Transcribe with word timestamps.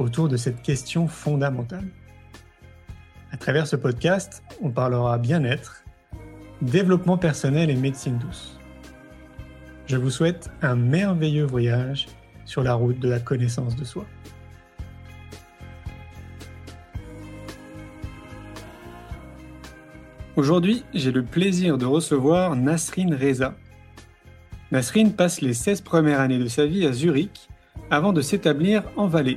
autour 0.00 0.28
de 0.28 0.36
cette 0.36 0.62
question 0.62 1.06
fondamentale. 1.06 1.86
À 3.32 3.36
travers 3.36 3.66
ce 3.66 3.76
podcast, 3.76 4.42
on 4.60 4.70
parlera 4.70 5.18
bien-être, 5.18 5.84
développement 6.62 7.18
personnel 7.18 7.70
et 7.70 7.76
médecine 7.76 8.18
douce. 8.18 8.58
Je 9.86 9.96
vous 9.96 10.10
souhaite 10.10 10.50
un 10.62 10.74
merveilleux 10.74 11.44
voyage 11.44 12.06
sur 12.44 12.62
la 12.62 12.74
route 12.74 12.98
de 12.98 13.08
la 13.08 13.20
connaissance 13.20 13.76
de 13.76 13.84
soi. 13.84 14.06
Aujourd'hui, 20.36 20.84
j'ai 20.94 21.12
le 21.12 21.22
plaisir 21.22 21.76
de 21.76 21.84
recevoir 21.84 22.56
Nasrine 22.56 23.14
Reza. 23.14 23.54
Nasrine 24.72 25.12
passe 25.12 25.40
les 25.40 25.54
16 25.54 25.82
premières 25.82 26.20
années 26.20 26.38
de 26.38 26.48
sa 26.48 26.66
vie 26.66 26.86
à 26.86 26.92
Zurich 26.92 27.48
avant 27.90 28.12
de 28.12 28.22
s'établir 28.22 28.84
en 28.96 29.06
Valais, 29.06 29.36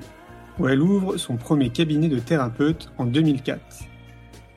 où 0.60 0.68
elle 0.68 0.82
ouvre 0.82 1.18
son 1.18 1.38
premier 1.38 1.70
cabinet 1.70 2.08
de 2.08 2.20
thérapeute 2.20 2.92
en 2.98 3.06
2004. 3.06 3.62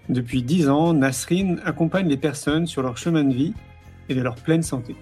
Depuis 0.08 0.42
10 0.42 0.68
ans, 0.68 0.92
Nasrine 0.92 1.60
accompagne 1.64 2.08
les 2.08 2.16
personnes 2.16 2.66
sur 2.66 2.82
leur 2.82 2.96
chemin 2.96 3.24
de 3.24 3.34
vie 3.34 3.54
et 4.08 4.14
de 4.14 4.22
leur 4.22 4.36
pleine 4.36 4.62
santé. 4.62 4.94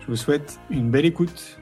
Je 0.00 0.06
vous 0.06 0.16
souhaite 0.16 0.58
une 0.70 0.90
belle 0.90 1.04
écoute. 1.04 1.60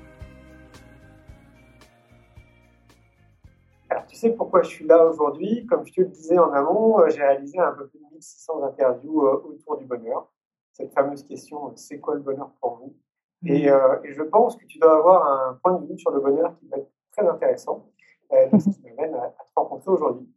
Alors, 3.91 4.07
tu 4.07 4.17
sais 4.17 4.31
pourquoi 4.31 4.63
je 4.63 4.69
suis 4.69 4.87
là 4.87 5.05
aujourd'hui? 5.05 5.67
Comme 5.67 5.85
je 5.87 5.93
te 5.93 6.01
le 6.03 6.09
disais 6.09 6.39
en 6.39 6.53
amont, 6.53 7.01
euh, 7.01 7.09
j'ai 7.09 7.23
réalisé 7.23 7.59
un 7.59 7.73
peu 7.73 7.89
plus 7.89 7.99
de 7.99 8.05
1600 8.13 8.63
interviews 8.65 9.27
euh, 9.27 9.43
autour 9.45 9.79
du 9.79 9.87
bonheur. 9.87 10.31
Cette 10.73 10.93
fameuse 10.93 11.25
question, 11.25 11.73
c'est 11.75 11.99
quoi 11.99 12.15
le 12.15 12.21
bonheur 12.21 12.51
pour 12.61 12.77
vous? 12.77 12.95
Et, 13.45 13.69
euh, 13.69 13.97
et, 14.05 14.13
je 14.13 14.23
pense 14.23 14.57
que 14.57 14.65
tu 14.67 14.79
dois 14.79 14.97
avoir 14.97 15.49
un 15.49 15.59
point 15.63 15.75
de 15.81 15.87
vue 15.87 15.99
sur 15.99 16.11
le 16.11 16.21
bonheur 16.21 16.57
qui 16.59 16.69
va 16.69 16.77
être 16.79 16.91
très 17.17 17.27
intéressant, 17.27 17.87
ce 18.31 18.71
qui 18.71 18.91
m'amène 18.91 19.15
à, 19.15 19.25
à 19.25 19.31
te 19.31 19.53
rencontrer 19.57 19.91
aujourd'hui. 19.91 20.29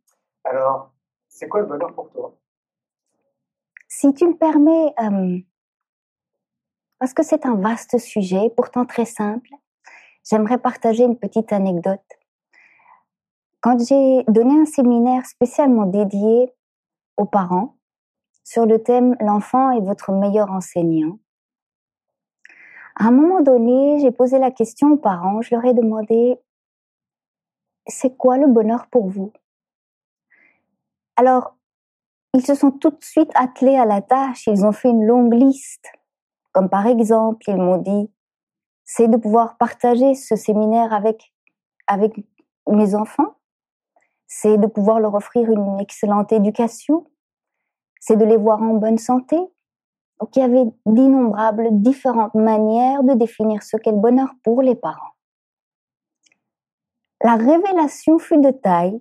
Alors, 0.44 0.92
c'est 1.28 1.47
quoi 1.47 1.61
le 1.61 1.67
bonheur 1.67 1.94
pour 1.94 2.09
toi? 2.11 2.38
Si 3.88 4.14
tu 4.14 4.28
me 4.28 4.36
permets, 4.36 4.94
euh, 5.02 5.39
parce 7.00 7.14
que 7.14 7.23
c'est 7.23 7.45
un 7.45 7.56
vaste 7.56 7.97
sujet, 7.97 8.50
pourtant 8.56 8.86
très 8.86 9.06
simple, 9.06 9.50
j'aimerais 10.23 10.58
partager 10.58 11.03
une 11.03 11.17
petite 11.17 11.52
anecdote. 11.52 12.00
Quand 13.59 13.78
j'ai 13.80 14.23
donné 14.28 14.59
un 14.59 14.66
séminaire 14.66 15.25
spécialement 15.25 15.86
dédié 15.86 16.53
aux 17.17 17.25
parents 17.25 17.75
sur 18.44 18.66
le 18.66 18.81
thème 18.81 19.16
L'enfant 19.19 19.72
est 19.72 19.81
votre 19.81 20.12
meilleur 20.12 20.50
enseignant, 20.52 21.19
à 22.95 23.06
un 23.06 23.12
moment 23.12 23.42
donné, 23.42 24.00
j'ai 24.00 24.12
posé 24.12 24.38
la 24.38 24.52
question 24.52 24.92
aux 24.92 24.97
parents, 24.97 25.42
je 25.42 25.56
leur 25.56 25.66
ai 25.66 25.73
demandé, 25.73 26.38
c'est 27.88 28.18
quoi 28.18 28.38
le 28.38 28.48
bonheur 28.48 28.88
pour 28.88 29.08
vous? 29.08 29.32
Alors, 31.16 31.56
ils 32.34 32.46
se 32.46 32.56
sont 32.56 32.72
tout 32.72 32.92
de 32.92 33.04
suite 33.04 33.32
attelés 33.36 33.76
à 33.76 33.86
la 33.86 34.02
tâche, 34.02 34.48
ils 34.48 34.66
ont 34.66 34.72
fait 34.72 34.90
une 34.90 35.06
longue 35.06 35.34
liste. 35.34 35.88
Comme 36.53 36.70
par 36.70 36.88
exemple, 36.88 37.44
ils 37.47 37.58
m'ont 37.58 37.78
dit, 37.78 38.09
c'est 38.86 39.08
de 39.08 39.18
pouvoir 39.18 39.58
partager 39.58 40.16
ce 40.16 40.36
séminaire 40.36 40.94
avec, 40.94 41.34
avec 41.88 42.14
mes 42.68 42.96
enfants, 42.96 43.36
c'est 44.28 44.58
de 44.58 44.68
pouvoir 44.68 45.00
leur 45.00 45.14
offrir 45.14 45.50
une 45.50 45.80
excellente 45.80 46.31
éducation, 46.31 47.06
c'est 48.00 48.16
de 48.16 48.25
les 48.25 48.38
voir 48.38 48.62
en 48.62 48.75
bonne 48.75 48.97
santé, 48.97 49.38
donc 50.20 50.36
il 50.36 50.40
y 50.40 50.44
avait 50.44 50.66
d'innombrables 50.86 51.68
différentes 51.81 52.36
manières 52.36 53.03
de 53.03 53.14
définir 53.14 53.64
ce 53.64 53.75
qu'est 53.75 53.91
le 53.91 53.97
bonheur 53.97 54.30
pour 54.44 54.62
les 54.62 54.75
parents. 54.75 55.16
La 57.24 57.36
révélation 57.36 58.18
fut 58.18 58.40
de 58.40 58.50
taille. 58.50 59.00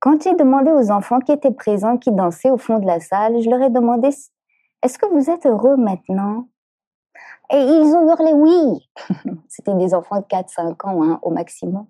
Quand 0.00 0.22
j'ai 0.22 0.34
demandé 0.34 0.70
aux 0.70 0.90
enfants 0.90 1.18
qui 1.18 1.32
étaient 1.32 1.50
présents, 1.50 1.96
qui 1.96 2.12
dansaient 2.12 2.50
au 2.50 2.58
fond 2.58 2.78
de 2.78 2.86
la 2.86 3.00
salle, 3.00 3.40
je 3.40 3.48
leur 3.48 3.62
ai 3.62 3.70
demandé 3.70 4.10
Est-ce 4.82 4.98
que 4.98 5.06
vous 5.06 5.30
êtes 5.30 5.46
heureux 5.46 5.76
maintenant? 5.76 6.48
Et 7.50 7.56
ils 7.56 7.94
ont 7.94 8.06
hurlé 8.06 8.32
oui. 8.34 8.90
C'était 9.48 9.74
des 9.74 9.94
enfants 9.94 10.20
de 10.20 10.26
4-5 10.26 10.86
ans 10.86 11.02
hein, 11.02 11.18
au 11.22 11.30
maximum. 11.30 11.86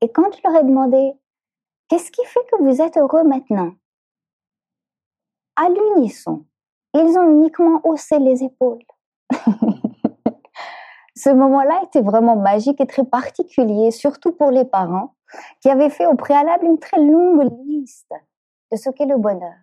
Et 0.00 0.10
quand 0.10 0.34
je 0.34 0.40
leur 0.42 0.58
ai 0.58 0.64
demandé 0.64 1.12
Qu'est-ce 1.88 2.10
qui 2.10 2.24
fait 2.24 2.44
que 2.50 2.62
vous 2.62 2.82
êtes 2.82 2.96
heureux 2.96 3.22
maintenant? 3.22 3.72
À 5.54 5.68
l'unisson, 5.68 6.44
ils 6.94 7.16
ont 7.16 7.30
uniquement 7.30 7.80
haussé 7.84 8.18
les 8.18 8.42
épaules. 8.42 8.82
Ce 11.16 11.30
moment-là 11.30 11.80
était 11.84 12.02
vraiment 12.02 12.36
magique 12.36 12.80
et 12.80 12.86
très 12.86 13.04
particulier, 13.04 13.90
surtout 13.90 14.32
pour 14.32 14.50
les 14.50 14.66
parents 14.66 15.14
qui 15.60 15.70
avaient 15.70 15.90
fait 15.90 16.06
au 16.06 16.14
préalable 16.14 16.66
une 16.66 16.78
très 16.78 16.98
longue 16.98 17.50
liste 17.64 18.12
de 18.70 18.76
ce 18.76 18.90
qu'est 18.90 19.06
le 19.06 19.16
bonheur. 19.16 19.54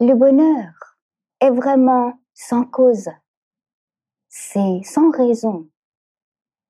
Le 0.00 0.14
bonheur 0.14 0.72
est 1.40 1.50
vraiment 1.50 2.14
sans 2.32 2.64
cause. 2.64 3.10
C'est 4.28 4.80
sans 4.82 5.10
raison. 5.10 5.68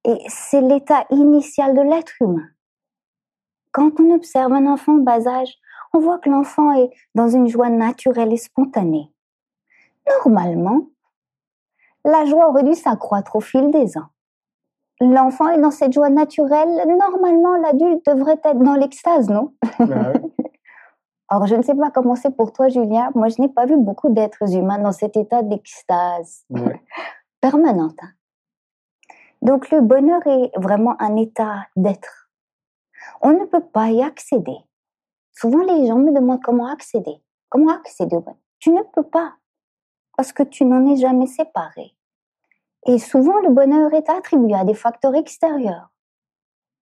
Et 0.05 0.19
c'est 0.29 0.61
l'état 0.61 1.05
initial 1.11 1.77
de 1.77 1.83
l'être 1.83 2.15
humain. 2.21 2.49
Quand 3.73 4.01
on 4.01 4.15
observe 4.15 4.53
un 4.53 4.67
enfant 4.67 4.95
bas 4.95 5.27
âge, 5.29 5.55
on 5.93 6.01
voit 6.01 6.19
que 6.19 6.31
l'enfant 6.31 6.73
est 6.73 6.91
dans 7.15 7.29
une 7.29 7.49
joie 7.49 7.71
naturelle 7.71 8.33
et 8.33 8.37
spontanée. 8.37 9.13
Normalement, 10.25 10.89
la 12.06 12.25
joie 12.25 12.49
aurait 12.49 12.62
dû 12.62 12.75
s'accroître 12.75 13.37
au 13.37 13.41
fil 13.41 13.71
des 13.71 13.99
ans. 13.99 14.09
L'enfant 15.00 15.49
est 15.49 15.61
dans 15.61 15.71
cette 15.71 15.93
joie 15.93 16.09
naturelle. 16.09 16.83
Normalement, 16.87 17.56
l'adulte 17.56 18.06
devrait 18.06 18.41
être 18.44 18.61
dans 18.61 18.75
l'extase, 18.75 19.28
non? 19.28 19.53
Bah 19.78 20.12
Or, 21.28 21.47
je 21.49 21.56
ne 21.56 21.62
sais 21.62 21.75
pas 21.75 21.91
comment 21.91 22.15
c'est 22.15 22.34
pour 22.34 22.53
toi, 22.53 22.69
Julien. 22.69 23.11
Moi, 23.16 23.28
je 23.28 23.43
n'ai 23.43 23.49
pas 23.49 23.66
vu 23.66 23.77
beaucoup 23.77 24.11
d'êtres 24.11 24.55
humains 24.55 24.78
dans 24.78 24.93
cet 24.93 25.16
état 25.16 25.43
d'extase 25.43 26.45
permanente. 27.41 27.97
Hein. 28.00 28.11
Donc, 29.43 29.71
le 29.71 29.81
bonheur 29.81 30.25
est 30.27 30.53
vraiment 30.56 30.95
un 31.00 31.16
état 31.16 31.66
d'être. 31.75 32.31
On 33.21 33.33
ne 33.33 33.45
peut 33.45 33.65
pas 33.65 33.91
y 33.91 34.03
accéder. 34.03 34.56
Souvent, 35.33 35.65
les 35.65 35.89
gens 35.89 35.99
me 35.99 36.12
demandent 36.12 36.43
comment 36.43 36.69
accéder. 36.69 37.16
Comment 37.49 37.72
accéder 37.72 38.16
au 38.16 38.21
bonheur? 38.21 38.39
Tu 38.61 38.71
ne 38.71 38.83
peux 38.83 39.03
pas 39.03 39.34
parce 40.16 40.32
que 40.32 40.43
tu 40.43 40.65
n'en 40.65 40.87
es 40.87 40.97
jamais 40.97 41.27
séparé. 41.27 41.94
Et 42.87 42.99
souvent, 42.99 43.41
le 43.41 43.50
bonheur 43.50 43.93
est 43.94 44.09
attribué 44.09 44.54
à 44.54 44.65
des 44.65 44.75
facteurs 44.75 45.15
extérieurs. 45.15 45.91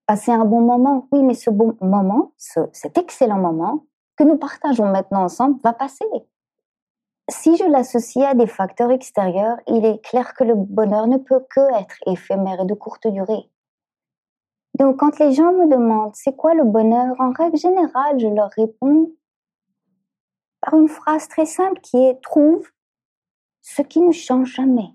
Passer 0.06 0.32
un 0.32 0.44
bon 0.44 0.60
moment, 0.60 1.08
oui, 1.12 1.22
mais 1.22 1.34
ce 1.34 1.50
bon 1.50 1.76
moment, 1.80 2.32
cet 2.36 2.98
excellent 2.98 3.38
moment 3.38 3.86
que 4.16 4.24
nous 4.24 4.36
partageons 4.36 4.86
maintenant 4.86 5.24
ensemble 5.24 5.58
va 5.64 5.72
passer. 5.72 6.04
Si 7.30 7.56
je 7.56 7.64
l'associe 7.64 8.26
à 8.26 8.34
des 8.34 8.46
facteurs 8.46 8.90
extérieurs, 8.90 9.56
il 9.66 9.84
est 9.86 10.04
clair 10.04 10.34
que 10.34 10.44
le 10.44 10.54
bonheur 10.54 11.06
ne 11.06 11.16
peut 11.16 11.42
que 11.48 11.80
être 11.80 11.96
éphémère 12.06 12.60
et 12.60 12.66
de 12.66 12.74
courte 12.74 13.06
durée. 13.06 13.50
Donc 14.78 14.98
quand 14.98 15.18
les 15.18 15.32
gens 15.32 15.52
me 15.52 15.66
demandent 15.66 16.14
c'est 16.14 16.36
quoi 16.36 16.52
le 16.52 16.64
bonheur, 16.64 17.14
en 17.18 17.30
règle 17.30 17.56
générale, 17.56 18.18
je 18.18 18.26
leur 18.26 18.50
réponds 18.50 19.12
par 20.60 20.74
une 20.74 20.88
phrase 20.88 21.28
très 21.28 21.46
simple 21.46 21.80
qui 21.80 21.96
est 21.96 22.20
trouve 22.22 22.68
ce 23.64 23.80
qui 23.80 24.00
ne 24.02 24.12
change 24.12 24.54
jamais. 24.54 24.90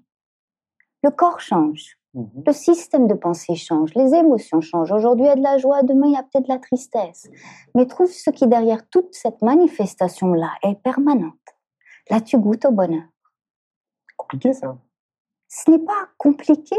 Le 1.04 1.10
corps 1.10 1.40
change, 1.40 1.98
mhm. 2.14 2.44
le 2.46 2.54
système 2.54 3.08
de 3.08 3.16
pensée 3.16 3.56
change, 3.56 3.96
les 3.96 4.14
émotions 4.14 4.62
changent. 4.62 4.92
Aujourd'hui, 4.92 5.26
il 5.26 5.30
y 5.30 5.32
a 5.32 5.36
de 5.36 5.42
la 5.42 5.58
joie, 5.58 5.82
demain, 5.82 6.08
il 6.08 6.14
y 6.14 6.18
a 6.18 6.24
peut-être 6.24 6.44
de 6.44 6.54
la 6.54 6.60
tristesse. 6.60 7.28
Mais 7.74 7.88
trouve 7.88 8.12
ce 8.12 8.30
qui, 8.30 8.48
derrière 8.48 8.88
toute 8.90 9.16
cette 9.16 9.42
manifestation-là, 9.42 10.52
est 10.62 10.76
permanente. 10.76 11.34
Là, 12.12 12.22
tu 12.22 12.38
goûtes 12.38 12.66
au 12.66 12.72
bonheur. 12.72 13.08
Compliqué, 14.18 14.54
ça 14.54 14.78
Ce 15.48 15.72
n'est 15.72 15.80
pas 15.80 16.10
compliqué, 16.18 16.76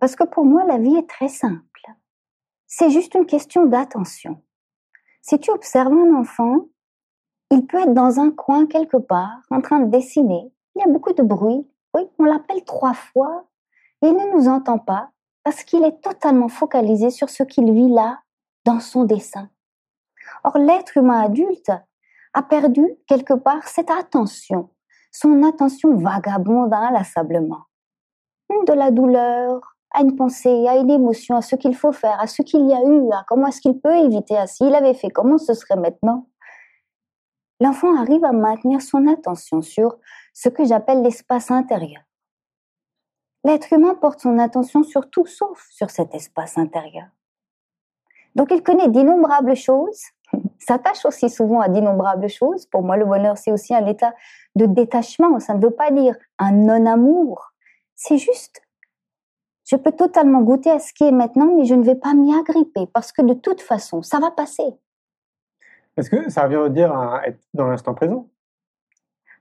parce 0.00 0.16
que 0.16 0.24
pour 0.24 0.44
moi, 0.44 0.64
la 0.64 0.78
vie 0.78 0.96
est 0.96 1.08
très 1.08 1.28
simple. 1.28 1.80
C'est 2.66 2.90
juste 2.90 3.14
une 3.14 3.26
question 3.26 3.66
d'attention. 3.66 4.42
Si 5.22 5.38
tu 5.38 5.52
observes 5.52 5.92
un 5.92 6.14
enfant, 6.16 6.66
il 7.52 7.66
peut 7.66 7.78
être 7.78 7.94
dans 7.94 8.18
un 8.18 8.32
coin 8.32 8.66
quelque 8.66 8.96
part, 8.96 9.42
en 9.50 9.60
train 9.60 9.78
de 9.78 9.90
dessiner, 9.90 10.50
il 10.74 10.80
y 10.80 10.82
a 10.82 10.92
beaucoup 10.92 11.12
de 11.12 11.22
bruit. 11.22 11.68
Oui, 11.94 12.08
on 12.18 12.24
l'appelle 12.24 12.64
trois 12.64 12.94
fois 12.94 13.46
il 14.06 14.12
ne 14.12 14.36
nous 14.36 14.48
entend 14.48 14.78
pas 14.78 15.08
parce 15.44 15.62
qu'il 15.62 15.84
est 15.84 16.02
totalement 16.02 16.48
focalisé 16.48 17.10
sur 17.10 17.30
ce 17.30 17.42
qu'il 17.42 17.72
vit 17.72 17.88
là, 17.88 18.20
dans 18.64 18.80
son 18.80 19.04
dessin. 19.04 19.48
Or, 20.42 20.58
l'être 20.58 20.96
humain 20.96 21.20
adulte 21.22 21.70
a 22.34 22.42
perdu 22.42 22.86
quelque 23.06 23.34
part 23.34 23.66
cette 23.66 23.90
attention, 23.90 24.70
son 25.12 25.42
attention 25.42 25.96
vagabonde 25.96 26.72
inlassablement. 26.72 27.62
De 28.66 28.72
la 28.72 28.90
douleur 28.90 29.76
à 29.92 30.02
une 30.02 30.16
pensée, 30.16 30.66
à 30.68 30.76
une 30.76 30.90
émotion, 30.90 31.36
à 31.36 31.42
ce 31.42 31.56
qu'il 31.56 31.74
faut 31.74 31.92
faire, 31.92 32.20
à 32.20 32.26
ce 32.26 32.42
qu'il 32.42 32.66
y 32.68 32.74
a 32.74 32.82
eu, 32.84 33.10
à 33.12 33.24
comment 33.26 33.46
est-ce 33.46 33.60
qu'il 33.60 33.80
peut 33.80 33.96
éviter, 33.96 34.36
à 34.36 34.46
s'il 34.46 34.74
avait 34.74 34.94
fait, 34.94 35.08
comment 35.08 35.38
ce 35.38 35.54
serait 35.54 35.76
maintenant? 35.76 36.26
L'enfant 37.60 37.96
arrive 37.96 38.24
à 38.24 38.32
maintenir 38.32 38.82
son 38.82 39.06
attention 39.06 39.62
sur 39.62 39.96
ce 40.32 40.48
que 40.48 40.64
j'appelle 40.64 41.02
l'espace 41.02 41.50
intérieur. 41.50 42.02
L'être 43.44 43.72
humain 43.72 43.94
porte 43.94 44.20
son 44.20 44.38
attention 44.38 44.82
sur 44.82 45.10
tout 45.10 45.26
sauf 45.26 45.68
sur 45.70 45.90
cet 45.90 46.14
espace 46.14 46.58
intérieur. 46.58 47.06
Donc 48.34 48.50
il 48.50 48.62
connaît 48.62 48.88
d'innombrables 48.88 49.54
choses, 49.54 50.02
s'attache 50.58 51.04
aussi 51.04 51.30
souvent 51.30 51.60
à 51.60 51.68
d'innombrables 51.68 52.28
choses. 52.28 52.66
Pour 52.66 52.82
moi, 52.82 52.96
le 52.96 53.04
bonheur, 53.04 53.38
c'est 53.38 53.52
aussi 53.52 53.74
un 53.74 53.86
état 53.86 54.14
de 54.56 54.66
détachement. 54.66 55.38
Ça 55.40 55.54
ne 55.54 55.62
veut 55.62 55.70
pas 55.70 55.90
dire 55.90 56.16
un 56.38 56.52
non-amour. 56.52 57.52
C'est 57.94 58.18
juste, 58.18 58.62
je 59.64 59.76
peux 59.76 59.92
totalement 59.92 60.42
goûter 60.42 60.70
à 60.70 60.78
ce 60.78 60.92
qui 60.92 61.04
est 61.04 61.12
maintenant, 61.12 61.54
mais 61.54 61.64
je 61.64 61.74
ne 61.74 61.84
vais 61.84 61.94
pas 61.94 62.14
m'y 62.14 62.34
agripper 62.34 62.86
parce 62.92 63.12
que 63.12 63.22
de 63.22 63.34
toute 63.34 63.60
façon, 63.60 64.02
ça 64.02 64.18
va 64.18 64.30
passer. 64.30 64.74
Est-ce 65.96 66.10
que 66.10 66.30
ça 66.30 66.44
revient 66.44 66.56
à 66.56 66.68
dire 66.68 67.20
être 67.24 67.40
dans 67.54 67.66
l'instant 67.66 67.94
présent? 67.94 68.28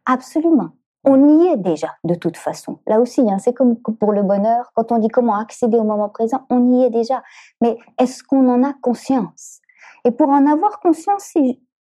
Absolument. 0.06 0.72
On 1.06 1.42
y 1.42 1.48
est 1.48 1.58
déjà, 1.58 1.96
de 2.04 2.16
toute 2.16 2.38
façon. 2.38 2.80
Là 2.88 3.02
aussi, 3.02 3.22
hein, 3.30 3.38
c'est 3.38 3.54
comme 3.54 3.78
pour 3.78 4.14
le 4.14 4.24
bonheur, 4.24 4.72
quand 4.74 4.92
on 4.92 5.00
dit 5.00 5.10
comment 5.10 5.36
accéder 5.36 5.78
au 5.78 5.84
moment 5.84 6.10
présent, 6.10 6.46
on 6.50 6.72
y 6.72 6.86
est 6.86 6.90
déjà. 6.90 7.24
Mais 7.60 7.78
est-ce 8.00 8.24
qu'on 8.24 8.48
en 8.48 8.64
a 8.64 8.74
conscience? 8.82 9.60
Et 10.06 10.12
pour 10.12 10.30
en 10.30 10.46
avoir 10.46 10.80
conscience, 10.80 11.34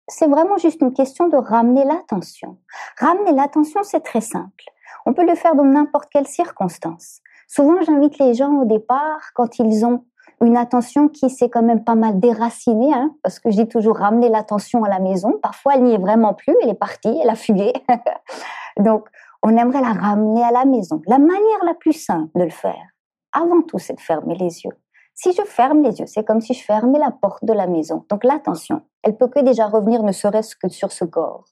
c'est 0.09 0.27
vraiment 0.27 0.59
juste 0.59 0.81
une 0.81 0.93
question 0.93 1.29
de 1.29 1.37
ramener 1.37 1.85
l'attention. 1.85 2.59
Ramener 2.99 3.33
l'attention, 3.33 3.83
c'est 3.83 4.01
très 4.01 4.21
simple. 4.21 4.65
On 5.06 5.15
peut 5.15 5.27
le 5.27 5.35
faire 5.35 5.56
dans 5.56 5.65
n'importe 5.65 6.09
quelle 6.11 6.27
circonstance. 6.27 7.21
Souvent, 7.49 7.81
j'invite 7.83 8.19
les 8.19 8.35
gens 8.35 8.53
au 8.61 8.65
départ, 8.65 9.33
quand 9.35 9.59
ils 9.59 9.85
ont 9.85 10.05
une 10.43 10.57
attention 10.57 11.09
qui 11.09 11.29
s'est 11.29 11.51
quand 11.51 11.63
même 11.63 11.85
pas 11.85 11.95
mal 11.95 12.19
déracinée, 12.19 12.93
hein, 12.95 13.15
parce 13.23 13.39
que 13.39 13.49
dis 13.51 13.69
toujours 13.69 13.99
ramener 13.99 14.29
l'attention 14.29 14.85
à 14.85 14.89
la 14.89 14.99
maison. 14.99 15.39
Parfois, 15.43 15.75
elle 15.75 15.85
n'y 15.85 15.95
est 15.95 15.99
vraiment 15.99 16.35
plus, 16.35 16.55
elle 16.63 16.71
est 16.71 16.75
partie, 16.75 17.15
elle 17.23 17.29
a 17.29 17.35
fugué. 17.35 17.73
Donc, 18.79 19.09
on 19.43 19.57
aimerait 19.57 19.81
la 19.81 19.93
ramener 19.93 20.43
à 20.43 20.51
la 20.51 20.65
maison. 20.65 21.03
La 21.07 21.19
manière 21.19 21.65
la 21.65 21.75
plus 21.75 21.93
simple 21.93 22.31
de 22.35 22.45
le 22.45 22.51
faire, 22.51 22.91
avant 23.33 23.63
tout, 23.63 23.79
c'est 23.79 23.95
de 23.95 24.01
fermer 24.01 24.35
les 24.35 24.63
yeux. 24.63 24.77
Si 25.15 25.33
je 25.33 25.43
ferme 25.43 25.83
les 25.83 26.01
yeux, 26.01 26.07
c'est 26.07 26.25
comme 26.25 26.41
si 26.41 26.55
je 26.55 26.65
fermais 26.65 26.99
la 26.99 27.11
porte 27.11 27.45
de 27.45 27.53
la 27.53 27.67
maison. 27.67 28.07
Donc 28.09 28.25
l'attention, 28.25 28.83
elle 29.03 29.17
peut 29.17 29.29
que 29.29 29.41
déjà 29.41 29.67
revenir 29.67 30.03
ne 30.03 30.13
serait-ce 30.13 30.57
que 30.57 30.69
sur 30.69 30.93
ce 30.93 31.05
corps. 31.05 31.45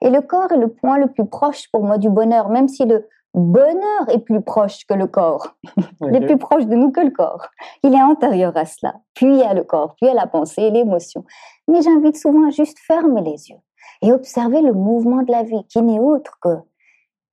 Et 0.00 0.10
le 0.10 0.22
corps 0.22 0.52
est 0.52 0.58
le 0.58 0.68
point 0.68 0.98
le 0.98 1.08
plus 1.08 1.26
proche 1.26 1.70
pour 1.70 1.84
moi 1.84 1.98
du 1.98 2.08
bonheur, 2.08 2.48
même 2.48 2.68
si 2.68 2.84
le 2.84 3.08
bonheur 3.34 4.08
est 4.08 4.20
plus 4.20 4.40
proche 4.40 4.86
que 4.86 4.94
le 4.94 5.06
corps. 5.06 5.56
Il 6.00 6.14
est 6.14 6.26
plus 6.26 6.38
proche 6.38 6.66
de 6.66 6.74
nous 6.74 6.92
que 6.92 7.00
le 7.00 7.10
corps. 7.10 7.48
Il 7.82 7.94
est 7.94 8.02
antérieur 8.02 8.56
à 8.56 8.64
cela. 8.64 8.94
Puis 9.14 9.42
à 9.42 9.54
le 9.54 9.64
corps, 9.64 9.96
puis 9.96 10.08
à 10.08 10.14
la 10.14 10.26
pensée 10.26 10.62
et 10.62 10.70
l'émotion. 10.70 11.24
Mais 11.68 11.82
j'invite 11.82 12.16
souvent 12.16 12.46
à 12.46 12.50
juste 12.50 12.78
fermer 12.78 13.22
les 13.22 13.50
yeux 13.50 13.60
et 14.02 14.12
observer 14.12 14.62
le 14.62 14.72
mouvement 14.72 15.22
de 15.22 15.32
la 15.32 15.42
vie 15.42 15.66
qui 15.68 15.82
n'est 15.82 15.98
autre 15.98 16.38
que 16.40 16.56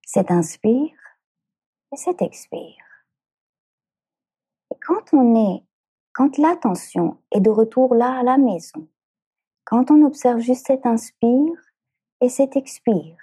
cet 0.06 0.32
inspire 0.32 0.92
et 1.94 1.98
cet 1.98 2.22
expire. 2.22 2.84
Et 4.72 4.78
quand 4.86 5.14
on 5.14 5.36
est, 5.36 5.64
quand 6.14 6.38
l'attention 6.38 7.18
est 7.32 7.42
de 7.42 7.50
retour 7.50 7.94
là 7.96 8.20
à 8.20 8.24
la 8.24 8.38
maison, 8.38 8.88
quand 9.66 9.92
on 9.92 10.04
observe 10.04 10.40
juste 10.40 10.68
cet 10.68 10.86
inspire 10.86 11.54
et 12.22 12.30
cet 12.30 12.56
expire, 12.56 13.18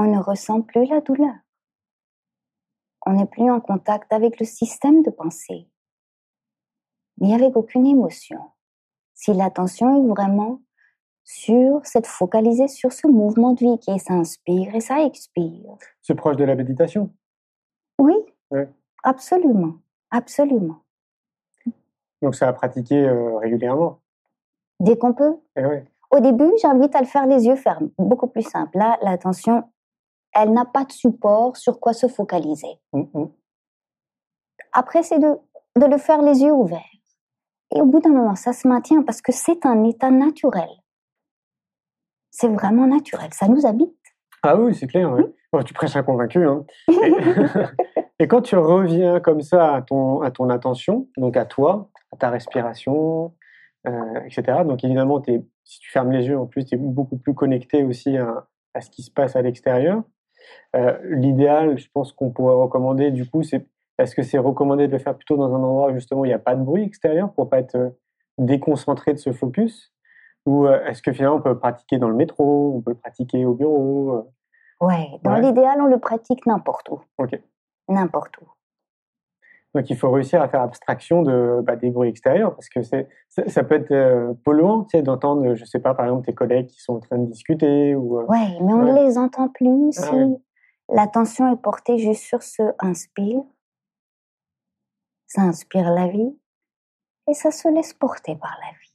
on 0.00 0.04
ne 0.04 0.18
ressent 0.18 0.62
plus 0.62 0.86
la 0.86 1.02
douleur. 1.02 1.34
On 3.04 3.12
n'est 3.12 3.26
plus 3.26 3.50
en 3.50 3.60
contact 3.60 4.10
avec 4.14 4.40
le 4.40 4.46
système 4.46 5.02
de 5.02 5.10
pensée, 5.10 5.68
ni 7.18 7.34
avec 7.34 7.54
aucune 7.54 7.86
émotion. 7.86 8.40
Si 9.12 9.34
l'attention 9.34 10.02
est 10.02 10.08
vraiment 10.08 10.62
sur 11.22 11.84
cette 11.84 12.06
focalisée 12.06 12.66
sur 12.66 12.92
ce 12.92 13.06
mouvement 13.06 13.52
de 13.52 13.60
vie 13.60 13.78
qui 13.78 13.98
s'inspire 13.98 14.74
et 14.74 14.80
ça 14.80 15.04
expire. 15.04 15.76
C'est 16.00 16.14
proche 16.14 16.36
de 16.36 16.44
la 16.44 16.54
méditation. 16.54 17.10
Oui, 17.98 18.14
absolument, 19.02 19.74
absolument. 20.10 20.78
Donc 22.22 22.34
ça 22.34 22.48
à 22.48 22.52
pratiquer 22.54 23.06
euh, 23.06 23.36
régulièrement. 23.36 24.00
Dès 24.80 24.96
qu'on 24.96 25.12
peut. 25.12 25.36
Eh 25.56 25.62
Au 26.10 26.20
début, 26.20 26.50
j'invite 26.62 26.94
à 26.96 27.00
le 27.00 27.06
faire 27.06 27.26
les 27.26 27.44
yeux 27.44 27.56
fermés, 27.56 27.92
beaucoup 27.98 28.28
plus 28.28 28.42
simple. 28.42 28.78
Là, 28.78 28.98
l'attention 29.02 29.64
elle 30.34 30.52
n'a 30.52 30.64
pas 30.64 30.84
de 30.84 30.92
support 30.92 31.56
sur 31.56 31.80
quoi 31.80 31.92
se 31.92 32.06
focaliser. 32.06 32.78
Mmh, 32.92 33.02
mmh. 33.14 33.26
Après, 34.72 35.02
c'est 35.02 35.18
de, 35.18 35.38
de 35.76 35.86
le 35.86 35.98
faire 35.98 36.22
les 36.22 36.42
yeux 36.42 36.52
ouverts. 36.52 36.84
Et 37.74 37.80
au 37.80 37.86
bout 37.86 38.00
d'un 38.00 38.10
moment, 38.10 38.34
ça 38.34 38.52
se 38.52 38.66
maintient 38.66 39.02
parce 39.02 39.22
que 39.22 39.32
c'est 39.32 39.64
un 39.64 39.84
état 39.84 40.10
naturel. 40.10 40.68
C'est 42.30 42.48
vraiment 42.48 42.86
naturel, 42.86 43.32
ça 43.32 43.48
nous 43.48 43.66
habite. 43.66 43.94
Ah 44.42 44.56
oui, 44.56 44.74
c'est 44.74 44.86
clair. 44.86 45.10
Mmh. 45.10 45.64
tu 45.64 45.74
prêches 45.74 45.96
un 45.96 46.02
convaincu. 46.02 46.46
Hein. 46.46 46.64
Et, 48.18 48.28
quand 48.28 48.42
tu 48.42 48.56
reviens 48.56 49.20
comme 49.20 49.40
ça 49.40 49.74
à 49.74 49.82
ton, 49.82 50.20
à 50.20 50.30
ton 50.30 50.48
attention, 50.50 51.08
donc 51.16 51.36
à 51.36 51.44
toi, 51.44 51.90
à 52.12 52.16
ta 52.16 52.30
respiration, 52.30 53.34
euh, 53.86 54.20
etc. 54.26 54.58
Donc 54.64 54.84
évidemment, 54.84 55.22
es, 55.26 55.42
si 55.64 55.80
tu 55.80 55.90
fermes 55.90 56.12
les 56.12 56.26
yeux, 56.26 56.38
en 56.38 56.46
plus, 56.46 56.64
tu 56.64 56.74
es 56.74 56.78
beaucoup 56.78 57.16
plus 57.16 57.34
connecté 57.34 57.82
aussi 57.82 58.16
à, 58.16 58.46
à 58.74 58.80
ce 58.80 58.90
qui 58.90 59.02
se 59.02 59.10
passe 59.10 59.36
à 59.36 59.42
l'extérieur. 59.42 60.02
Euh, 60.76 60.98
l'idéal, 61.04 61.78
je 61.78 61.88
pense 61.92 62.12
qu'on 62.12 62.30
pourrait 62.30 62.54
recommander, 62.54 63.10
du 63.10 63.28
coup, 63.28 63.42
c'est 63.42 63.66
est-ce 63.98 64.14
que 64.14 64.22
c'est 64.22 64.38
recommandé 64.38 64.86
de 64.86 64.92
le 64.92 64.98
faire 64.98 65.14
plutôt 65.14 65.36
dans 65.36 65.54
un 65.54 65.62
endroit 65.62 65.90
où 65.90 65.94
justement 65.94 66.24
il 66.24 66.28
n'y 66.28 66.34
a 66.34 66.38
pas 66.38 66.54
de 66.54 66.62
bruit 66.62 66.82
extérieur 66.82 67.32
pour 67.34 67.50
pas 67.50 67.58
être 67.58 67.74
euh, 67.76 67.90
déconcentré 68.38 69.12
de 69.12 69.18
ce 69.18 69.32
focus? 69.32 69.92
Ou 70.46 70.66
euh, 70.66 70.82
est-ce 70.86 71.02
que 71.02 71.12
finalement 71.12 71.36
on 71.36 71.42
peut 71.42 71.50
le 71.50 71.58
pratiquer 71.58 71.98
dans 71.98 72.08
le 72.08 72.14
métro, 72.14 72.74
on 72.76 72.80
peut 72.80 72.92
le 72.92 72.96
pratiquer 72.96 73.44
au 73.44 73.54
bureau 73.54 74.26
Ouais, 74.80 75.08
dans 75.22 75.34
l'idéal, 75.34 75.82
on 75.82 75.86
le 75.86 75.98
pratique 75.98 76.46
n'importe 76.46 76.88
où. 76.88 77.00
Ok. 77.18 77.38
N'importe 77.88 78.38
où. 78.40 78.46
Donc 79.74 79.88
il 79.88 79.96
faut 79.96 80.10
réussir 80.10 80.42
à 80.42 80.48
faire 80.48 80.62
abstraction 80.62 81.22
de, 81.22 81.60
bah, 81.62 81.76
des 81.76 81.90
bruits 81.90 82.08
extérieurs 82.08 82.54
parce 82.54 82.68
que 82.68 82.82
c'est, 82.82 83.08
ça, 83.28 83.62
peut 83.62 83.76
être 83.76 84.34
polluant 84.44 84.82
tu 84.84 84.98
sais, 84.98 85.02
d'entendre, 85.02 85.54
je 85.54 85.64
sais 85.64 85.78
pas, 85.78 85.94
par 85.94 86.06
exemple 86.06 86.26
tes 86.26 86.34
collègues 86.34 86.66
qui 86.66 86.80
sont 86.80 86.94
en 86.94 87.00
train 87.00 87.18
de 87.18 87.26
discuter. 87.26 87.94
Ou, 87.94 88.20
ouais, 88.22 88.58
mais 88.60 88.72
on 88.72 88.82
ne 88.82 89.04
les 89.04 89.16
entend 89.16 89.48
plus 89.48 89.96
ah 89.98 90.02
si 90.02 90.36
l'attention 90.88 91.52
est 91.52 91.60
portée 91.60 91.98
juste 91.98 92.24
sur 92.24 92.42
ce 92.42 92.62
inspire. 92.80 93.42
Ça 95.26 95.42
inspire 95.42 95.90
la 95.92 96.08
vie 96.08 96.36
et 97.28 97.34
ça 97.34 97.52
se 97.52 97.68
laisse 97.68 97.94
porter 97.94 98.34
par 98.34 98.58
la 98.60 98.72
vie. 98.72 98.94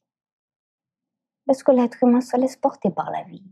Parce 1.46 1.64
que 1.64 1.72
l'être 1.72 2.04
humain 2.04 2.22
se 2.22 2.36
laisse 2.36 2.58
porter 2.58 2.90
par 2.90 3.12
la 3.12 3.24
vie. 3.24 3.46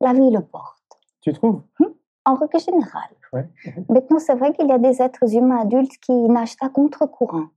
La 0.00 0.12
vie 0.12 0.30
le 0.30 0.40
porte. 0.40 1.00
Tu 1.20 1.32
trouves? 1.32 1.62
Hum? 1.80 1.94
En 2.28 2.34
règle 2.34 2.60
générale. 2.60 3.10
Ouais. 3.32 3.48
Maintenant, 3.88 4.18
c'est 4.18 4.34
vrai 4.34 4.52
qu'il 4.52 4.68
y 4.68 4.72
a 4.72 4.78
des 4.78 5.00
êtres 5.00 5.34
humains 5.34 5.60
adultes 5.60 5.96
qui 6.02 6.12
nagent 6.12 6.56
à 6.60 6.68
contre-courant. 6.68 7.48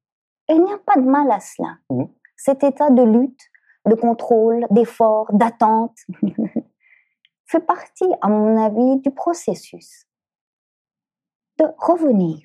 Et 0.47 0.53
il 0.53 0.63
n'y 0.63 0.71
a 0.71 0.77
pas 0.77 0.95
de 0.95 1.05
mal 1.05 1.29
à 1.29 1.39
cela. 1.39 1.77
Mmh. 1.89 2.03
Cet 2.37 2.63
état 2.63 2.89
de 2.89 3.03
lutte, 3.03 3.41
de 3.85 3.95
contrôle, 3.95 4.65
d'effort, 4.71 5.27
d'attente 5.33 5.97
fait 7.45 7.59
partie, 7.59 8.09
à 8.21 8.29
mon 8.29 8.57
avis, 8.57 9.01
du 9.01 9.11
processus 9.11 10.05
de 11.61 11.65
revenir, 11.77 12.39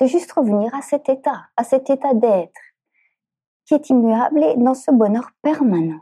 de 0.00 0.06
juste 0.06 0.32
revenir 0.32 0.74
à 0.74 0.82
cet 0.82 1.08
état, 1.08 1.48
à 1.56 1.64
cet 1.64 1.90
état 1.90 2.14
d'être 2.14 2.60
qui 3.66 3.74
est 3.74 3.90
immuable 3.90 4.42
et 4.42 4.56
dans 4.56 4.74
ce 4.74 4.90
bonheur 4.90 5.30
permanent. 5.42 6.00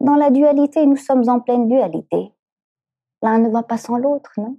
Dans 0.00 0.16
la 0.16 0.30
dualité, 0.30 0.84
nous 0.84 0.96
sommes 0.96 1.26
en 1.28 1.40
pleine 1.40 1.66
dualité. 1.66 2.32
L'un 3.22 3.38
ne 3.38 3.48
va 3.48 3.62
pas 3.62 3.76
sans 3.76 3.96
l'autre, 3.96 4.32
non? 4.36 4.58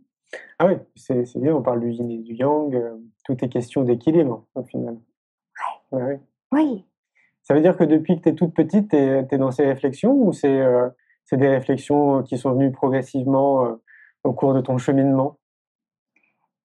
Ah 0.57 0.65
oui, 0.65 0.75
c'est 0.95 1.37
bien, 1.37 1.55
on 1.55 1.61
parle 1.61 1.81
du 1.81 1.91
yin 1.91 2.09
et 2.09 2.17
du 2.17 2.33
yang, 2.33 2.73
euh, 2.73 2.97
tout 3.25 3.43
est 3.43 3.49
question 3.49 3.83
d'équilibre 3.83 4.45
au 4.55 4.63
final. 4.63 4.97
Ouais. 5.91 6.19
Oui. 6.51 6.85
Ça 7.43 7.53
veut 7.53 7.61
dire 7.61 7.77
que 7.77 7.83
depuis 7.83 8.17
que 8.17 8.23
tu 8.23 8.29
es 8.29 8.35
toute 8.35 8.53
petite, 8.53 8.89
tu 8.89 8.95
es, 8.95 9.37
dans 9.37 9.51
ces 9.51 9.65
réflexions 9.65 10.13
ou 10.13 10.31
euh, 10.45 10.89
c'est 11.25 11.37
des 11.37 11.49
réflexions 11.49 12.23
qui 12.23 12.37
sont 12.37 12.53
venues 12.53 12.71
progressivement 12.71 13.65
euh, 13.65 13.75
au 14.23 14.33
cours 14.33 14.53
de 14.53 14.61
ton 14.61 14.77
cheminement? 14.77 15.37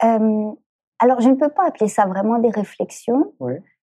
Alors, 0.01 1.21
je 1.21 1.29
ne 1.29 1.35
peux 1.35 1.49
pas 1.49 1.67
appeler 1.67 1.89
ça 1.89 2.07
vraiment 2.07 2.39
des 2.39 2.51
réflexions, 2.51 3.35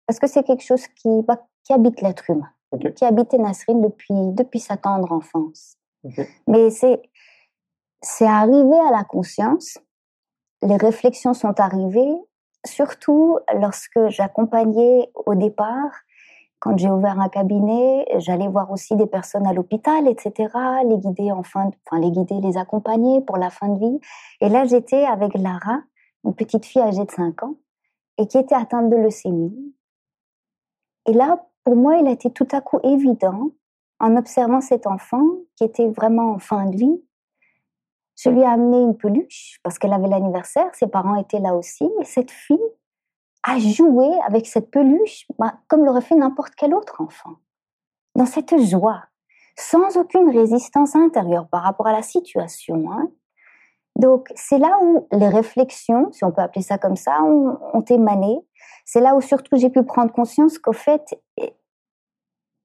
parce 0.08 0.20
que 0.20 0.28
c'est 0.28 0.44
quelque 0.44 0.64
chose 0.64 0.88
qui, 0.88 1.22
bah, 1.24 1.46
qui 1.64 1.74
habite 1.74 2.02
l'être 2.02 2.30
humain, 2.30 2.50
qui 2.96 3.04
habite 3.04 3.34
Nasrine 3.34 3.82
depuis, 3.82 4.32
depuis 4.34 4.60
sa 4.60 4.78
tendre 4.78 5.12
enfance. 5.12 5.78
Mais 6.48 6.70
c'est 6.70 7.02
c'est 8.06 8.28
arrivé 8.28 8.80
à 8.88 8.92
la 8.92 9.04
conscience. 9.04 9.80
Les 10.62 10.78
réflexions 10.78 11.34
sont 11.34 11.60
arrivées, 11.60 12.16
surtout 12.64 13.40
lorsque 13.60 14.10
j'accompagnais 14.10 15.12
au 15.26 15.34
départ 15.36 15.92
Quand 16.60 16.78
j'ai 16.78 16.90
ouvert 16.90 17.20
un 17.20 17.30
cabinet, 17.30 18.06
j'allais 18.18 18.48
voir 18.48 18.72
aussi 18.72 18.96
des 18.96 19.06
personnes 19.08 19.46
à 19.46 19.54
l'hôpital, 19.54 20.08
etc., 20.08 20.50
les 20.86 20.98
guider 20.98 21.32
en 21.32 21.44
fin, 21.44 21.70
les 22.00 22.12
guider, 22.12 22.40
les 22.42 22.58
accompagner 22.58 23.22
pour 23.22 23.38
la 23.38 23.50
fin 23.50 23.70
de 23.70 23.80
vie. 23.80 24.00
Et 24.40 24.50
là, 24.50 24.66
j'étais 24.66 25.04
avec 25.04 25.34
Lara, 25.36 25.82
une 26.24 26.34
petite 26.34 26.66
fille 26.66 26.82
âgée 26.82 27.06
de 27.06 27.12
5 27.12 27.44
ans, 27.44 27.56
et 28.18 28.28
qui 28.28 28.38
était 28.38 28.56
atteinte 28.56 28.90
de 28.90 28.96
leucémie. 28.96 29.76
Et 31.08 31.14
là, 31.14 31.46
pour 31.64 31.76
moi, 31.76 31.98
il 31.98 32.08
a 32.08 32.12
été 32.12 32.32
tout 32.32 32.48
à 32.52 32.62
coup 32.62 32.80
évident, 32.84 33.52
en 34.00 34.16
observant 34.16 34.62
cet 34.62 34.88
enfant 34.88 35.26
qui 35.56 35.64
était 35.64 35.90
vraiment 35.90 36.32
en 36.32 36.40
fin 36.40 36.66
de 36.66 36.76
vie, 36.76 37.02
je 38.16 38.30
lui 38.30 38.42
ai 38.42 38.46
amené 38.46 38.82
une 38.82 38.98
peluche 38.98 39.60
parce 39.64 39.78
qu'elle 39.78 39.94
avait 39.94 40.08
l'anniversaire, 40.08 40.74
ses 40.74 40.88
parents 40.88 41.16
étaient 41.16 41.40
là 41.40 41.56
aussi, 41.56 41.90
et 42.00 42.06
cette 42.06 42.32
fille 42.32 42.58
a 43.44 43.60
joué 43.60 44.10
avec 44.26 44.48
cette 44.48 44.72
peluche 44.72 45.26
bah, 45.38 45.56
comme 45.68 45.86
l'aurait 45.86 46.02
fait 46.02 46.16
n'importe 46.16 46.56
quel 46.56 46.74
autre 46.74 47.02
enfant, 47.02 47.36
dans 48.16 48.26
cette 48.26 48.58
joie, 48.60 49.04
sans 49.58 49.98
aucune 49.98 50.30
résistance 50.30 50.96
intérieure 50.96 51.48
par 51.48 51.64
rapport 51.64 51.88
à 51.88 51.92
la 51.92 52.02
situation. 52.02 52.92
Hein. 52.92 53.12
Donc 53.96 54.30
c'est 54.36 54.58
là 54.58 54.78
où 54.82 55.08
les 55.12 55.30
réflexions, 55.30 56.12
si 56.12 56.24
on 56.24 56.32
peut 56.32 56.42
appeler 56.42 56.64
ça 56.64 56.78
comme 56.78 56.96
ça, 56.98 57.22
ont, 57.24 57.58
ont 57.74 57.86
émané. 57.86 58.40
C'est 58.84 59.00
là 59.00 59.16
où 59.16 59.22
surtout 59.22 59.58
j'ai 59.58 59.70
pu 59.70 59.84
prendre 59.84 60.12
conscience 60.12 60.60
qu'au 60.60 60.74
fait, 60.74 61.18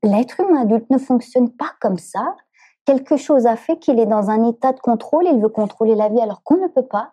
l'être 0.02 0.40
humain 0.40 0.62
adulte 0.62 0.90
ne 0.90 0.98
fonctionne 0.98 1.50
pas 1.50 1.72
comme 1.80 1.98
ça. 1.98 2.36
Quelque 2.84 3.16
chose 3.16 3.46
a 3.46 3.56
fait 3.56 3.78
qu'il 3.78 4.00
est 4.00 4.06
dans 4.06 4.30
un 4.30 4.48
état 4.48 4.72
de 4.72 4.80
contrôle, 4.80 5.26
il 5.26 5.40
veut 5.40 5.48
contrôler 5.48 5.94
la 5.94 6.08
vie 6.08 6.20
alors 6.20 6.42
qu'on 6.42 6.56
ne 6.56 6.66
peut 6.66 6.86
pas, 6.86 7.12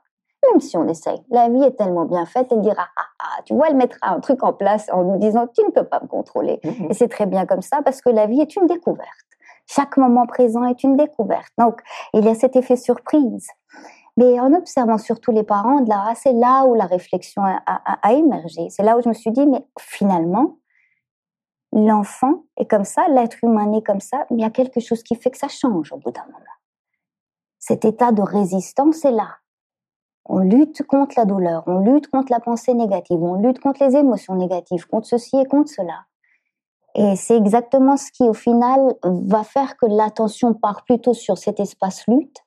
même 0.49 0.61
si 0.61 0.77
on 0.77 0.87
essaye. 0.87 1.21
La 1.29 1.49
vie 1.49 1.63
est 1.63 1.75
tellement 1.75 2.05
bien 2.05 2.25
faite, 2.25 2.47
elle 2.51 2.61
dira, 2.61 2.87
ah, 2.97 3.05
ah, 3.19 3.41
tu 3.45 3.53
vois, 3.53 3.67
elle 3.69 3.75
mettra 3.75 4.09
un 4.09 4.19
truc 4.19 4.43
en 4.43 4.53
place 4.53 4.87
en 4.91 5.03
nous 5.03 5.17
disant, 5.17 5.47
tu 5.47 5.63
ne 5.65 5.71
peux 5.71 5.83
pas 5.83 5.99
me 6.01 6.07
contrôler. 6.07 6.59
Et 6.89 6.93
c'est 6.93 7.09
très 7.09 7.25
bien 7.25 7.45
comme 7.45 7.61
ça 7.61 7.81
parce 7.83 8.01
que 8.01 8.09
la 8.09 8.27
vie 8.27 8.41
est 8.41 8.55
une 8.55 8.67
découverte. 8.67 9.09
Chaque 9.65 9.97
moment 9.97 10.25
présent 10.25 10.63
est 10.63 10.83
une 10.83 10.95
découverte. 10.95 11.51
Donc, 11.57 11.81
il 12.13 12.23
y 12.23 12.29
a 12.29 12.35
cet 12.35 12.55
effet 12.55 12.77
surprise. 12.77 13.47
Mais 14.15 14.39
en 14.39 14.53
observant 14.53 14.97
surtout 14.97 15.31
les 15.31 15.43
parents 15.43 15.81
de 15.81 15.89
Lara, 15.89 16.15
c'est 16.15 16.33
là 16.33 16.65
où 16.65 16.73
la 16.73 16.85
réflexion 16.85 17.43
a, 17.43 17.61
a 17.65 18.13
émergé. 18.13 18.69
C'est 18.69 18.83
là 18.83 18.97
où 18.97 19.01
je 19.01 19.09
me 19.09 19.13
suis 19.13 19.31
dit, 19.31 19.45
mais 19.45 19.63
finalement, 19.77 20.55
l'enfant 21.77 22.43
est 22.57 22.65
comme 22.65 22.83
ça, 22.83 23.07
l'être 23.07 23.37
humain 23.43 23.71
est 23.73 23.85
comme 23.85 23.99
ça, 23.99 24.25
mais 24.29 24.37
il 24.37 24.41
y 24.41 24.45
a 24.45 24.49
quelque 24.49 24.79
chose 24.79 25.03
qui 25.03 25.15
fait 25.15 25.29
que 25.29 25.37
ça 25.37 25.47
change 25.47 25.93
au 25.93 25.97
bout 25.97 26.11
d'un 26.11 26.25
moment. 26.25 26.57
Cet 27.59 27.85
état 27.85 28.11
de 28.11 28.21
résistance 28.21 29.05
est 29.05 29.11
là. 29.11 29.37
On 30.25 30.39
lutte 30.39 30.83
contre 30.83 31.15
la 31.17 31.25
douleur, 31.25 31.63
on 31.67 31.79
lutte 31.79 32.09
contre 32.09 32.31
la 32.31 32.39
pensée 32.39 32.73
négative, 32.73 33.21
on 33.21 33.35
lutte 33.35 33.59
contre 33.59 33.85
les 33.85 33.95
émotions 33.95 34.35
négatives, 34.35 34.87
contre 34.87 35.07
ceci 35.07 35.37
et 35.37 35.45
contre 35.45 35.69
cela. 35.69 36.05
Et 36.95 37.15
c'est 37.15 37.37
exactement 37.37 37.95
ce 37.95 38.11
qui, 38.11 38.23
au 38.23 38.33
final, 38.33 38.95
va 39.03 39.43
faire 39.43 39.77
que 39.77 39.85
l'attention 39.85 40.53
part 40.55 40.83
plutôt 40.83 41.13
sur 41.13 41.37
cet 41.37 41.59
espace 41.59 42.05
lutte 42.07 42.43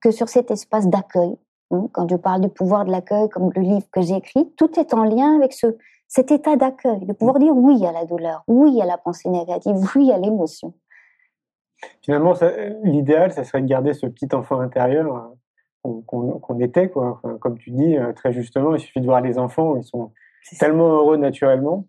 que 0.00 0.10
sur 0.10 0.28
cet 0.28 0.50
espace 0.50 0.88
d'accueil. 0.88 1.36
Quand 1.92 2.08
je 2.08 2.16
parle 2.16 2.40
du 2.40 2.48
pouvoir 2.48 2.84
de 2.84 2.90
l'accueil, 2.90 3.28
comme 3.28 3.50
le 3.54 3.62
livre 3.62 3.86
que 3.92 4.02
j'ai 4.02 4.16
écrit, 4.16 4.50
tout 4.56 4.78
est 4.78 4.92
en 4.94 5.04
lien 5.04 5.36
avec 5.36 5.52
ce, 5.52 5.66
cet 6.14 6.30
état 6.30 6.56
d'accueil, 6.56 7.06
de 7.06 7.14
pouvoir 7.14 7.38
dire 7.38 7.56
oui 7.56 7.86
à 7.86 7.90
la 7.90 8.04
douleur, 8.04 8.44
oui 8.46 8.78
à 8.82 8.84
la 8.84 8.98
pensée 8.98 9.30
négative, 9.30 9.76
oui 9.96 10.12
à 10.12 10.18
l'émotion. 10.18 10.74
Finalement, 12.02 12.34
l'idéal, 12.82 13.32
ça 13.32 13.44
serait 13.44 13.62
de 13.62 13.66
garder 13.66 13.94
ce 13.94 14.04
petit 14.04 14.28
enfant 14.34 14.60
intérieur 14.60 15.32
euh, 15.86 16.02
qu'on 16.06 16.60
était, 16.60 16.90
quoi. 16.90 17.22
comme 17.40 17.56
tu 17.56 17.70
dis 17.70 17.96
euh, 17.96 18.12
très 18.12 18.30
justement, 18.30 18.74
il 18.74 18.80
suffit 18.80 19.00
de 19.00 19.06
voir 19.06 19.22
les 19.22 19.38
enfants, 19.38 19.74
ils 19.78 19.84
sont 19.84 20.12
tellement 20.58 20.88
heureux 20.88 21.16
naturellement. 21.16 21.86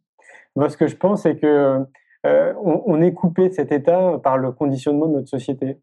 Moi, 0.56 0.70
ce 0.70 0.78
que 0.78 0.88
je 0.88 0.96
pense, 0.96 1.24
c'est 1.24 1.36
que 1.36 1.86
euh, 2.26 2.54
on, 2.64 3.02
est 3.02 3.14
coupé 3.14 3.50
de 3.50 3.54
cet 3.54 3.74
état 3.74 4.22
par 4.24 4.38
le 4.38 4.54
conditionnement 4.54 5.08
de 5.08 5.16
notre 5.16 5.28
société. 5.30 5.82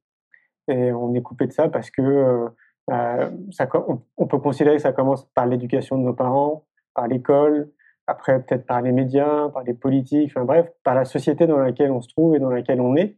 Et 0.67 0.95
on 0.95 1.13
est 1.13 1.21
coupé 1.21 1.47
de 1.47 1.53
ça 1.53 1.69
parce 1.69 1.91
que 1.91 2.49
ça, 2.89 3.69
on, 4.17 4.27
peut 4.27 4.39
considérer 4.39 4.77
que 4.77 4.83
ça 4.83 4.93
commence 4.93 5.27
par 5.35 5.45
l'éducation 5.45 5.99
de 5.99 6.05
nos 6.05 6.15
parents, 6.15 6.65
par 6.95 7.07
l'école, 7.07 7.71
après 8.11 8.43
peut-être 8.43 8.67
par 8.67 8.83
les 8.83 8.93
médias, 8.93 9.49
par 9.51 9.63
les 9.63 9.75
politiques, 9.75 10.33
enfin 10.35 10.45
bref, 10.45 10.71
par 10.83 10.95
la 10.95 11.05
société 11.05 11.47
dans 11.47 11.59
laquelle 11.59 11.93
on 11.93 12.01
se 12.01 12.09
trouve 12.09 12.35
et 12.35 12.39
dans 12.39 12.51
laquelle 12.51 12.81
on 12.81 12.97
est, 12.97 13.17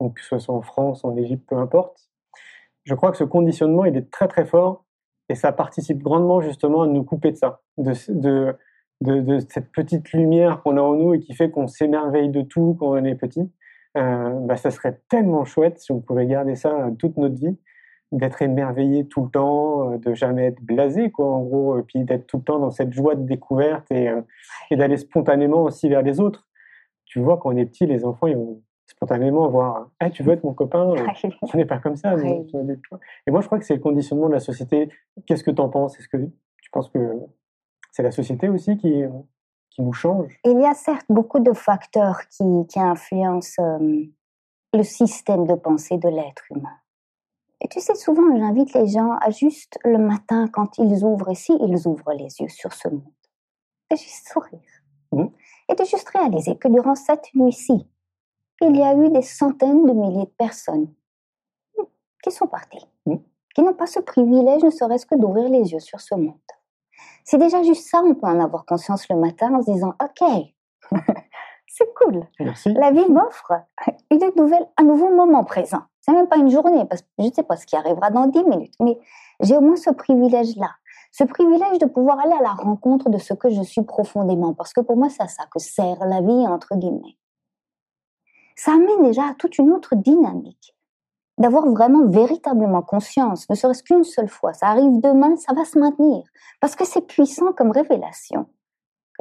donc 0.00 0.16
que 0.16 0.22
ce 0.22 0.38
soit 0.38 0.54
en 0.54 0.62
France, 0.62 1.04
en 1.04 1.16
Égypte, 1.16 1.48
peu 1.48 1.56
importe. 1.56 2.08
Je 2.84 2.94
crois 2.94 3.10
que 3.10 3.16
ce 3.16 3.24
conditionnement, 3.24 3.84
il 3.84 3.96
est 3.96 4.10
très 4.10 4.28
très 4.28 4.44
fort 4.44 4.84
et 5.28 5.34
ça 5.34 5.52
participe 5.52 6.02
grandement 6.02 6.40
justement 6.40 6.82
à 6.82 6.86
nous 6.86 7.04
couper 7.04 7.32
de 7.32 7.36
ça, 7.36 7.60
de, 7.78 7.92
de, 8.08 9.20
de, 9.20 9.38
cette 9.48 9.72
petite 9.72 10.12
lumière 10.12 10.62
qu'on 10.62 10.76
a 10.76 10.80
en 10.80 10.94
nous 10.94 11.14
et 11.14 11.20
qui 11.20 11.34
fait 11.34 11.50
qu'on 11.50 11.66
s'émerveille 11.66 12.30
de 12.30 12.42
tout 12.42 12.76
quand 12.78 12.88
on 12.90 13.04
est 13.04 13.14
petit. 13.14 13.50
Euh, 13.96 14.30
bah, 14.40 14.56
ça 14.56 14.70
serait 14.70 15.00
tellement 15.08 15.44
chouette 15.44 15.80
si 15.80 15.92
on 15.92 16.00
pouvait 16.00 16.26
garder 16.26 16.54
ça 16.54 16.90
toute 16.98 17.16
notre 17.16 17.36
vie 17.36 17.58
d'être 18.12 18.40
émerveillé 18.42 19.06
tout 19.06 19.24
le 19.24 19.30
temps, 19.30 19.92
euh, 19.92 19.98
de 19.98 20.14
jamais 20.14 20.46
être 20.46 20.62
blasé, 20.62 21.10
quoi, 21.10 21.26
en 21.26 21.42
gros, 21.42 21.78
et 21.78 21.82
puis 21.82 22.04
d'être 22.04 22.26
tout 22.26 22.38
le 22.38 22.42
temps 22.42 22.58
dans 22.58 22.70
cette 22.70 22.92
joie 22.92 23.14
de 23.14 23.24
découverte 23.24 23.90
et, 23.90 24.08
euh, 24.08 24.22
et 24.70 24.76
d'aller 24.76 24.96
spontanément 24.96 25.64
aussi 25.64 25.88
vers 25.88 26.02
les 26.02 26.20
autres. 26.20 26.46
Tu 27.04 27.20
vois, 27.20 27.38
quand 27.38 27.52
on 27.52 27.56
est 27.56 27.66
petit, 27.66 27.86
les 27.86 28.04
enfants, 28.04 28.26
ils 28.26 28.36
vont 28.36 28.62
spontanément 28.86 29.48
voir 29.48 29.90
hey, 30.00 30.10
tu 30.10 30.22
veux 30.22 30.32
être 30.32 30.44
mon 30.44 30.54
copain 30.54 30.94
Ce 31.50 31.56
n'est 31.56 31.66
pas 31.66 31.78
comme 31.78 31.96
ça. 31.96 32.14
Et 32.18 33.30
moi, 33.30 33.40
je 33.40 33.46
crois 33.46 33.58
que 33.58 33.64
c'est 33.64 33.74
le 33.74 33.80
conditionnement 33.80 34.28
de 34.28 34.34
la 34.34 34.40
société. 34.40 34.88
Qu'est-ce 35.26 35.44
que 35.44 35.50
tu 35.50 35.60
en 35.60 35.68
penses? 35.68 35.98
Est-ce 35.98 36.08
que 36.08 36.16
tu 36.16 36.70
penses 36.70 36.88
que 36.88 36.98
c'est 37.92 38.02
la 38.02 38.10
société 38.10 38.48
aussi 38.48 38.76
qui, 38.76 39.04
qui 39.70 39.82
nous 39.82 39.92
change? 39.92 40.38
Il 40.44 40.60
y 40.60 40.66
a 40.66 40.74
certes 40.74 41.06
beaucoup 41.08 41.40
de 41.40 41.52
facteurs 41.52 42.26
qui, 42.28 42.44
qui 42.68 42.80
influencent 42.80 43.62
euh, 43.62 44.04
le 44.74 44.82
système 44.82 45.46
de 45.46 45.54
pensée 45.54 45.98
de 45.98 46.08
l'être 46.08 46.44
humain. 46.50 46.76
Et 47.60 47.68
tu 47.68 47.80
sais, 47.80 47.94
souvent, 47.94 48.36
j'invite 48.36 48.72
les 48.74 48.86
gens 48.86 49.12
à 49.20 49.30
juste 49.30 49.78
le 49.84 49.98
matin, 49.98 50.46
quand 50.48 50.78
ils 50.78 51.04
ouvrent 51.04 51.30
ici, 51.30 51.56
ils 51.60 51.88
ouvrent 51.88 52.12
les 52.12 52.40
yeux 52.40 52.48
sur 52.48 52.72
ce 52.72 52.88
monde, 52.88 53.02
de 53.90 53.96
juste 53.96 54.28
sourire. 54.28 54.60
Mmh. 55.12 55.26
Et 55.70 55.74
de 55.74 55.84
juste 55.84 56.08
réaliser 56.10 56.56
que 56.56 56.68
durant 56.68 56.94
cette 56.94 57.34
nuit-ci, 57.34 57.86
il 58.60 58.76
y 58.76 58.82
a 58.82 58.94
eu 58.94 59.10
des 59.10 59.22
centaines 59.22 59.84
de 59.86 59.92
milliers 59.92 60.26
de 60.26 60.34
personnes 60.38 60.92
qui 62.22 62.30
sont 62.30 62.46
parties, 62.46 62.86
mmh. 63.06 63.16
qui 63.54 63.62
n'ont 63.62 63.74
pas 63.74 63.86
ce 63.86 64.00
privilège, 64.00 64.62
ne 64.62 64.70
serait-ce 64.70 65.06
que 65.06 65.16
d'ouvrir 65.16 65.48
les 65.48 65.72
yeux 65.72 65.80
sur 65.80 66.00
ce 66.00 66.14
monde. 66.14 66.34
C'est 67.24 67.38
déjà 67.38 67.62
juste 67.62 67.88
ça, 67.88 68.00
on 68.04 68.14
peut 68.14 68.26
en 68.26 68.40
avoir 68.40 68.64
conscience 68.64 69.08
le 69.08 69.16
matin 69.16 69.54
en 69.54 69.62
se 69.62 69.70
disant, 69.70 69.94
OK, 70.02 70.28
c'est 71.66 71.94
cool. 71.94 72.26
La 72.66 72.90
vie 72.90 73.08
m'offre 73.08 73.52
une 74.10 74.32
nouvelle, 74.36 74.66
un 74.76 74.84
nouveau 74.84 75.14
moment 75.14 75.44
présent. 75.44 75.82
C'est 76.08 76.14
même 76.14 76.26
pas 76.26 76.38
une 76.38 76.48
journée, 76.48 76.86
parce 76.86 77.02
que 77.02 77.08
je 77.18 77.26
ne 77.26 77.32
sais 77.32 77.42
pas 77.42 77.58
ce 77.58 77.66
qui 77.66 77.76
arrivera 77.76 78.08
dans 78.08 78.28
dix 78.28 78.42
minutes, 78.42 78.72
mais 78.80 78.98
j'ai 79.40 79.58
au 79.58 79.60
moins 79.60 79.76
ce 79.76 79.90
privilège-là. 79.90 80.70
Ce 81.12 81.22
privilège 81.22 81.78
de 81.80 81.84
pouvoir 81.84 82.18
aller 82.18 82.32
à 82.32 82.40
la 82.40 82.52
rencontre 82.54 83.10
de 83.10 83.18
ce 83.18 83.34
que 83.34 83.50
je 83.50 83.60
suis 83.60 83.82
profondément, 83.82 84.54
parce 84.54 84.72
que 84.72 84.80
pour 84.80 84.96
moi, 84.96 85.10
c'est 85.10 85.22
à 85.22 85.28
ça 85.28 85.44
que 85.52 85.58
sert 85.58 86.02
la 86.06 86.22
vie, 86.22 86.46
entre 86.46 86.76
guillemets. 86.76 87.18
Ça 88.56 88.72
amène 88.72 89.02
déjà 89.02 89.24
à 89.24 89.34
toute 89.34 89.58
une 89.58 89.70
autre 89.70 89.96
dynamique. 89.96 90.74
D'avoir 91.36 91.68
vraiment 91.68 92.06
véritablement 92.06 92.80
conscience, 92.80 93.46
ne 93.50 93.54
serait-ce 93.54 93.82
qu'une 93.82 94.02
seule 94.02 94.30
fois. 94.30 94.54
Ça 94.54 94.68
arrive 94.68 95.00
demain, 95.02 95.36
ça 95.36 95.52
va 95.52 95.66
se 95.66 95.78
maintenir. 95.78 96.22
Parce 96.62 96.74
que 96.74 96.86
c'est 96.86 97.06
puissant 97.06 97.52
comme 97.52 97.70
révélation 97.70 98.46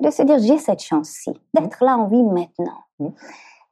de 0.02 0.10
se 0.10 0.24
dire 0.24 0.40
j'ai 0.40 0.58
cette 0.58 0.82
chance-ci, 0.82 1.34
d'être 1.54 1.84
là 1.84 1.98
en 1.98 2.08
vie 2.08 2.24
maintenant. 2.24 3.12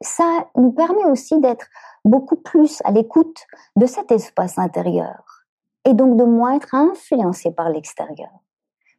Ça 0.02 0.48
nous 0.56 0.72
permet 0.72 1.04
aussi 1.04 1.40
d'être 1.40 1.66
beaucoup 2.04 2.36
plus 2.36 2.80
à 2.84 2.90
l'écoute 2.90 3.46
de 3.76 3.86
cet 3.86 4.12
espace 4.12 4.58
intérieur 4.58 5.44
et 5.84 5.94
donc 5.94 6.16
de 6.16 6.24
moins 6.24 6.56
être 6.56 6.74
influencé 6.74 7.50
par 7.50 7.70
l'extérieur. 7.70 8.30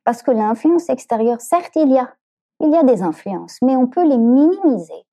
Parce 0.04 0.24
que 0.24 0.32
l'influence 0.32 0.90
extérieure, 0.90 1.42
certes, 1.42 1.76
il 1.76 1.92
y 1.92 2.00
a, 2.00 2.14
il 2.62 2.72
y 2.72 2.78
a 2.78 2.84
des 2.84 3.04
influences, 3.04 3.58
mais 3.62 3.76
on 3.76 3.88
peut 3.88 4.08
les 4.08 4.18
minimiser 4.18 5.06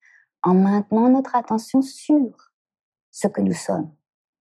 en 0.43 0.55
maintenant 0.55 1.09
notre 1.09 1.35
attention 1.35 1.83
sur 1.83 2.53
ce 3.11 3.27
que 3.29 3.41
nous 3.41 3.55
sommes, 3.55 3.91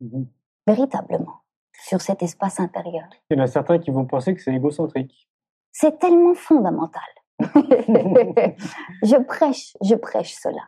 mmh. 0.01 0.23
véritablement, 0.67 1.41
sur 1.73 2.01
cet 2.01 2.21
espace 2.21 2.59
intérieur. 2.59 3.05
Il 3.29 3.37
y 3.37 3.41
en 3.41 3.43
a 3.43 3.47
certains 3.47 3.79
qui 3.79 3.91
vont 3.91 4.05
penser 4.05 4.35
que 4.35 4.41
c'est 4.41 4.53
égocentrique. 4.53 5.27
C'est 5.71 5.97
tellement 5.97 6.35
fondamental. 6.35 7.01
je 9.03 9.21
prêche, 9.21 9.75
je 9.81 9.95
prêche 9.95 10.35
cela. 10.41 10.61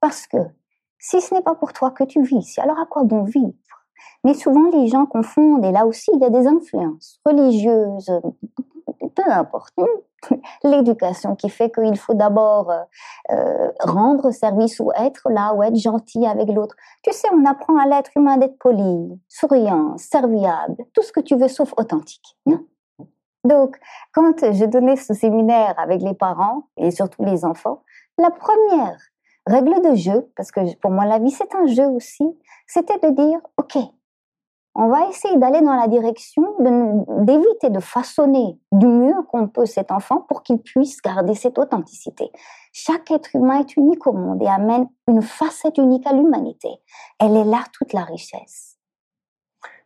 Parce 0.00 0.26
que 0.26 0.38
si 0.98 1.20
ce 1.20 1.34
n'est 1.34 1.42
pas 1.42 1.54
pour 1.54 1.72
toi 1.72 1.90
que 1.90 2.04
tu 2.04 2.22
vis 2.22 2.58
alors 2.58 2.78
à 2.78 2.86
quoi 2.86 3.04
bon 3.04 3.24
vivre? 3.24 3.52
Mais 4.24 4.34
souvent 4.34 4.70
les 4.70 4.86
gens 4.88 5.06
confondent, 5.06 5.64
et 5.64 5.72
là 5.72 5.86
aussi 5.86 6.10
il 6.14 6.20
y 6.20 6.24
a 6.24 6.30
des 6.30 6.46
influences 6.46 7.20
religieuses, 7.24 8.10
peu 9.14 9.30
importe. 9.30 9.74
L'éducation 10.64 11.34
qui 11.34 11.48
fait 11.48 11.70
qu'il 11.70 11.98
faut 11.98 12.14
d'abord 12.14 12.70
euh, 12.70 12.82
euh, 13.32 13.72
rendre 13.80 14.30
service 14.30 14.78
ou 14.78 14.92
être 14.92 15.28
là 15.30 15.52
ou 15.54 15.62
être 15.64 15.76
gentil 15.76 16.24
avec 16.26 16.48
l'autre. 16.48 16.76
Tu 17.02 17.12
sais, 17.12 17.26
on 17.32 17.44
apprend 17.44 17.76
à 17.76 17.86
l'être 17.86 18.12
humain 18.14 18.36
d'être 18.36 18.56
poli, 18.58 19.20
souriant, 19.28 19.96
serviable, 19.98 20.76
tout 20.94 21.02
ce 21.02 21.10
que 21.10 21.20
tu 21.20 21.36
veux 21.36 21.48
sauf 21.48 21.74
authentique. 21.76 22.38
Non 22.46 22.64
donc, 23.44 23.76
quand 24.12 24.52
je 24.52 24.64
donnais 24.64 24.96
ce 24.96 25.14
séminaire 25.14 25.74
avec 25.78 26.02
les 26.02 26.14
parents 26.14 26.68
et 26.76 26.90
surtout 26.90 27.24
les 27.24 27.44
enfants, 27.44 27.82
la 28.18 28.30
première 28.30 28.98
règle 29.46 29.80
de 29.82 29.96
jeu, 29.96 30.30
parce 30.36 30.52
que 30.52 30.76
pour 30.76 30.90
moi 30.90 31.04
la 31.04 31.18
vie 31.18 31.30
c'est 31.30 31.54
un 31.54 31.66
jeu 31.66 31.86
aussi, 31.86 32.24
c'était 32.66 32.98
de 32.98 33.10
dire, 33.14 33.40
ok, 33.56 33.78
on 34.74 34.88
va 34.88 35.08
essayer 35.08 35.36
d'aller 35.36 35.60
dans 35.60 35.74
la 35.74 35.86
direction 35.86 36.42
d'éviter 37.20 37.68
de, 37.68 37.80
façonner 37.80 38.58
du 38.70 38.86
mieux 38.86 39.22
qu'on 39.28 39.48
peut 39.48 39.66
cet 39.66 39.90
enfant 39.90 40.20
pour 40.22 40.42
qu'il 40.42 40.62
puisse 40.62 41.02
garder 41.02 41.34
cette 41.34 41.58
authenticité. 41.58 42.30
Chaque 42.72 43.10
être 43.10 43.36
humain 43.36 43.60
est 43.60 43.76
unique 43.76 44.06
au 44.06 44.12
monde 44.12 44.42
et 44.42 44.46
amène 44.46 44.88
une 45.08 45.20
facette 45.20 45.76
unique 45.76 46.06
à 46.06 46.14
l'humanité. 46.14 46.70
Elle 47.18 47.36
est 47.36 47.44
là 47.44 47.64
toute 47.74 47.92
la 47.92 48.04
richesse. 48.04 48.78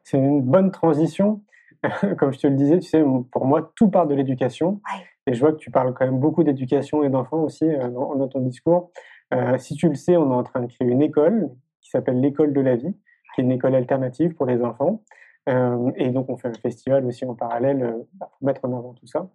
C'est 0.05 0.19
une 0.19 0.43
bonne 0.43 0.71
transition. 0.71 1.43
Comme 2.19 2.33
je 2.33 2.39
te 2.39 2.47
le 2.47 2.55
disais, 2.55 2.79
tu 2.79 2.89
sais, 2.89 3.03
pour 3.31 3.47
moi, 3.47 3.73
tout 3.75 3.89
part 3.89 4.07
de 4.07 4.15
l'éducation. 4.15 4.81
Et 5.27 5.35
je 5.35 5.41
vois 5.41 5.53
que 5.53 5.59
tu 5.59 5.71
parles 5.71 5.93
quand 5.93 6.05
même 6.05 6.21
beaucoup 6.21 6.45
d'éducation 6.45 7.03
et 7.03 7.09
d'enfants 7.09 7.43
aussi 7.43 7.65
euh, 7.65 7.89
dans, 7.89 8.29
ton 8.29 8.41
discours. 8.41 8.91
Euh, 9.35 9.59
si 9.59 9.75
tu 9.75 9.89
le 9.89 9.95
sais, 9.95 10.17
on 10.17 10.31
est 10.31 10.35
en 10.35 10.45
train 10.45 10.61
de 10.61 10.67
créer 10.67 10.89
une 10.89 11.03
école 11.03 11.51
qui 11.81 11.91
s'appelle 11.91 12.21
l'école 12.21 12.53
de 12.53 12.61
la 12.61 12.77
vie 12.77 12.95
qui 13.35 13.43
est 13.43 13.45
une 13.45 13.53
école 13.53 13.75
alternative 13.75 14.35
pour 14.35 14.47
les 14.47 14.63
enfants. 14.63 15.03
Euh, 15.49 15.91
et 15.97 16.11
donc, 16.11 16.31
on 16.31 16.37
fait 16.37 16.49
un 16.49 16.55
festival 16.55 17.05
aussi 17.05 17.27
en 17.27 17.35
parallèle 17.35 17.83
euh, 17.83 17.93
pour 18.19 18.31
mettre 18.41 18.65
en 18.65 18.77
avant 18.77 18.95
tout 18.95 19.07
ça. 19.07 19.29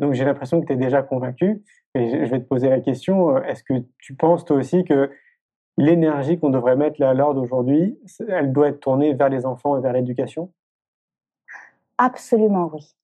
Donc, 0.00 0.14
j'ai 0.14 0.24
l'impression 0.24 0.62
que 0.62 0.66
tu 0.66 0.72
es 0.72 0.76
déjà 0.76 1.02
convaincu. 1.02 1.62
Et 1.94 2.24
je 2.24 2.30
vais 2.30 2.40
te 2.40 2.46
poser 2.46 2.70
la 2.70 2.80
question, 2.80 3.36
est-ce 3.42 3.62
que 3.62 3.74
tu 3.98 4.14
penses 4.14 4.46
toi 4.46 4.56
aussi 4.56 4.82
que 4.84 5.10
l'énergie 5.76 6.38
qu'on 6.38 6.48
devrait 6.48 6.74
mettre 6.74 6.98
là 7.00 7.10
à 7.10 7.14
l'ordre 7.14 7.42
aujourd'hui, 7.42 7.98
elle 8.28 8.50
doit 8.50 8.68
être 8.68 8.80
tournée 8.80 9.12
vers 9.12 9.28
les 9.28 9.44
enfants 9.44 9.76
et 9.76 9.82
vers 9.82 9.92
l'éducation? 9.92 10.50
Absolument 11.98 12.70
oui. 12.72 12.94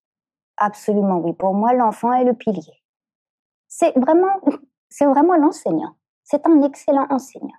Absolument 0.56 1.18
oui. 1.18 1.32
Pour 1.32 1.54
moi, 1.54 1.72
l'enfant 1.74 2.12
est 2.12 2.24
le 2.24 2.34
pilier. 2.34 2.82
C'est 3.68 3.96
vraiment, 3.98 4.40
c'est 4.88 5.06
vraiment 5.06 5.36
l'enseignant. 5.36 5.94
C'est 6.22 6.46
un 6.46 6.62
excellent 6.62 7.06
enseignant. 7.10 7.58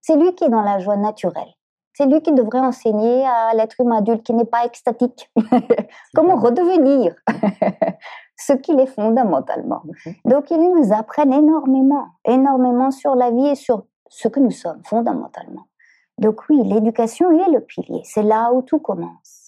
C'est 0.00 0.16
lui 0.16 0.34
qui 0.34 0.44
est 0.44 0.48
dans 0.48 0.62
la 0.62 0.78
joie 0.78 0.96
naturelle. 0.96 1.52
C'est 1.92 2.06
lui 2.06 2.20
qui 2.20 2.32
devrait 2.32 2.60
enseigner 2.60 3.26
à 3.26 3.54
l'être 3.54 3.80
humain 3.80 3.98
adulte 3.98 4.22
qui 4.22 4.34
n'est 4.34 4.44
pas 4.44 4.64
extatique 4.66 5.30
comment 6.14 6.36
redevenir 6.36 7.14
ce 8.36 8.52
qu'il 8.52 8.78
est 8.80 8.86
fondamentalement. 8.86 9.82
Mhm. 9.84 10.14
Donc, 10.26 10.50
ils 10.50 10.58
nous 10.58 10.92
apprennent 10.92 11.32
énormément, 11.32 12.08
énormément 12.24 12.90
sur 12.90 13.14
la 13.14 13.30
vie 13.30 13.46
et 13.46 13.54
sur 13.54 13.84
ce 14.08 14.28
que 14.28 14.40
nous 14.40 14.50
sommes 14.50 14.82
fondamentalement. 14.84 15.66
Donc 16.18 16.48
oui, 16.48 16.62
l'éducation 16.64 17.30
est 17.30 17.50
le 17.50 17.60
pilier. 17.60 18.00
C'est 18.04 18.22
là 18.22 18.52
où 18.52 18.62
tout 18.62 18.78
commence. 18.78 19.45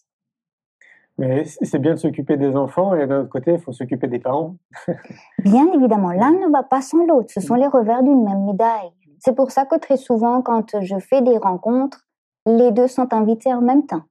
Mais 1.18 1.44
c'est 1.44 1.80
bien 1.80 1.94
de 1.94 1.98
s'occuper 1.98 2.36
des 2.36 2.54
enfants 2.54 2.94
et 2.94 3.06
d'un 3.06 3.22
autre 3.22 3.28
côté, 3.28 3.54
il 3.54 3.58
faut 3.58 3.72
s'occuper 3.72 4.06
des 4.06 4.20
parents. 4.20 4.56
bien 5.44 5.66
évidemment, 5.72 6.12
l'un 6.12 6.30
ne 6.30 6.50
va 6.50 6.62
pas 6.62 6.80
sans 6.80 7.04
l'autre. 7.04 7.32
Ce 7.32 7.40
sont 7.40 7.56
les 7.56 7.66
revers 7.66 8.04
d'une 8.04 8.22
même 8.24 8.44
médaille. 8.44 8.92
C'est 9.18 9.34
pour 9.34 9.50
ça 9.50 9.66
que 9.66 9.76
très 9.76 9.96
souvent, 9.96 10.42
quand 10.42 10.80
je 10.80 10.98
fais 11.00 11.20
des 11.20 11.36
rencontres, 11.36 12.06
les 12.46 12.70
deux 12.70 12.86
sont 12.86 13.12
invités 13.12 13.52
en 13.52 13.60
même 13.60 13.84
temps. 13.84 14.04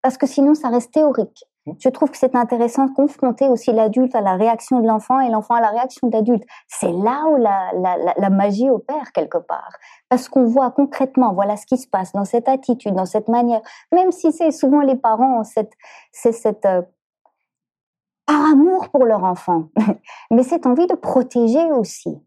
Parce 0.00 0.16
que 0.16 0.26
sinon, 0.26 0.54
ça 0.54 0.68
reste 0.68 0.92
théorique. 0.92 1.44
Je 1.78 1.88
trouve 1.88 2.10
que 2.10 2.16
c'est 2.16 2.34
intéressant 2.34 2.86
de 2.86 2.94
confronter 2.94 3.48
aussi 3.48 3.72
l'adulte 3.72 4.14
à 4.14 4.20
la 4.20 4.36
réaction 4.36 4.80
de 4.80 4.86
l'enfant 4.86 5.20
et 5.20 5.30
l'enfant 5.30 5.54
à 5.54 5.60
la 5.60 5.70
réaction 5.70 6.08
de 6.08 6.12
l'adulte. 6.12 6.44
C'est 6.66 6.92
là 6.92 7.24
où 7.28 7.36
la, 7.36 8.30
magie 8.30 8.70
opère 8.70 9.12
quelque 9.12 9.38
part. 9.38 9.72
Parce 10.08 10.28
qu'on 10.28 10.44
voit 10.44 10.70
concrètement, 10.70 11.32
voilà 11.32 11.56
ce 11.56 11.66
qui 11.66 11.78
se 11.78 11.88
passe 11.88 12.12
dans 12.12 12.24
cette 12.24 12.48
attitude, 12.48 12.94
dans 12.94 13.06
cette 13.06 13.28
manière. 13.28 13.60
Même 13.92 14.12
si 14.12 14.32
c'est 14.32 14.50
souvent 14.50 14.80
les 14.80 14.96
parents, 14.96 15.42
c'est 15.44 16.32
cette 16.32 16.66
euh, 16.66 16.82
par 18.26 18.44
amour 18.44 18.90
pour 18.90 19.06
leur 19.06 19.24
enfant, 19.24 19.68
mais 20.30 20.42
cette 20.42 20.66
envie 20.66 20.86
de 20.86 20.94
protéger 20.94 21.72
aussi 21.72 22.20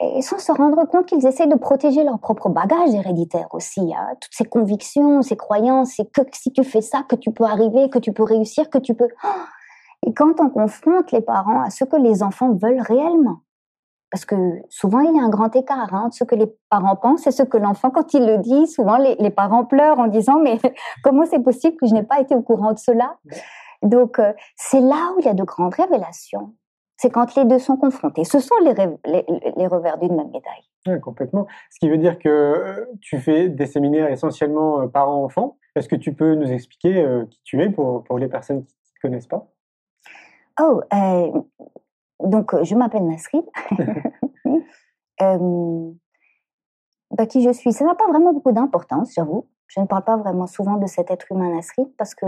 et 0.00 0.22
sans 0.22 0.38
se 0.38 0.52
rendre 0.52 0.84
compte 0.86 1.06
qu'ils 1.06 1.26
essaient 1.26 1.46
de 1.46 1.56
protéger 1.56 2.02
leur 2.02 2.18
propre 2.18 2.48
bagage 2.48 2.94
héréditaire 2.94 3.48
aussi, 3.52 3.92
hein. 3.94 4.08
toutes 4.20 4.34
ces 4.34 4.44
convictions, 4.44 5.22
ces 5.22 5.36
croyances, 5.36 5.94
c'est 5.96 6.10
que 6.10 6.22
si 6.32 6.52
tu 6.52 6.64
fais 6.64 6.80
ça, 6.80 7.04
que 7.08 7.16
tu 7.16 7.30
peux 7.30 7.44
arriver, 7.44 7.88
que 7.90 7.98
tu 7.98 8.12
peux 8.12 8.24
réussir, 8.24 8.70
que 8.70 8.78
tu 8.78 8.94
peux... 8.94 9.08
Et 10.04 10.12
quand 10.12 10.40
on 10.40 10.50
confronte 10.50 11.12
les 11.12 11.20
parents 11.20 11.62
à 11.62 11.70
ce 11.70 11.84
que 11.84 11.96
les 11.96 12.22
enfants 12.22 12.52
veulent 12.54 12.80
réellement, 12.80 13.38
parce 14.10 14.24
que 14.24 14.36
souvent 14.68 15.00
il 15.00 15.16
y 15.16 15.20
a 15.20 15.22
un 15.22 15.30
grand 15.30 15.54
écart 15.54 15.94
hein, 15.94 16.02
entre 16.06 16.16
ce 16.16 16.24
que 16.24 16.34
les 16.34 16.52
parents 16.68 16.96
pensent 16.96 17.26
et 17.26 17.30
ce 17.30 17.42
que 17.44 17.56
l'enfant, 17.56 17.90
quand 17.90 18.12
il 18.12 18.26
le 18.26 18.38
dit, 18.38 18.66
souvent 18.66 18.96
les, 18.96 19.14
les 19.14 19.30
parents 19.30 19.64
pleurent 19.64 20.00
en 20.00 20.08
disant 20.08 20.38
mais 20.40 20.58
comment 21.04 21.24
c'est 21.24 21.42
possible 21.42 21.76
que 21.80 21.86
je 21.86 21.94
n'ai 21.94 22.02
pas 22.02 22.20
été 22.20 22.34
au 22.34 22.42
courant 22.42 22.72
de 22.72 22.78
cela? 22.78 23.16
Donc 23.82 24.18
euh, 24.18 24.32
c'est 24.56 24.80
là 24.80 25.12
où 25.14 25.20
il 25.20 25.24
y 25.24 25.28
a 25.28 25.34
de 25.34 25.44
grandes 25.44 25.74
révélations 25.74 26.52
c'est 27.02 27.10
quand 27.10 27.34
les 27.34 27.44
deux 27.44 27.58
sont 27.58 27.76
confrontés. 27.76 28.22
Ce 28.22 28.38
sont 28.38 28.54
les, 28.62 28.74
les, 28.74 29.66
revers 29.66 29.98
d'une 29.98 30.14
même 30.14 30.28
médaille. 30.28 30.62
Oui, 30.86 31.00
complètement. 31.00 31.48
Ce 31.68 31.80
qui 31.80 31.90
veut 31.90 31.98
dire 31.98 32.16
que 32.16 32.28
euh, 32.28 32.86
tu 33.00 33.18
fais 33.18 33.48
des 33.48 33.66
séminaires 33.66 34.08
essentiellement 34.08 34.82
euh, 34.82 34.86
parents-enfants. 34.86 35.56
Est-ce 35.74 35.88
que 35.88 35.96
tu 35.96 36.14
peux 36.14 36.36
nous 36.36 36.52
expliquer 36.52 37.02
euh, 37.02 37.24
qui 37.28 37.40
tu 37.42 37.60
es 37.60 37.70
pour, 37.70 38.04
pour 38.04 38.18
les 38.18 38.28
personnes 38.28 38.64
qui 38.64 38.76
ne 38.76 38.94
te 38.94 39.00
connaissent 39.00 39.26
pas? 39.26 39.48
Oh, 40.60 40.80
donc 42.20 42.54
je 42.62 42.74
m'appelle 42.76 43.04
Nasrid. 43.08 43.42
bah, 47.10 47.26
qui 47.26 47.42
je 47.42 47.50
suis, 47.50 47.72
ça 47.72 47.84
n'a 47.84 47.96
pas 47.96 48.06
vraiment 48.06 48.32
beaucoup 48.32 48.52
d'importance, 48.52 49.12
j'avoue. 49.12 49.48
Je 49.66 49.80
ne 49.80 49.86
parle 49.86 50.04
pas 50.04 50.18
vraiment 50.18 50.46
souvent 50.46 50.76
de 50.76 50.86
cet 50.86 51.10
être 51.10 51.26
humain 51.32 51.52
Nasrid 51.52 51.88
parce 51.98 52.14
que 52.14 52.26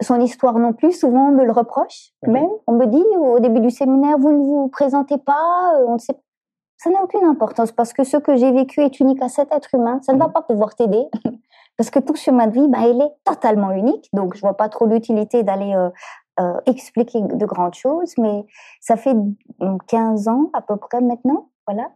son 0.00 0.20
histoire 0.20 0.58
non 0.58 0.72
plus. 0.72 0.92
Souvent, 0.92 1.28
on 1.28 1.32
me 1.32 1.44
le 1.44 1.52
reproche. 1.52 2.12
Même, 2.26 2.48
on 2.66 2.72
me 2.72 2.86
dit 2.86 3.04
au 3.16 3.40
début 3.40 3.60
du 3.60 3.70
séminaire, 3.70 4.18
vous 4.18 4.32
ne 4.32 4.44
vous 4.44 4.68
présentez 4.68 5.18
pas. 5.18 5.74
Euh, 5.76 5.86
on 5.88 5.94
ne 5.94 5.98
sait. 5.98 6.14
Ça 6.76 6.90
n'a 6.90 7.02
aucune 7.02 7.24
importance 7.24 7.72
parce 7.72 7.92
que 7.92 8.04
ce 8.04 8.16
que 8.16 8.36
j'ai 8.36 8.52
vécu 8.52 8.80
est 8.82 9.00
unique 9.00 9.20
à 9.22 9.28
cet 9.28 9.52
être 9.52 9.74
humain. 9.74 9.98
Ça 10.02 10.12
ne 10.12 10.18
va 10.18 10.28
pas 10.28 10.42
pouvoir 10.42 10.76
t'aider 10.76 11.04
parce 11.76 11.90
que 11.90 11.98
tout 11.98 12.14
chemin 12.14 12.46
de 12.46 12.52
vie, 12.52 12.68
bah, 12.68 12.86
il 12.86 13.00
est 13.00 13.12
totalement 13.24 13.72
unique. 13.72 14.08
Donc, 14.12 14.34
je 14.36 14.40
vois 14.40 14.56
pas 14.56 14.68
trop 14.68 14.86
l'utilité 14.86 15.42
d'aller 15.42 15.74
euh, 15.74 15.90
euh, 16.38 16.60
expliquer 16.66 17.20
de 17.20 17.46
grandes 17.46 17.74
choses. 17.74 18.14
Mais 18.18 18.46
ça 18.80 18.96
fait 18.96 19.16
15 19.88 20.28
ans 20.28 20.50
à 20.52 20.62
peu 20.62 20.76
près 20.76 21.00
maintenant, 21.00 21.48
voilà. 21.66 21.90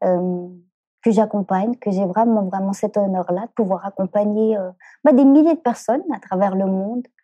que 0.00 1.10
j'accompagne, 1.10 1.74
que 1.76 1.90
j'ai 1.90 2.06
vraiment 2.06 2.44
vraiment 2.44 2.72
cet 2.72 2.96
honneur-là 2.96 3.46
de 3.46 3.52
pouvoir 3.56 3.84
accompagner 3.84 4.56
bah, 5.02 5.12
des 5.12 5.24
milliers 5.24 5.54
de 5.54 5.60
personnes 5.60 6.04
à 6.14 6.20
travers 6.20 6.54
le 6.54 6.66
monde 6.66 7.02
euh, 7.02 7.19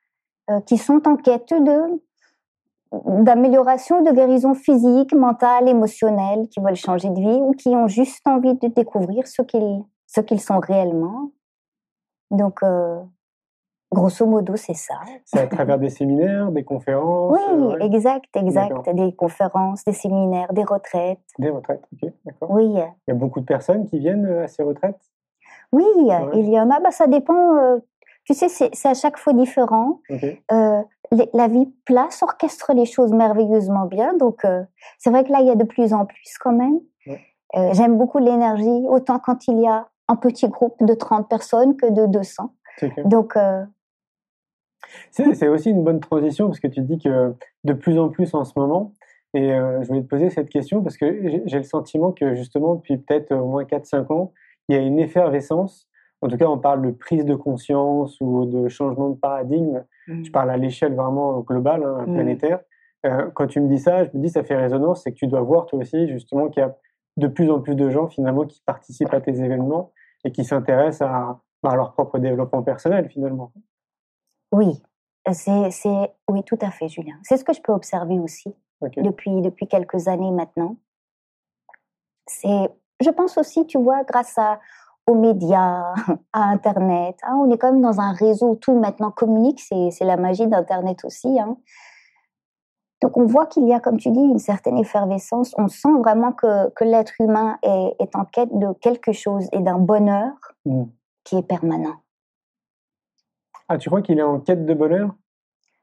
qui 0.67 0.79
sont 0.79 1.03
en 1.07 1.17
quête 1.17 1.53
de 1.53 2.01
d'amélioration, 2.93 4.03
de 4.03 4.13
guérison 4.13 4.55
physique, 4.55 5.13
mentale, 5.13 5.69
émotionnelle, 5.69 6.49
qui 6.49 6.61
veulent 6.61 6.77
changer 6.77 7.11
de 7.11 7.21
vie 7.21 7.41
ou 7.41 7.53
qui 7.53 7.69
ont 7.71 7.89
juste 7.89 8.27
envie 8.27 8.55
de 8.55 8.69
découvrir 8.69 9.27
ce 9.27 9.43
qu'ils 9.43 9.83
ce 10.07 10.21
qu'ils 10.21 10.41
sont 10.41 10.61
réellement. 10.61 11.33
Donc, 12.31 12.63
euh, 12.63 13.01
grosso 13.93 14.25
modo, 14.27 14.57
c'est 14.57 14.75
ça. 14.75 14.95
C'est 15.25 15.41
à 15.41 15.47
travers 15.47 15.79
des 15.79 15.91
séminaires, 15.91 16.51
des 16.51 16.65
conférences. 16.65 17.33
Oui, 17.33 17.75
euh, 17.75 17.79
exact, 17.81 18.37
exact. 18.37 18.95
Des 18.95 19.15
conférences, 19.15 19.85
des 19.85 19.93
séminaires, 19.93 20.53
des 20.53 20.65
retraites. 20.65 21.21
Des 21.39 21.51
retraites, 21.51 21.83
ok, 21.93 22.11
d'accord. 22.25 22.51
Oui. 22.51 22.67
Il 22.69 23.09
y 23.09 23.11
a 23.11 23.15
beaucoup 23.15 23.41
de 23.41 23.47
personnes 23.47 23.87
qui 23.87 23.99
viennent 23.99 24.27
à 24.27 24.49
ces 24.49 24.63
retraites? 24.63 25.01
Oui, 25.73 25.85
il 25.97 26.49
y 26.49 26.61
en 26.61 26.71
a. 26.71 26.81
Bah, 26.81 26.93
ça 26.93 27.07
dépend. 27.07 27.81
Tu 28.27 28.35
sais, 28.35 28.49
c'est 28.49 28.89
à 28.89 28.95
chaque 28.95 29.19
fois 29.19 29.33
différent. 29.33 30.01
Euh, 30.11 30.83
la 31.33 31.47
vie 31.47 31.67
place 31.85 32.23
orchestre 32.25 32.73
les 32.75 32.85
choses 32.85 33.13
merveilleusement 33.13 33.87
bien. 33.87 34.15
Donc, 34.15 34.45
euh, 34.45 34.65
c'est 34.99 35.11
vrai 35.11 35.23
que 35.23 35.31
là, 35.31 35.39
il 35.41 35.47
y 35.47 35.51
a 35.51 35.55
de 35.55 35.65
plus 35.65 35.95
en 35.95 36.07
plus 36.07 36.37
quand 36.41 36.53
même. 36.53 36.81
Euh, 37.55 37.73
j'aime 37.73 37.97
beaucoup 37.97 38.19
l'énergie, 38.19 38.85
autant 38.89 39.21
quand 39.21 39.47
il 39.47 39.61
y 39.61 39.69
a 39.69 39.87
un 40.09 40.17
petit 40.17 40.49
groupe 40.49 40.75
de 40.81 40.95
30 40.95 41.29
personnes 41.29 41.77
que 41.77 41.87
de 41.87 42.07
200. 42.07 42.53
Donc, 43.05 43.35
c'est 45.11 45.49
aussi 45.49 45.71
une 45.71 45.85
bonne 45.85 46.01
transition 46.01 46.49
parce 46.49 46.59
que 46.59 46.67
tu 46.67 46.81
dis 46.81 46.99
que 46.99 47.33
de 47.63 47.73
plus 47.73 47.99
en 47.99 48.09
plus 48.09 48.35
en 48.35 48.45
ce 48.45 48.53
moment, 48.57 48.93
et 49.35 49.51
je 49.51 49.87
voulais 49.87 50.03
te 50.03 50.09
poser 50.09 50.31
cette 50.31 50.49
question 50.49 50.83
parce 50.83 50.97
que 50.97 51.43
j'ai 51.47 51.59
le 51.59 51.65
sentiment 51.65 52.11
que 52.11 52.35
justement 52.35 52.75
depuis 52.75 52.99
peut-être 52.99 53.33
au 53.33 53.47
moins 53.47 53.63
4-5 53.63 54.13
ans, 54.13 54.33
il 54.69 54.77
y 54.77 54.79
a 54.79 54.83
une 54.83 54.99
effervescence 54.99 55.89
en 56.27 56.29
tout 56.29 56.37
cas, 56.37 56.47
on 56.47 56.59
parle 56.59 56.83
de 56.83 56.91
prise 56.91 57.25
de 57.25 57.37
conscience 57.37 58.17
ou 58.21 58.47
de 58.47 58.69
changement 58.69 59.11
de 59.11 59.17
paradigme. 59.17 59.85
Mm. 60.09 60.25
Je 60.25 60.31
parle 60.33 60.51
à 60.51 60.57
l'échelle 60.57 60.95
vraiment 60.95 61.41
globale, 61.41 61.85
hein, 61.85 62.05
mm. 62.07 62.15
planétaire. 62.15 62.61
Euh, 63.07 63.31
quand 63.35 63.47
tu 63.47 63.61
me 63.61 63.69
dis 63.69 63.79
ça, 63.79 64.05
je 64.05 64.11
me 64.13 64.23
dis 64.23 64.29
ça 64.29 64.43
fait 64.43 64.57
résonance, 64.57 65.05
c'est 65.05 65.13
que 65.13 65.17
tu 65.17 65.29
dois 65.29 65.41
voir 65.41 65.67
toi 65.67 65.79
aussi 65.79 66.09
justement 66.09 66.49
qu'il 66.49 66.63
y 66.63 66.65
a 66.65 66.77
de 67.17 67.29
plus 67.29 67.51
en 67.51 67.61
plus 67.61 67.77
de 67.77 67.89
gens 67.91 68.09
finalement 68.09 68.45
qui 68.45 68.61
participent 68.67 69.15
à 69.15 69.21
tes 69.21 69.41
événements 69.41 69.93
et 70.25 70.33
qui 70.33 70.45
s'intéressent 70.45 71.09
à, 71.09 71.41
à, 71.63 71.77
leur 71.77 71.93
propre 71.93 72.19
développement 72.19 72.63
personnel 72.63 73.09
finalement. 73.09 73.53
Oui, 74.51 74.83
c'est, 75.33 75.71
oui, 76.29 76.43
tout 76.45 76.59
à 76.61 76.71
fait, 76.71 76.89
Julien. 76.89 77.19
C'est 77.23 77.37
ce 77.37 77.45
que 77.45 77.53
je 77.53 77.61
peux 77.61 77.73
observer 77.73 78.19
aussi 78.19 78.53
depuis, 78.97 79.41
depuis 79.41 79.69
quelques 79.69 80.09
années 80.09 80.33
maintenant. 80.33 80.77
C'est, 82.27 82.69
je 83.01 83.11
pense 83.11 83.39
aussi, 83.39 83.67
tu 83.67 83.79
vois, 83.79 84.03
grâce 84.05 84.37
à, 84.39 84.59
aux 85.07 85.15
médias, 85.15 85.95
à 86.33 86.43
Internet. 86.51 87.17
Hein. 87.23 87.37
on 87.39 87.51
est 87.51 87.59
quand 87.59 87.73
même 87.73 87.83
dans 87.83 88.01
un 88.01 88.13
réseau, 88.13 88.57
tout 88.57 88.79
maintenant 88.79 89.11
communique, 89.11 89.61
c'est 89.61 90.05
la 90.05 90.17
magie 90.17 90.47
d'Internet 90.47 91.05
aussi. 91.05 91.39
Hein. 91.39 91.57
Donc 93.03 93.17
on 93.17 93.27
voit 93.27 93.47
qu'il 93.47 93.67
y 93.69 93.73
a, 93.73 93.81
comme 93.81 93.99
tu 93.99 94.11
dis, 94.11 94.21
une 94.21 94.39
certaine 94.39 94.79
effervescence. 94.79 95.55
On 95.59 95.69
sent 95.69 95.93
vraiment 95.99 96.33
que, 96.33 96.71
que 96.71 96.85
l'être 96.85 97.13
humain 97.21 97.59
est, 97.63 97.95
est, 98.01 98.17
en 98.17 98.25
quête 98.25 98.57
de 98.59 98.73
quelque 98.81 99.13
chose 99.13 99.49
et 99.53 99.61
d'un 99.61 99.79
bonheur 99.79 100.33
mm. 100.65 100.85
qui 101.25 101.37
est 101.37 101.47
permanent. 101.47 101.97
Ah, 103.69 103.79
tu 103.79 103.89
crois 103.89 104.01
qu'il 104.01 104.19
est 104.19 104.23
en 104.23 104.41
quête 104.41 104.65
de 104.65 104.75
bonheur? 104.75 105.15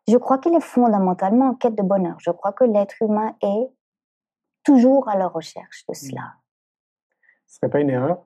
Je 0.07 0.17
crois 0.17 0.37
qu'il 0.37 0.53
est 0.53 0.61
fondamentalement 0.61 1.49
en 1.49 1.53
quête 1.53 1.75
de 1.75 1.83
bonheur. 1.83 2.17
Je 2.19 2.31
crois 2.31 2.51
que 2.51 2.63
l'être 2.63 2.95
humain 3.01 3.35
est 3.41 3.69
toujours 4.63 5.07
à 5.07 5.17
la 5.17 5.27
recherche 5.27 5.85
de 5.87 5.93
cela. 5.93 6.33
Ce 7.47 7.57
serait 7.57 7.69
pas 7.69 7.79
une 7.79 7.89
erreur? 7.89 8.25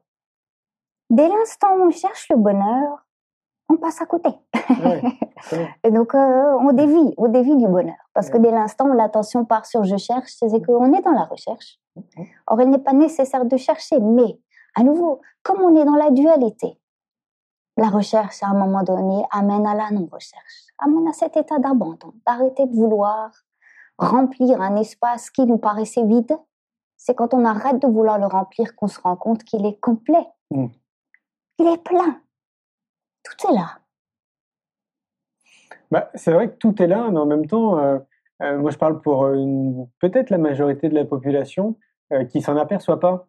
Dès 1.10 1.28
l'instant 1.28 1.76
où 1.78 1.88
on 1.88 1.92
cherche 1.92 2.28
le 2.30 2.38
bonheur, 2.38 3.06
on 3.70 3.78
passe 3.78 4.02
à 4.02 4.06
côté. 4.06 4.30
et 5.84 5.92
donc, 5.92 6.16
euh, 6.16 6.58
on 6.60 6.72
dévie, 6.74 7.14
on 7.18 7.28
dévie 7.28 7.56
du 7.56 7.68
bonheur. 7.68 7.96
Parce 8.14 8.30
que 8.30 8.38
dès 8.38 8.52
l'instant 8.52 8.88
où 8.90 8.94
l'attention 8.94 9.46
part 9.46 9.66
sur 9.66 9.84
je 9.84 9.98
cherche, 9.98 10.32
c'est 10.38 10.66
qu'on 10.66 10.94
est 10.94 11.02
dans 11.02 11.12
la 11.12 11.26
recherche. 11.26 11.80
Or, 12.48 12.62
il 12.62 12.70
n'est 12.70 12.78
pas 12.80 12.94
nécessaire 12.94 13.46
de 13.46 13.58
chercher, 13.58 14.00
mais 14.00 14.40
à 14.76 14.84
nouveau, 14.84 15.22
comme 15.44 15.62
on 15.62 15.76
est 15.76 15.86
dans 15.86 15.96
la 15.96 16.12
dualité, 16.12 16.80
la 17.78 17.90
recherche, 17.90 18.42
à 18.42 18.48
un 18.48 18.54
moment 18.54 18.84
donné, 18.84 19.24
amène 19.32 19.68
à 19.68 19.76
la 19.76 19.92
non-recherche, 19.92 20.68
amène 20.80 21.08
à 21.08 21.14
cet 21.14 21.38
état 21.38 21.60
d'abandon, 21.60 22.14
d'arrêter 22.26 22.66
de 22.66 22.76
vouloir 22.76 23.32
remplir 23.98 24.62
un 24.62 24.76
espace 24.76 25.30
qui 25.30 25.46
nous 25.46 25.58
paraissait 25.58 26.04
vide. 26.04 26.38
C'est 26.96 27.16
quand 27.16 27.34
on 27.34 27.46
arrête 27.46 27.80
de 27.80 27.88
vouloir 27.88 28.18
le 28.18 28.26
remplir 28.26 28.76
qu'on 28.76 28.88
se 28.88 29.00
rend 29.00 29.16
compte 29.16 29.44
qu'il 29.44 29.66
est 29.66 29.80
complet. 29.80 30.26
Mm. 30.52 30.68
Il 31.60 31.68
est 31.68 31.84
plein. 31.84 32.22
Tout 33.24 33.48
est 33.50 33.54
là. 33.54 33.80
Bah, 35.92 36.12
c'est 36.16 36.32
vrai 36.32 36.50
que 36.50 36.58
tout 36.58 36.82
est 36.82 36.88
là, 36.88 37.10
mais 37.12 37.20
en 37.20 37.26
même 37.26 37.48
temps, 37.48 37.80
euh, 37.80 37.98
euh, 38.42 38.58
moi 38.58 38.72
je 38.72 38.78
parle 38.78 39.02
pour 39.02 39.28
peut-être 40.00 40.30
la 40.30 40.38
majorité 40.38 40.90
de 40.90 40.96
la 40.96 41.06
population 41.06 41.78
euh, 42.14 42.26
qui 42.26 42.42
s'en 42.42 42.58
aperçoit 42.58 43.00
pas. 43.00 43.28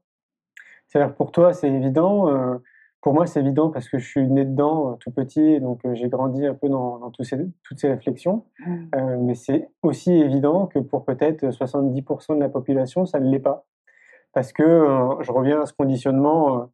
C'est-à-dire 0.86 1.14
pour 1.14 1.32
toi, 1.32 1.52
c'est 1.52 1.68
évident. 1.68 2.60
pour 3.02 3.12
moi, 3.12 3.26
c'est 3.26 3.40
évident 3.40 3.68
parce 3.70 3.90
que 3.90 3.98
je 3.98 4.06
suis 4.08 4.26
né 4.26 4.46
dedans 4.46 4.94
tout 4.94 5.10
petit, 5.10 5.60
donc 5.60 5.80
j'ai 5.92 6.08
grandi 6.08 6.46
un 6.46 6.54
peu 6.54 6.70
dans, 6.70 7.12
ces, 7.20 7.36
toutes 7.62 7.78
ces 7.78 7.90
réflexions. 7.90 8.46
Mmh. 8.60 8.86
mais 9.20 9.34
c'est 9.34 9.68
aussi 9.82 10.12
évident 10.14 10.66
que 10.66 10.78
pour 10.78 11.04
peut-être 11.04 11.44
70% 11.44 12.36
de 12.36 12.40
la 12.40 12.48
population, 12.48 13.04
ça 13.04 13.20
ne 13.20 13.30
l'est 13.30 13.38
pas. 13.38 13.66
Parce 14.32 14.54
que 14.54 14.64
je 15.20 15.30
reviens 15.30 15.60
à 15.60 15.66
ce 15.66 15.74
conditionnement 15.74 16.70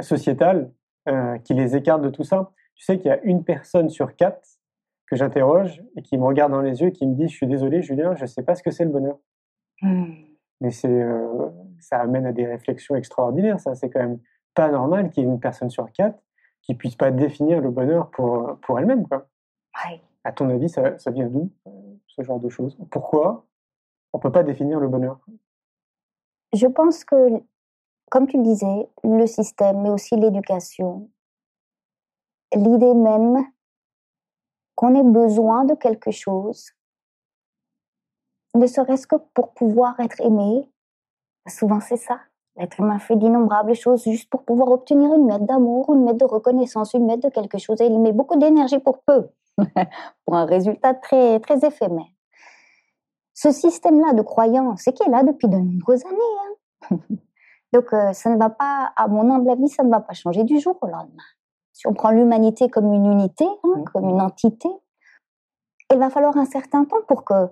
sociétal 0.00 0.70
euh, 1.08 1.38
qui 1.38 1.54
les 1.54 1.76
écarte 1.76 2.02
de 2.02 2.10
tout 2.10 2.24
ça. 2.24 2.52
Tu 2.74 2.84
sais 2.84 2.98
qu'il 2.98 3.08
y 3.08 3.10
a 3.10 3.20
une 3.22 3.44
personne 3.44 3.88
sur 3.88 4.16
quatre 4.16 4.48
que 5.06 5.16
j'interroge 5.16 5.82
et 5.96 6.02
qui 6.02 6.16
me 6.16 6.24
regarde 6.24 6.52
dans 6.52 6.62
les 6.62 6.80
yeux 6.80 6.88
et 6.88 6.92
qui 6.92 7.06
me 7.06 7.14
dit 7.14 7.28
Je 7.28 7.34
suis 7.34 7.46
désolé, 7.46 7.82
Julien, 7.82 8.14
je 8.14 8.22
ne 8.22 8.26
sais 8.26 8.42
pas 8.42 8.54
ce 8.54 8.62
que 8.62 8.70
c'est 8.70 8.84
le 8.84 8.90
bonheur. 8.90 9.18
Hmm. 9.80 10.12
Mais 10.60 10.70
c'est, 10.70 10.88
euh, 10.88 11.50
ça 11.80 11.98
amène 11.98 12.26
à 12.26 12.32
des 12.32 12.46
réflexions 12.46 12.94
extraordinaires. 12.94 13.58
Ça, 13.58 13.74
c'est 13.74 13.90
quand 13.90 14.00
même 14.00 14.20
pas 14.54 14.70
normal 14.70 15.10
qu'il 15.10 15.24
y 15.24 15.26
ait 15.26 15.30
une 15.30 15.40
personne 15.40 15.70
sur 15.70 15.90
quatre 15.92 16.18
qui 16.62 16.74
puisse 16.74 16.94
pas 16.94 17.10
définir 17.10 17.60
le 17.60 17.70
bonheur 17.70 18.10
pour, 18.10 18.56
pour 18.62 18.78
elle-même. 18.78 19.06
Quoi. 19.08 19.26
À 20.24 20.32
ton 20.32 20.48
avis, 20.48 20.68
ça, 20.68 20.96
ça 20.98 21.10
vient 21.10 21.26
d'où, 21.26 21.50
ce 22.06 22.22
genre 22.22 22.38
de 22.38 22.48
choses? 22.48 22.78
Pourquoi 22.90 23.44
on 24.12 24.18
ne 24.18 24.22
peut 24.22 24.30
pas 24.30 24.44
définir 24.44 24.78
le 24.78 24.88
bonheur? 24.88 25.18
Je 26.52 26.66
pense 26.66 27.04
que 27.04 27.42
comme 28.12 28.26
tu 28.26 28.36
disais, 28.42 28.90
le 29.04 29.26
système, 29.26 29.80
mais 29.80 29.88
aussi 29.88 30.16
l'éducation, 30.16 31.08
l'idée 32.54 32.92
même 32.92 33.42
qu'on 34.74 34.94
ait 34.94 35.02
besoin 35.02 35.64
de 35.64 35.74
quelque 35.74 36.10
chose, 36.10 36.72
ne 38.54 38.66
serait-ce 38.66 39.06
que 39.06 39.16
pour 39.32 39.54
pouvoir 39.54 39.98
être 39.98 40.20
aimé. 40.20 40.70
Souvent, 41.48 41.80
c'est 41.80 41.96
ça. 41.96 42.20
L'être 42.56 42.80
humain 42.80 42.98
fait 42.98 43.16
d'innombrables 43.16 43.74
choses 43.74 44.04
juste 44.04 44.28
pour 44.28 44.44
pouvoir 44.44 44.68
obtenir 44.68 45.14
une 45.14 45.24
mètre 45.24 45.46
d'amour, 45.46 45.90
une 45.94 46.04
mètre 46.04 46.18
de 46.18 46.26
reconnaissance, 46.26 46.92
une 46.92 47.06
mètre 47.06 47.26
de 47.26 47.32
quelque 47.32 47.56
chose. 47.56 47.80
Et 47.80 47.86
il 47.86 47.98
met 47.98 48.12
beaucoup 48.12 48.36
d'énergie 48.38 48.78
pour 48.78 48.98
peu, 49.04 49.28
pour 50.26 50.36
un 50.36 50.44
résultat 50.44 50.92
très, 50.92 51.40
très 51.40 51.64
éphémère. 51.66 52.12
Ce 53.32 53.50
système-là 53.50 54.12
de 54.12 54.20
croyance, 54.20 54.82
c'est 54.84 54.92
qui 54.92 55.02
est 55.02 55.10
là 55.10 55.22
depuis 55.22 55.48
de 55.48 55.56
nombreuses 55.56 56.04
années. 56.04 56.90
Hein 56.90 56.98
Donc, 57.72 57.92
euh, 57.92 58.12
ça 58.12 58.30
ne 58.30 58.38
va 58.38 58.50
pas, 58.50 58.92
à 58.96 59.08
mon 59.08 59.30
humble 59.32 59.50
avis, 59.50 59.68
ça 59.68 59.82
ne 59.82 59.90
va 59.90 60.00
pas 60.00 60.12
changer 60.12 60.44
du 60.44 60.60
jour 60.60 60.78
au 60.82 60.86
lendemain. 60.86 61.22
Si 61.72 61.86
on 61.86 61.94
prend 61.94 62.10
l'humanité 62.10 62.68
comme 62.68 62.92
une 62.92 63.06
unité, 63.06 63.46
hein, 63.64 63.78
mmh. 63.78 63.84
comme 63.84 64.08
une 64.08 64.20
entité, 64.20 64.68
il 65.90 65.98
va 65.98 66.10
falloir 66.10 66.36
un 66.36 66.44
certain 66.44 66.84
temps 66.84 67.02
pour 67.08 67.24
que, 67.24 67.48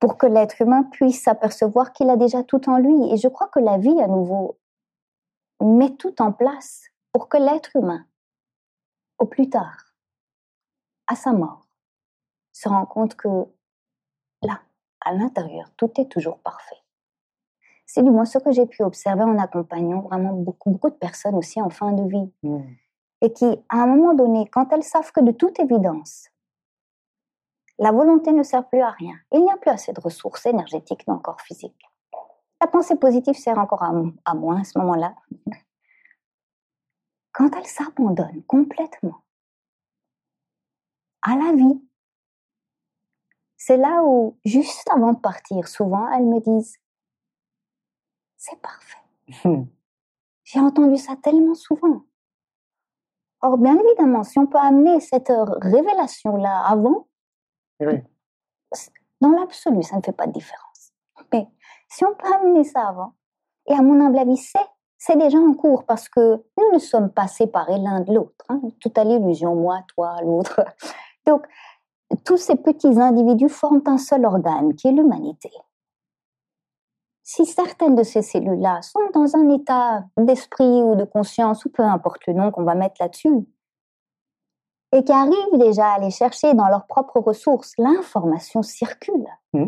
pour 0.00 0.18
que 0.18 0.26
l'être 0.26 0.60
humain 0.60 0.82
puisse 0.84 1.22
s'apercevoir 1.22 1.92
qu'il 1.92 2.10
a 2.10 2.16
déjà 2.16 2.42
tout 2.42 2.68
en 2.68 2.78
lui. 2.78 3.12
Et 3.12 3.16
je 3.16 3.28
crois 3.28 3.48
que 3.48 3.60
la 3.60 3.78
vie, 3.78 4.00
à 4.00 4.08
nouveau, 4.08 4.58
met 5.60 5.94
tout 5.96 6.20
en 6.20 6.32
place 6.32 6.82
pour 7.12 7.28
que 7.28 7.36
l'être 7.36 7.76
humain, 7.76 8.04
au 9.18 9.26
plus 9.26 9.48
tard, 9.48 9.94
à 11.06 11.14
sa 11.14 11.32
mort, 11.32 11.66
se 12.52 12.68
rend 12.68 12.86
compte 12.86 13.14
que 13.14 13.28
là, 14.42 14.60
à 15.00 15.12
l'intérieur, 15.12 15.70
tout 15.76 15.90
est 16.00 16.10
toujours 16.10 16.38
parfait. 16.38 16.83
C'est 17.86 18.02
du 18.02 18.10
moins 18.10 18.24
ce 18.24 18.38
que 18.38 18.50
j'ai 18.50 18.66
pu 18.66 18.82
observer 18.82 19.22
en 19.24 19.38
accompagnant 19.38 20.00
vraiment 20.00 20.32
beaucoup, 20.32 20.70
beaucoup 20.70 20.90
de 20.90 20.94
personnes 20.94 21.34
aussi 21.34 21.60
en 21.60 21.70
fin 21.70 21.92
de 21.92 22.08
vie. 22.08 22.32
Mmh. 22.42 22.62
Et 23.20 23.32
qui, 23.32 23.46
à 23.68 23.82
un 23.82 23.86
moment 23.86 24.14
donné, 24.14 24.48
quand 24.48 24.72
elles 24.72 24.82
savent 24.82 25.12
que 25.12 25.20
de 25.20 25.32
toute 25.32 25.58
évidence, 25.60 26.28
la 27.78 27.92
volonté 27.92 28.32
ne 28.32 28.42
sert 28.42 28.66
plus 28.68 28.80
à 28.80 28.90
rien, 28.90 29.14
il 29.32 29.42
n'y 29.42 29.50
a 29.50 29.56
plus 29.56 29.70
assez 29.70 29.92
de 29.92 30.00
ressources 30.00 30.46
énergétiques 30.46 31.06
ni 31.08 31.14
encore 31.14 31.40
physiques. 31.40 31.88
La 32.60 32.66
pensée 32.66 32.96
positive 32.96 33.34
sert 33.34 33.58
encore 33.58 33.82
à, 33.82 33.92
à 34.24 34.34
moins 34.34 34.60
à 34.60 34.64
ce 34.64 34.78
moment-là. 34.78 35.14
Quand 37.32 37.50
elles 37.56 37.66
s'abandonnent 37.66 38.44
complètement 38.46 39.22
à 41.22 41.36
la 41.36 41.52
vie, 41.52 41.80
c'est 43.56 43.76
là 43.76 44.02
où, 44.04 44.38
juste 44.44 44.88
avant 44.90 45.14
de 45.14 45.18
partir, 45.18 45.68
souvent, 45.68 46.06
elles 46.12 46.26
me 46.26 46.38
disent 46.38 46.76
c'est 48.44 48.60
parfait. 48.60 48.98
J'ai 50.44 50.60
entendu 50.60 50.98
ça 50.98 51.16
tellement 51.16 51.54
souvent. 51.54 52.02
Or, 53.40 53.56
bien 53.56 53.76
évidemment, 53.78 54.22
si 54.22 54.38
on 54.38 54.46
peut 54.46 54.58
amener 54.58 55.00
cette 55.00 55.32
révélation-là 55.62 56.64
avant, 56.66 57.06
dans 59.20 59.30
l'absolu, 59.30 59.82
ça 59.82 59.96
ne 59.96 60.02
fait 60.02 60.12
pas 60.12 60.26
de 60.26 60.32
différence. 60.32 60.92
Mais 61.32 61.48
si 61.88 62.04
on 62.04 62.14
peut 62.14 62.32
amener 62.34 62.64
ça 62.64 62.88
avant, 62.88 63.14
et 63.66 63.72
à 63.72 63.80
mon 63.80 63.98
humble 64.04 64.18
avis, 64.18 64.36
c'est, 64.36 65.16
déjà 65.16 65.38
en 65.38 65.54
cours 65.54 65.84
parce 65.84 66.08
que 66.08 66.44
nous 66.58 66.72
ne 66.72 66.78
sommes 66.78 67.10
pas 67.10 67.28
séparés 67.28 67.78
l'un 67.78 68.00
de 68.00 68.12
l'autre. 68.12 68.44
Hein. 68.50 68.60
Tout 68.80 68.92
à 68.96 69.04
l'illusion, 69.04 69.54
moi, 69.54 69.80
toi, 69.94 70.16
l'autre. 70.22 70.60
Donc, 71.26 71.46
tous 72.24 72.36
ces 72.36 72.56
petits 72.56 73.00
individus 73.00 73.48
forment 73.48 73.82
un 73.86 73.98
seul 73.98 74.24
organe 74.26 74.74
qui 74.74 74.88
est 74.88 74.92
l'humanité 74.92 75.50
si 77.24 77.46
certaines 77.46 77.96
de 77.96 78.02
ces 78.02 78.22
cellules-là 78.22 78.82
sont 78.82 79.00
dans 79.14 79.34
un 79.34 79.48
état 79.48 80.04
d'esprit 80.18 80.82
ou 80.82 80.94
de 80.94 81.04
conscience, 81.04 81.64
ou 81.64 81.70
peu 81.70 81.82
importe 81.82 82.26
le 82.26 82.34
nom 82.34 82.50
qu'on 82.50 82.64
va 82.64 82.74
mettre 82.74 82.96
là-dessus, 83.00 83.46
et 84.92 85.02
qui 85.02 85.12
arrivent 85.12 85.58
déjà 85.58 85.88
à 85.88 85.94
aller 85.96 86.10
chercher 86.10 86.54
dans 86.54 86.68
leurs 86.68 86.86
propres 86.86 87.18
ressources, 87.18 87.72
l'information 87.78 88.62
circule. 88.62 89.26
Mmh. 89.54 89.66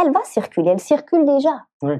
Elle 0.00 0.12
va 0.12 0.22
circuler, 0.22 0.70
elle 0.70 0.80
circule 0.80 1.26
déjà. 1.26 1.66
Oui. 1.82 1.96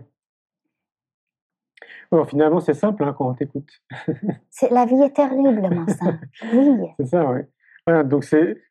Bon, 2.11 2.25
finalement, 2.25 2.61
c'est 2.61 2.75
simple 2.75 3.05
hein, 3.05 3.15
quand 3.19 3.29
on 3.29 3.35
t'écoute. 3.35 3.71
la 4.71 4.87
vie 4.87 5.03
est 5.03 5.15
terriblement 5.15 5.87
simple. 5.89 6.27
Oui. 6.55 6.87
C'est 7.01 7.07
ça, 7.07 7.29
oui. 7.29 7.41
Voilà, 7.87 8.05
donc 8.05 8.25
c'est, 8.25 8.63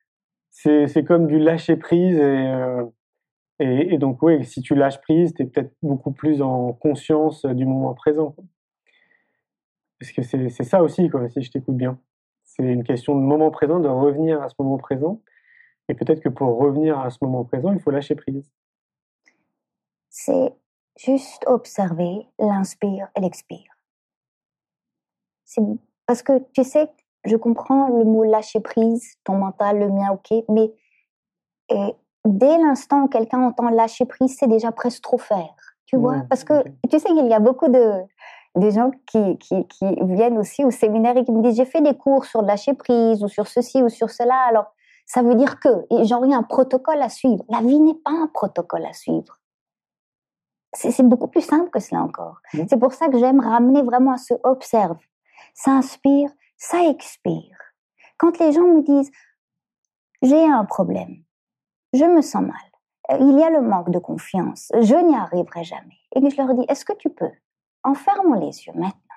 c'est, 0.49 1.03
comme 1.05 1.27
du 1.27 1.37
lâcher 1.37 1.75
prise 1.75 2.17
et, 2.17 2.21
euh, 2.21 2.85
et, 3.59 3.97
donc, 3.97 4.21
oui, 4.21 4.45
si 4.45 4.61
tu 4.61 4.75
lâches 4.75 5.01
prise, 5.01 5.33
tu 5.33 5.43
es 5.43 5.45
peut-être 5.45 5.73
beaucoup 5.81 6.11
plus 6.11 6.41
en 6.41 6.73
conscience 6.73 7.45
du 7.45 7.65
moment 7.65 7.93
présent. 7.93 8.35
Parce 9.99 10.11
que 10.11 10.21
c'est 10.21 10.63
ça 10.63 10.83
aussi, 10.83 11.09
si 11.29 11.41
je 11.41 11.51
t'écoute 11.51 11.75
bien. 11.75 11.99
C'est 12.43 12.63
une 12.63 12.83
question 12.83 13.15
de 13.15 13.21
moment 13.21 13.49
présent, 13.49 13.79
de 13.79 13.87
revenir 13.87 14.41
à 14.41 14.49
ce 14.49 14.55
moment 14.59 14.77
présent. 14.77 15.21
Et 15.89 15.95
peut-être 15.95 16.21
que 16.21 16.29
pour 16.29 16.57
revenir 16.57 16.99
à 16.99 17.09
ce 17.09 17.17
moment 17.21 17.43
présent, 17.45 17.73
il 17.73 17.79
faut 17.79 17.91
lâcher 17.91 18.15
prise. 18.15 18.51
C'est 20.09 20.53
juste 20.97 21.43
observer 21.47 22.27
l'inspire 22.39 23.07
et 23.15 23.21
l'expire. 23.21 23.71
Parce 26.05 26.21
que 26.23 26.43
tu 26.53 26.63
sais, 26.63 26.89
je 27.25 27.35
comprends 27.35 27.89
le 27.89 28.05
mot 28.05 28.23
lâcher 28.23 28.59
prise, 28.59 29.15
ton 29.23 29.37
mental, 29.37 29.79
le 29.79 29.89
mien, 29.89 30.11
ok, 30.11 30.43
mais 30.49 30.73
et 31.69 31.95
dès 32.25 32.57
l'instant 32.57 33.03
où 33.03 33.07
quelqu'un 33.07 33.41
entend 33.41 33.69
lâcher 33.69 34.05
prise, 34.05 34.35
c'est 34.37 34.47
déjà 34.47 34.71
presque 34.71 35.01
trop 35.01 35.17
faire. 35.17 35.55
Tu 35.85 35.95
vois? 35.95 36.23
Parce 36.29 36.43
que 36.43 36.63
tu 36.89 36.99
sais 36.99 37.07
qu'il 37.07 37.27
y 37.27 37.33
a 37.33 37.39
beaucoup 37.39 37.69
de, 37.69 38.03
gens 38.69 38.91
qui, 39.05 39.37
qui, 39.37 39.65
viennent 40.01 40.37
aussi 40.37 40.65
au 40.65 40.71
séminaire 40.71 41.15
et 41.15 41.23
qui 41.23 41.31
me 41.31 41.41
disent 41.41 41.55
j'ai 41.55 41.65
fait 41.65 41.81
des 41.81 41.95
cours 41.95 42.25
sur 42.25 42.41
lâcher 42.41 42.73
prise 42.73 43.23
ou 43.23 43.29
sur 43.29 43.47
ceci 43.47 43.81
ou 43.81 43.89
sur 43.89 44.09
cela. 44.09 44.35
Alors, 44.49 44.73
Ça 45.05 45.21
veut 45.21 45.35
dire 45.35 45.59
que, 45.61 45.69
et 45.89 46.03
genre, 46.03 46.25
il 46.25 46.31
y 46.31 46.33
a 46.33 46.37
un 46.37 46.43
protocole 46.43 47.01
à 47.01 47.09
suivre. 47.09 47.43
La 47.47 47.61
vie 47.61 47.79
n'est 47.79 47.93
pas 47.93 48.11
un 48.11 48.27
protocole 48.27 48.85
à 48.85 48.93
suivre. 48.93 49.39
C'est 50.73 51.03
beaucoup 51.03 51.27
plus 51.27 51.41
simple 51.41 51.69
que 51.69 51.79
cela 51.79 52.01
encore. 52.01 52.39
Mm. 52.53 52.63
C'est 52.69 52.77
pour 52.77 52.93
ça 52.93 53.07
que 53.07 53.17
j'aime 53.17 53.39
ramener 53.39 53.81
vraiment 53.81 54.11
à 54.11 54.17
ce 54.17 54.33
observe. 54.43 54.97
Ça 55.53 55.71
inspire, 55.71 56.29
ça 56.57 56.83
expire. 56.89 57.57
Quand 58.17 58.37
les 58.39 58.51
gens 58.51 58.67
me 58.67 58.81
disent, 58.81 59.11
j'ai 60.21 60.45
un 60.45 60.65
problème, 60.65 61.23
je 61.93 62.05
me 62.05 62.21
sens 62.21 62.43
mal, 62.43 62.55
euh, 63.11 63.17
il 63.19 63.39
y 63.39 63.43
a 63.43 63.49
le 63.49 63.61
manque 63.61 63.89
de 63.89 63.99
confiance, 63.99 64.71
je 64.73 64.95
n'y 64.95 65.15
arriverai 65.15 65.63
jamais. 65.63 65.97
Et 66.15 66.29
je 66.29 66.37
leur 66.37 66.53
dis, 66.53 66.65
est-ce 66.67 66.85
que 66.85 66.93
tu 66.93 67.09
peux, 67.09 67.31
en 67.83 67.93
fermant 67.93 68.35
les 68.35 68.65
yeux 68.65 68.73
maintenant, 68.73 69.07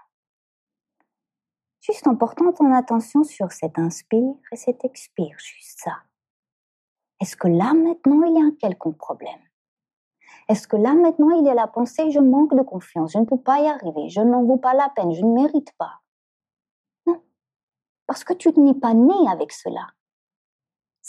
juste 1.80 2.06
en 2.06 2.14
portant 2.14 2.52
ton 2.52 2.72
attention 2.72 3.24
sur 3.24 3.52
cet 3.52 3.78
inspire 3.78 4.34
et 4.52 4.56
cet 4.56 4.84
expire, 4.84 5.36
juste 5.38 5.80
ça. 5.80 5.96
Est-ce 7.20 7.36
que 7.36 7.48
là 7.48 7.74
maintenant 7.74 8.22
il 8.22 8.34
y 8.34 8.40
a 8.40 8.44
un 8.44 8.52
quelconque 8.52 8.96
problème? 8.96 9.40
Est-ce 10.48 10.66
que 10.66 10.76
là 10.76 10.94
maintenant 10.94 11.30
il 11.30 11.44
y 11.44 11.50
a 11.50 11.54
la 11.54 11.66
pensée 11.66 12.10
je 12.10 12.20
manque 12.20 12.54
de 12.54 12.62
confiance, 12.62 13.12
je 13.12 13.18
ne 13.18 13.24
peux 13.24 13.40
pas 13.40 13.60
y 13.60 13.66
arriver, 13.66 14.08
je 14.08 14.20
n'en 14.20 14.44
vaux 14.44 14.56
pas 14.56 14.74
la 14.74 14.88
peine, 14.90 15.12
je 15.12 15.24
ne 15.24 15.32
mérite 15.32 15.72
pas? 15.76 16.00
Non, 17.06 17.20
parce 18.06 18.24
que 18.24 18.32
tu 18.32 18.48
n'es 18.58 18.74
pas 18.74 18.94
né 18.94 19.28
avec 19.28 19.52
cela. 19.52 19.86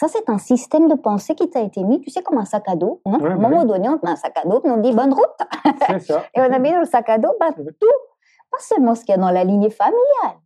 Ça, 0.01 0.07
c'est 0.07 0.27
un 0.31 0.39
système 0.39 0.87
de 0.87 0.95
pensée 0.95 1.35
qui 1.35 1.47
t'a 1.47 1.59
été 1.61 1.83
mis, 1.83 2.01
tu 2.01 2.09
sais, 2.09 2.23
comme 2.23 2.39
un 2.39 2.45
sac 2.45 2.63
à 2.65 2.75
dos. 2.75 3.01
Hein 3.05 3.19
Ouais, 3.21 3.29
à 3.29 3.33
un 3.33 3.37
moment 3.37 3.65
donné, 3.65 3.87
on 3.87 3.99
te 3.99 4.05
met 4.07 4.11
un 4.13 4.15
sac 4.15 4.35
à 4.43 4.47
dos, 4.47 4.59
puis 4.59 4.71
on 4.71 4.77
dit 4.77 4.93
bonne 4.93 5.13
route. 5.13 5.99
Ça. 5.99 6.23
Et 6.33 6.41
on 6.41 6.51
a 6.51 6.57
mis 6.57 6.71
dans 6.71 6.79
le 6.79 6.85
sac 6.85 7.07
à 7.07 7.19
dos 7.19 7.29
bah, 7.39 7.51
tout, 7.53 7.87
pas 8.49 8.57
seulement 8.59 8.95
ce 8.95 9.01
qu'il 9.05 9.11
y 9.13 9.17
a 9.17 9.21
dans 9.21 9.29
la 9.29 9.43
lignée 9.43 9.69
familiale, 9.69 10.39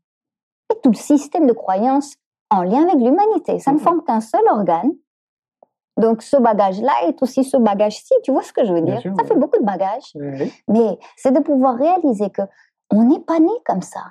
mais 0.70 0.76
tout 0.84 0.89
le 0.89 0.96
système 0.98 1.48
de 1.48 1.54
croyances 1.54 2.15
en 2.52 2.63
lien 2.63 2.84
avec 2.84 2.96
l'humanité. 2.96 3.60
Ça 3.60 3.72
ne 3.72 3.78
Mhm. 3.78 3.82
forme 3.84 4.04
qu'un 4.04 4.20
seul 4.20 4.41
organe. 4.50 4.91
Donc 5.98 6.22
ce 6.22 6.36
bagage-là 6.36 6.91
est 7.08 7.22
aussi 7.24 7.46
ce 7.46 7.56
bagage-ci. 7.56 8.13
Tu 8.24 8.32
vois 8.34 8.44
ce 8.44 8.52
que 8.52 8.65
je 8.65 8.74
veux 8.74 8.82
dire? 8.82 9.00
sûr, 9.00 9.13
Ça 9.15 9.22
ouais. 9.24 9.28
fait 9.30 9.36
beaucoup 9.39 9.58
de 9.58 9.63
bagages, 9.65 10.12
Oui. 10.15 10.52
mais 10.68 11.00
c'est 11.15 11.32
de 11.32 11.39
pouvoir 11.39 11.76
réaliser 11.78 12.30
que 12.30 12.41
on 12.91 13.04
n'est 13.04 13.22
pas 13.22 13.39
né 13.39 13.48
comme 13.65 13.82
ça. 13.82 14.02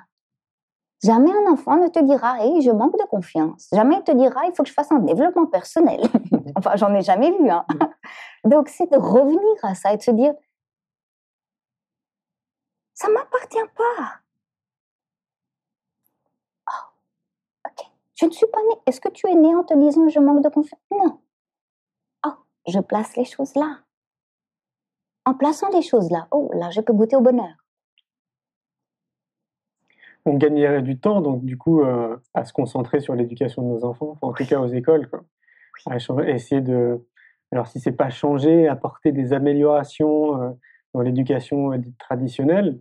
Jamais 1.05 1.31
un 1.31 1.51
enfant 1.51 1.75
ne 1.77 1.87
te 1.87 1.99
dira, 1.99 2.43
hey, 2.43 2.63
je 2.63 2.71
manque 2.71 2.97
de 2.97 3.05
confiance. 3.05 3.67
Jamais 3.71 3.97
il 3.97 4.03
te 4.03 4.11
dira, 4.11 4.45
il 4.45 4.55
faut 4.55 4.63
que 4.63 4.69
je 4.69 4.73
fasse 4.73 4.91
un 4.91 4.97
développement 4.97 5.45
personnel. 5.45 6.01
enfin, 6.55 6.75
j'en 6.77 6.93
ai 6.95 7.01
jamais 7.01 7.29
vu. 7.29 7.47
Hein. 7.47 7.63
Donc, 8.43 8.69
c'est 8.69 8.89
de 8.91 8.97
revenir 8.97 9.39
à 9.61 9.75
ça 9.75 9.93
et 9.93 9.97
de 9.97 10.01
se 10.01 10.09
dire, 10.09 10.33
ça 12.95 13.07
m'appartient 13.09 13.69
pas. 13.75 14.13
Oh, 16.71 16.87
ok. 17.67 17.85
Je 18.15 18.25
ne 18.25 18.31
suis 18.31 18.47
pas 18.47 18.61
née. 18.69 18.81
Est-ce 18.87 18.99
que 18.99 19.09
tu 19.09 19.27
es 19.27 19.35
né 19.35 19.55
en 19.55 19.63
te 19.63 19.75
disant, 19.75 20.07
je 20.07 20.19
manque 20.19 20.43
de 20.43 20.49
confiance? 20.49 20.81
Non. 20.89 21.19
Oh, 22.25 22.33
je 22.67 22.79
place 22.79 23.15
les 23.15 23.25
choses 23.25 23.53
là. 23.53 23.77
En 25.25 25.35
plaçant 25.35 25.69
les 25.69 25.83
choses 25.83 26.09
là, 26.09 26.27
oh, 26.31 26.49
là, 26.53 26.71
je 26.71 26.81
peux 26.81 26.93
goûter 26.93 27.15
au 27.15 27.21
bonheur. 27.21 27.64
On 30.25 30.35
gagnerait 30.37 30.81
du 30.81 30.99
temps, 30.99 31.21
donc 31.21 31.45
du 31.45 31.57
coup, 31.57 31.81
euh, 31.81 32.17
à 32.33 32.45
se 32.45 32.53
concentrer 32.53 32.99
sur 32.99 33.15
l'éducation 33.15 33.61
de 33.63 33.67
nos 33.69 33.85
enfants, 33.85 34.11
enfin, 34.11 34.27
en 34.27 34.33
tout 34.33 34.45
cas 34.45 34.59
aux 34.59 34.67
écoles, 34.67 35.07
quoi. 35.09 35.23
À 35.87 35.99
changer- 35.99 36.29
essayer 36.31 36.61
de, 36.61 37.05
alors 37.51 37.67
si 37.67 37.79
c'est 37.79 37.91
pas 37.91 38.09
changer, 38.09 38.67
apporter 38.67 39.11
des 39.11 39.33
améliorations 39.33 40.41
euh, 40.41 40.51
dans 40.93 41.01
l'éducation 41.01 41.73
euh, 41.73 41.77
traditionnelle 41.99 42.79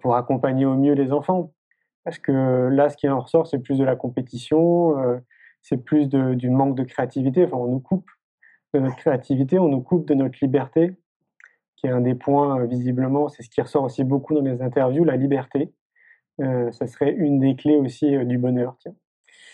pour 0.00 0.16
accompagner 0.16 0.64
au 0.64 0.74
mieux 0.74 0.94
les 0.94 1.12
enfants. 1.12 1.52
Parce 2.04 2.18
que 2.18 2.68
là, 2.72 2.88
ce 2.88 2.96
qui 2.96 3.06
en 3.10 3.20
ressort, 3.20 3.46
c'est 3.46 3.58
plus 3.58 3.76
de 3.78 3.84
la 3.84 3.94
compétition, 3.94 4.96
c'est 5.60 5.76
plus 5.76 6.08
de- 6.08 6.32
du 6.32 6.48
manque 6.48 6.74
de 6.76 6.82
créativité. 6.82 7.44
Enfin, 7.44 7.58
on 7.58 7.66
nous 7.68 7.80
coupe 7.80 8.08
de 8.72 8.80
notre 8.80 8.96
créativité, 8.96 9.58
on 9.58 9.68
nous 9.68 9.82
coupe 9.82 10.08
de 10.08 10.14
notre 10.14 10.38
liberté, 10.40 10.96
qui 11.76 11.86
est 11.88 11.90
un 11.90 12.00
des 12.00 12.14
points, 12.14 12.64
visiblement, 12.64 13.28
c'est 13.28 13.42
ce 13.42 13.50
qui 13.50 13.60
ressort 13.60 13.84
aussi 13.84 14.02
beaucoup 14.02 14.34
dans 14.34 14.40
les 14.40 14.62
interviews, 14.62 15.04
la 15.04 15.16
liberté. 15.16 15.72
Euh, 16.40 16.70
ça 16.72 16.86
serait 16.86 17.12
une 17.12 17.38
des 17.38 17.56
clés 17.56 17.76
aussi 17.76 18.16
euh, 18.16 18.24
du 18.24 18.38
bonheur. 18.38 18.76
Tiens. 18.80 18.94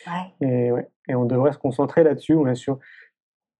Ouais. 0.07 0.46
Et, 0.49 0.72
ouais. 0.72 0.88
et 1.09 1.14
on 1.14 1.25
devrait 1.25 1.53
se 1.53 1.59
concentrer 1.59 2.05
là-dessus, 2.05 2.35
ouais, 2.35 2.55
sur 2.55 2.79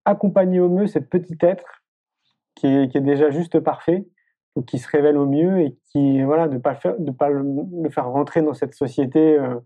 accompagner 0.05 0.61
au 0.61 0.69
mieux 0.69 0.87
cet 0.87 1.11
petit 1.11 1.37
être 1.41 1.83
qui 2.55 2.67
est, 2.67 2.89
qui 2.89 2.99
est 2.99 3.03
déjà 3.03 3.31
juste 3.31 3.61
parfait, 3.61 4.07
qui 4.67 4.79
se 4.79 4.89
révèle 4.89 5.19
au 5.19 5.27
mieux 5.27 5.61
et 5.61 5.77
qui, 5.87 6.23
voilà, 6.23 6.49
de 6.49 6.55
ne 6.55 6.59
pas, 6.59 6.73
le 6.73 6.77
faire, 6.79 6.99
de 6.99 7.11
pas 7.11 7.29
le, 7.29 7.45
le 7.83 7.91
faire 7.91 8.09
rentrer 8.09 8.43
dans 8.43 8.55
cette 8.55 8.75
société 8.75 9.37
euh, 9.39 9.61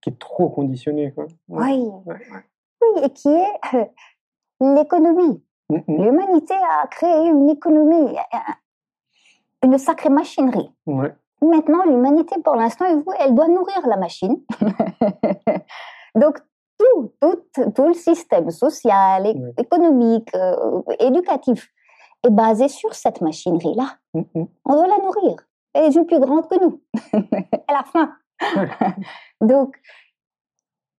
qui 0.00 0.10
est 0.10 0.18
trop 0.18 0.48
conditionnée. 0.48 1.12
Quoi. 1.12 1.26
Oui. 1.48 1.88
Oui, 2.06 3.02
et 3.02 3.10
qui 3.10 3.28
est 3.28 3.74
euh, 3.74 3.84
l'économie. 4.76 5.42
Mm, 5.68 5.76
mm. 5.88 6.04
L'humanité 6.04 6.54
a 6.54 6.86
créé 6.86 7.28
une 7.28 7.50
économie, 7.50 8.16
une 9.64 9.78
sacrée 9.78 10.10
machinerie. 10.10 10.70
Ouais. 10.86 11.12
Maintenant, 11.42 11.84
l'humanité, 11.84 12.36
pour 12.42 12.56
l'instant, 12.56 12.86
elle- 13.18 13.34
doit 13.34 13.48
nourrir 13.48 13.86
la 13.86 13.96
machine. 13.96 14.40
Donc, 16.14 16.38
tout, 16.78 17.12
tout, 17.20 17.70
tout 17.74 17.88
le 17.88 17.94
système 17.94 18.50
social, 18.50 19.26
économique, 19.58 20.28
euh, 20.34 20.82
éducatif 20.98 21.70
est 22.24 22.30
basé 22.30 22.68
sur 22.68 22.94
cette 22.94 23.20
machinerie-là. 23.20 23.96
Mm, 24.14 24.20
mm. 24.34 24.46
On 24.64 24.74
doit 24.74 24.86
la 24.86 24.98
nourrir. 24.98 25.36
Elle 25.74 25.96
est 25.96 26.04
plus 26.04 26.20
grande 26.20 26.48
que 26.48 26.58
nous. 26.62 26.80
Elle 27.12 27.76
a 27.76 27.84
faim. 27.84 28.12
Donc, 29.40 29.76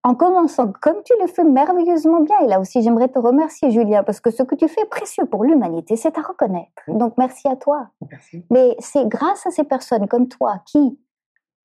en 0.04 0.16
commençant, 0.16 0.72
comme 0.82 1.02
tu 1.04 1.14
le 1.20 1.28
fais 1.28 1.44
merveilleusement 1.44 2.22
bien, 2.22 2.40
et 2.42 2.48
là 2.48 2.60
aussi 2.60 2.82
j'aimerais 2.82 3.10
te 3.10 3.20
remercier 3.20 3.72
Julien, 3.72 4.04
parce 4.04 4.20
que 4.20 4.32
ce 4.32 4.44
que 4.44 4.56
tu 4.56 4.68
fais 4.68 4.82
est 4.82 4.90
précieux 4.90 5.26
pour 5.26 5.44
l'humanité, 5.44 5.96
c'est 5.96 6.18
à 6.18 6.22
reconnaître. 6.22 6.84
Donc 6.88 7.16
merci 7.18 7.48
à 7.48 7.56
toi. 7.56 7.90
Merci. 8.10 8.46
Mais 8.50 8.76
c'est 8.80 9.08
grâce 9.08 9.46
à 9.46 9.52
ces 9.52 9.64
personnes 9.64 10.08
comme 10.08 10.28
toi 10.28 10.62
qui 10.66 11.00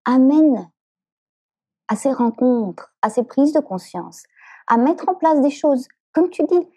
amènent 0.05 0.69
à 1.89 1.97
ces 1.97 2.13
rencontres, 2.13 2.95
à 3.03 3.11
ces 3.11 3.23
prises 3.23 3.53
de 3.53 3.61
conscience, 3.61 4.25
à 4.67 4.77
mettre 4.77 5.09
en 5.09 5.15
place 5.15 5.41
des 5.41 5.51
choses, 5.51 5.87
comme 6.13 6.31
tu 6.31 6.43
dis, 6.45 6.69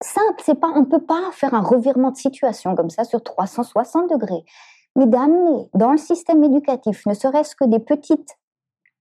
simples. 0.00 0.42
C'est 0.44 0.60
pas, 0.60 0.68
on 0.68 0.80
ne 0.80 0.86
peut 0.86 1.04
pas 1.04 1.30
faire 1.32 1.54
un 1.54 1.60
revirement 1.60 2.10
de 2.10 2.16
situation 2.16 2.74
comme 2.74 2.90
ça 2.90 3.04
sur 3.04 3.22
360 3.22 4.10
degrés, 4.10 4.44
mais 4.94 5.06
d'amener 5.06 5.68
dans 5.74 5.90
le 5.90 5.98
système 5.98 6.42
éducatif, 6.44 7.04
ne 7.06 7.14
serait-ce 7.14 7.56
que 7.56 7.64
des 7.64 7.80
petites 7.80 8.36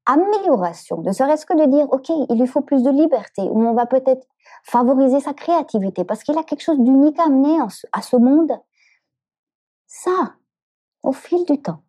améliorations, 0.06 1.02
ne 1.02 1.12
serait-ce 1.12 1.46
que 1.46 1.54
de 1.54 1.66
dire, 1.70 1.88
OK, 1.92 2.10
il 2.10 2.40
lui 2.40 2.48
faut 2.48 2.62
plus 2.62 2.84
de 2.84 2.90
liberté, 2.92 3.42
ou 3.44 3.62
on 3.66 3.74
va 3.74 3.86
peut-être 3.86 4.28
favoriser 4.64 5.20
sa 5.20 5.34
créativité, 5.34 6.04
parce 6.04 6.24
qu'il 6.24 6.38
a 6.38 6.44
quelque 6.44 6.62
chose 6.64 6.80
d'unique 6.80 7.20
à 7.20 7.26
amener 7.26 7.58
ce- 7.70 7.88
à 7.92 8.02
ce 8.02 8.16
monde. 8.16 8.52
Ça, 9.88 10.34
au 11.04 11.12
fil 11.12 11.46
du 11.46 11.62
temps, 11.62 11.82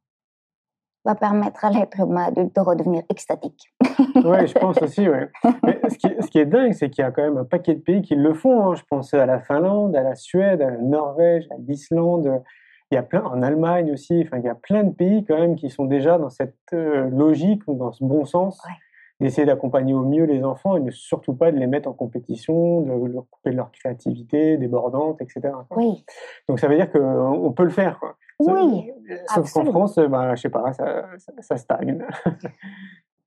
va 1.04 1.14
permettre 1.14 1.64
à 1.64 1.70
l'être 1.70 2.00
humain 2.00 2.32
de, 2.32 2.44
de 2.44 2.60
redevenir 2.60 3.02
extatique. 3.08 3.72
Ouais, 4.24 4.46
je 4.46 4.54
pense 4.54 4.80
aussi, 4.82 5.08
ouais. 5.08 5.30
Mais 5.62 5.78
ce, 5.90 5.96
qui, 5.98 6.08
ce 6.20 6.26
qui 6.28 6.38
est 6.38 6.46
dingue, 6.46 6.72
c'est 6.72 6.88
qu'il 6.90 7.02
y 7.02 7.06
a 7.06 7.10
quand 7.12 7.22
même 7.22 7.36
un 7.36 7.44
paquet 7.44 7.74
de 7.74 7.80
pays 7.80 8.02
qui 8.02 8.14
le 8.14 8.32
font. 8.34 8.70
hein. 8.70 8.74
Je 8.74 8.82
pense 8.88 9.12
à 9.14 9.24
la 9.26 9.40
Finlande, 9.40 9.94
à 9.94 10.02
la 10.02 10.14
Suède, 10.14 10.62
à 10.62 10.70
la 10.70 10.78
Norvège, 10.78 11.46
à 11.50 11.56
l'Islande. 11.58 12.42
Il 12.90 12.94
y 12.94 12.98
a 12.98 13.02
plein, 13.02 13.24
en 13.24 13.42
Allemagne 13.42 13.90
aussi. 13.92 14.22
Enfin, 14.24 14.38
il 14.38 14.44
y 14.44 14.48
a 14.48 14.54
plein 14.54 14.84
de 14.84 14.92
pays 14.92 15.24
quand 15.24 15.38
même 15.38 15.56
qui 15.56 15.70
sont 15.70 15.84
déjà 15.86 16.18
dans 16.18 16.30
cette 16.30 16.54
euh, 16.72 17.08
logique 17.10 17.62
ou 17.66 17.74
dans 17.74 17.90
ce 17.92 18.04
bon 18.04 18.24
sens 18.24 18.62
Ouais. 18.64 18.72
d'essayer 19.20 19.44
d'accompagner 19.46 19.92
au 19.94 20.02
mieux 20.04 20.24
les 20.24 20.44
enfants 20.44 20.76
et 20.76 20.80
ne 20.80 20.90
surtout 20.90 21.34
pas 21.34 21.50
de 21.50 21.56
les 21.56 21.66
mettre 21.66 21.88
en 21.88 21.92
compétition, 21.94 22.82
de 22.82 22.92
leur 23.12 23.24
couper 23.30 23.50
de 23.50 23.56
leur 23.56 23.72
créativité 23.72 24.56
débordante, 24.56 25.20
etc. 25.20 25.52
Oui, 25.74 26.04
Donc 26.48 26.60
ça 26.60 26.68
veut 26.68 26.76
dire 26.76 26.90
qu'on 26.92 27.52
peut 27.52 27.64
le 27.64 27.70
faire. 27.70 27.98
Quoi. 27.98 28.16
oui. 28.40 28.92
Sauf 29.34 29.52
qu'en. 29.52 29.64
France, 29.64 29.98
bah, 29.98 30.34
je 30.36 30.42
sais 30.42 30.50
pas, 30.50 30.72
ça, 30.72 31.06
ça, 31.18 31.32
ça 31.40 31.56
stagne. 31.56 32.04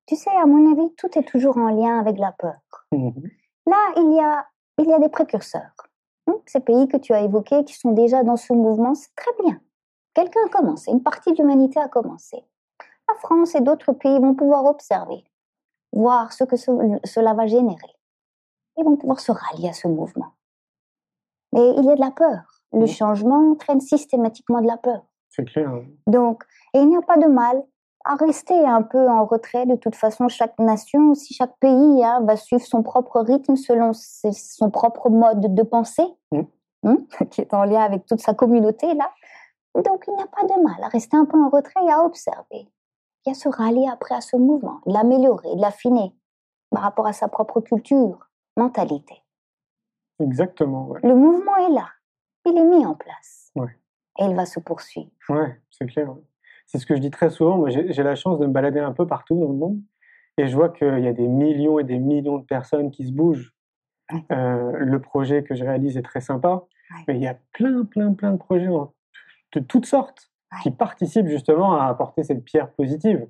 Tu 0.07 0.15
sais, 0.15 0.31
à 0.41 0.47
mon 0.47 0.71
avis, 0.71 0.91
tout 0.95 1.19
est 1.19 1.23
toujours 1.27 1.57
en 1.57 1.69
lien 1.69 1.99
avec 1.99 2.17
la 2.17 2.31
peur. 2.31 2.55
Mhm. 2.91 3.13
Là, 3.67 3.77
il 3.97 4.15
y 4.15 4.19
a, 4.19 4.43
il 4.79 4.89
y 4.89 4.93
a 4.93 4.97
des 4.97 5.09
précurseurs. 5.09 5.75
Hein, 6.29 6.35
Ces 6.45 6.59
pays 6.59 6.87
que 6.87 6.97
tu 6.97 7.13
as 7.13 7.21
évoqués 7.21 7.63
qui 7.65 7.73
sont 7.77 7.91
déjà 7.91 8.23
dans 8.23 8.35
ce 8.37 8.53
mouvement, 8.53 8.93
c'est 8.95 9.13
très 9.15 9.31
bien. 9.43 9.59
Quelqu'un 10.13 10.39
a 10.45 10.49
commencé, 10.49 10.91
une 10.91 11.03
partie 11.03 11.31
de 11.33 11.37
l'humanité 11.37 11.79
a 11.79 11.87
commencé. 11.87 12.37
La 13.07 13.15
France 13.19 13.55
et 13.55 13.61
d'autres 13.61 13.93
pays 13.93 14.19
vont 14.19 14.35
pouvoir 14.35 14.65
observer, 14.65 15.23
voir 15.93 16.31
ce 16.33 16.43
que 16.43 16.55
ce- 16.57 16.99
cela 17.03 17.33
va 17.33 17.47
générer. 17.47 17.95
Ils 18.77 18.83
vont 18.85 18.97
pouvoir 18.97 19.19
se 19.19 19.31
rallier 19.31 19.69
à 19.69 19.73
ce 19.73 19.87
mouvement. 19.87 20.33
Mais 21.53 21.73
il 21.77 21.85
y 21.85 21.89
a 21.91 21.95
de 21.95 21.99
la 21.99 22.11
peur. 22.11 22.61
Le 22.71 22.85
changement 22.85 23.51
entraîne 23.51 23.81
systématiquement 23.81 24.61
de 24.61 24.67
la 24.67 24.77
peur. 24.77 25.01
C'est 25.29 25.45
clair. 25.45 25.71
Donc, 26.07 26.43
et 26.73 26.79
il 26.79 26.87
n'y 26.87 26.95
a 26.97 27.01
pas 27.01 27.17
de 27.17 27.25
mal 27.25 27.63
à 28.05 28.15
rester 28.15 28.53
un 28.65 28.83
peu 28.83 29.09
en 29.09 29.25
retrait. 29.25 29.65
De 29.65 29.75
toute 29.75 29.95
façon, 29.95 30.27
chaque 30.27 30.57
nation, 30.59 31.09
aussi 31.11 31.33
chaque 31.33 31.57
pays 31.59 32.03
hein, 32.03 32.21
va 32.23 32.35
suivre 32.37 32.63
son 32.63 32.83
propre 32.83 33.19
rythme 33.21 33.55
selon 33.55 33.93
ses- 33.93 34.31
son 34.31 34.69
propre 34.69 35.09
mode 35.09 35.53
de 35.55 35.63
pensée. 35.63 36.05
Hein, 36.83 36.97
qui 37.31 37.41
est 37.41 37.53
en 37.53 37.63
lien 37.63 37.81
avec 37.81 38.05
toute 38.05 38.19
sa 38.19 38.33
communauté 38.33 38.93
là. 38.93 39.11
Donc, 39.75 40.03
il 40.07 40.15
n'y 40.15 40.21
a 40.21 40.27
pas 40.27 40.43
de 40.43 40.61
mal 40.63 40.83
à 40.83 40.87
rester 40.87 41.15
un 41.15 41.25
peu 41.25 41.37
en 41.37 41.49
retrait 41.49 41.83
et 41.85 41.91
à 41.91 42.03
observer. 42.03 42.67
Et 43.27 43.31
à 43.31 43.33
se 43.33 43.47
rallier 43.47 43.87
après 43.91 44.15
à 44.15 44.21
ce 44.21 44.35
mouvement, 44.35 44.81
de 44.85 44.93
l'améliorer, 44.93 45.55
de 45.55 45.61
l'affiner 45.61 46.13
par 46.71 46.83
rapport 46.83 47.07
à 47.07 47.13
sa 47.13 47.27
propre 47.27 47.61
culture. 47.61 48.29
mentalité. 48.57 49.15
Exactement, 50.19 50.87
ouais. 50.87 50.99
Le 51.03 51.15
mouvement 51.15 51.55
est 51.57 51.71
là, 51.71 51.87
il 52.45 52.57
est 52.57 52.65
mis 52.65 52.85
en 52.85 52.95
place. 52.95 53.51
Ouais. 53.55 53.77
Et 54.19 54.25
il 54.25 54.35
va 54.35 54.45
se 54.45 54.59
poursuivre. 54.59 55.09
Ouais, 55.29 55.61
c'est 55.69 55.85
clair. 55.85 56.13
C'est 56.65 56.77
ce 56.77 56.85
que 56.85 56.95
je 56.95 56.99
dis 56.99 57.09
très 57.09 57.29
souvent. 57.29 57.57
Moi, 57.57 57.69
j'ai 57.69 58.03
la 58.03 58.15
chance 58.15 58.37
de 58.37 58.45
me 58.45 58.51
balader 58.51 58.79
un 58.79 58.91
peu 58.91 59.07
partout 59.07 59.39
dans 59.39 59.47
le 59.47 59.57
monde 59.57 59.81
et 60.37 60.47
je 60.47 60.55
vois 60.55 60.69
qu'il 60.69 60.99
y 60.99 61.07
a 61.07 61.13
des 61.13 61.27
millions 61.27 61.79
et 61.79 61.83
des 61.83 61.99
millions 61.99 62.37
de 62.37 62.45
personnes 62.45 62.91
qui 62.91 63.07
se 63.07 63.11
bougent. 63.11 63.53
Euh, 64.31 64.71
le 64.77 64.99
projet 64.99 65.43
que 65.43 65.53
je 65.55 65.63
réalise 65.63 65.97
est 65.97 66.01
très 66.01 66.21
sympa, 66.21 66.63
Ouais. 66.91 67.03
mais 67.07 67.15
il 67.17 67.21
y 67.21 67.27
a 67.27 67.37
plein, 67.53 67.83
plein, 67.85 68.13
plein 68.13 68.31
de 68.31 68.37
projets 68.37 68.67
en- 68.67 68.91
de 69.53 69.59
toutes 69.59 69.85
sortes 69.85 70.31
Ouais. 70.51 70.59
qui 70.63 70.71
participent 70.71 71.27
justement 71.27 71.75
à 71.79 71.85
apporter 71.85 72.23
cette 72.23 72.43
pierre 72.43 72.71
positive. 72.71 73.27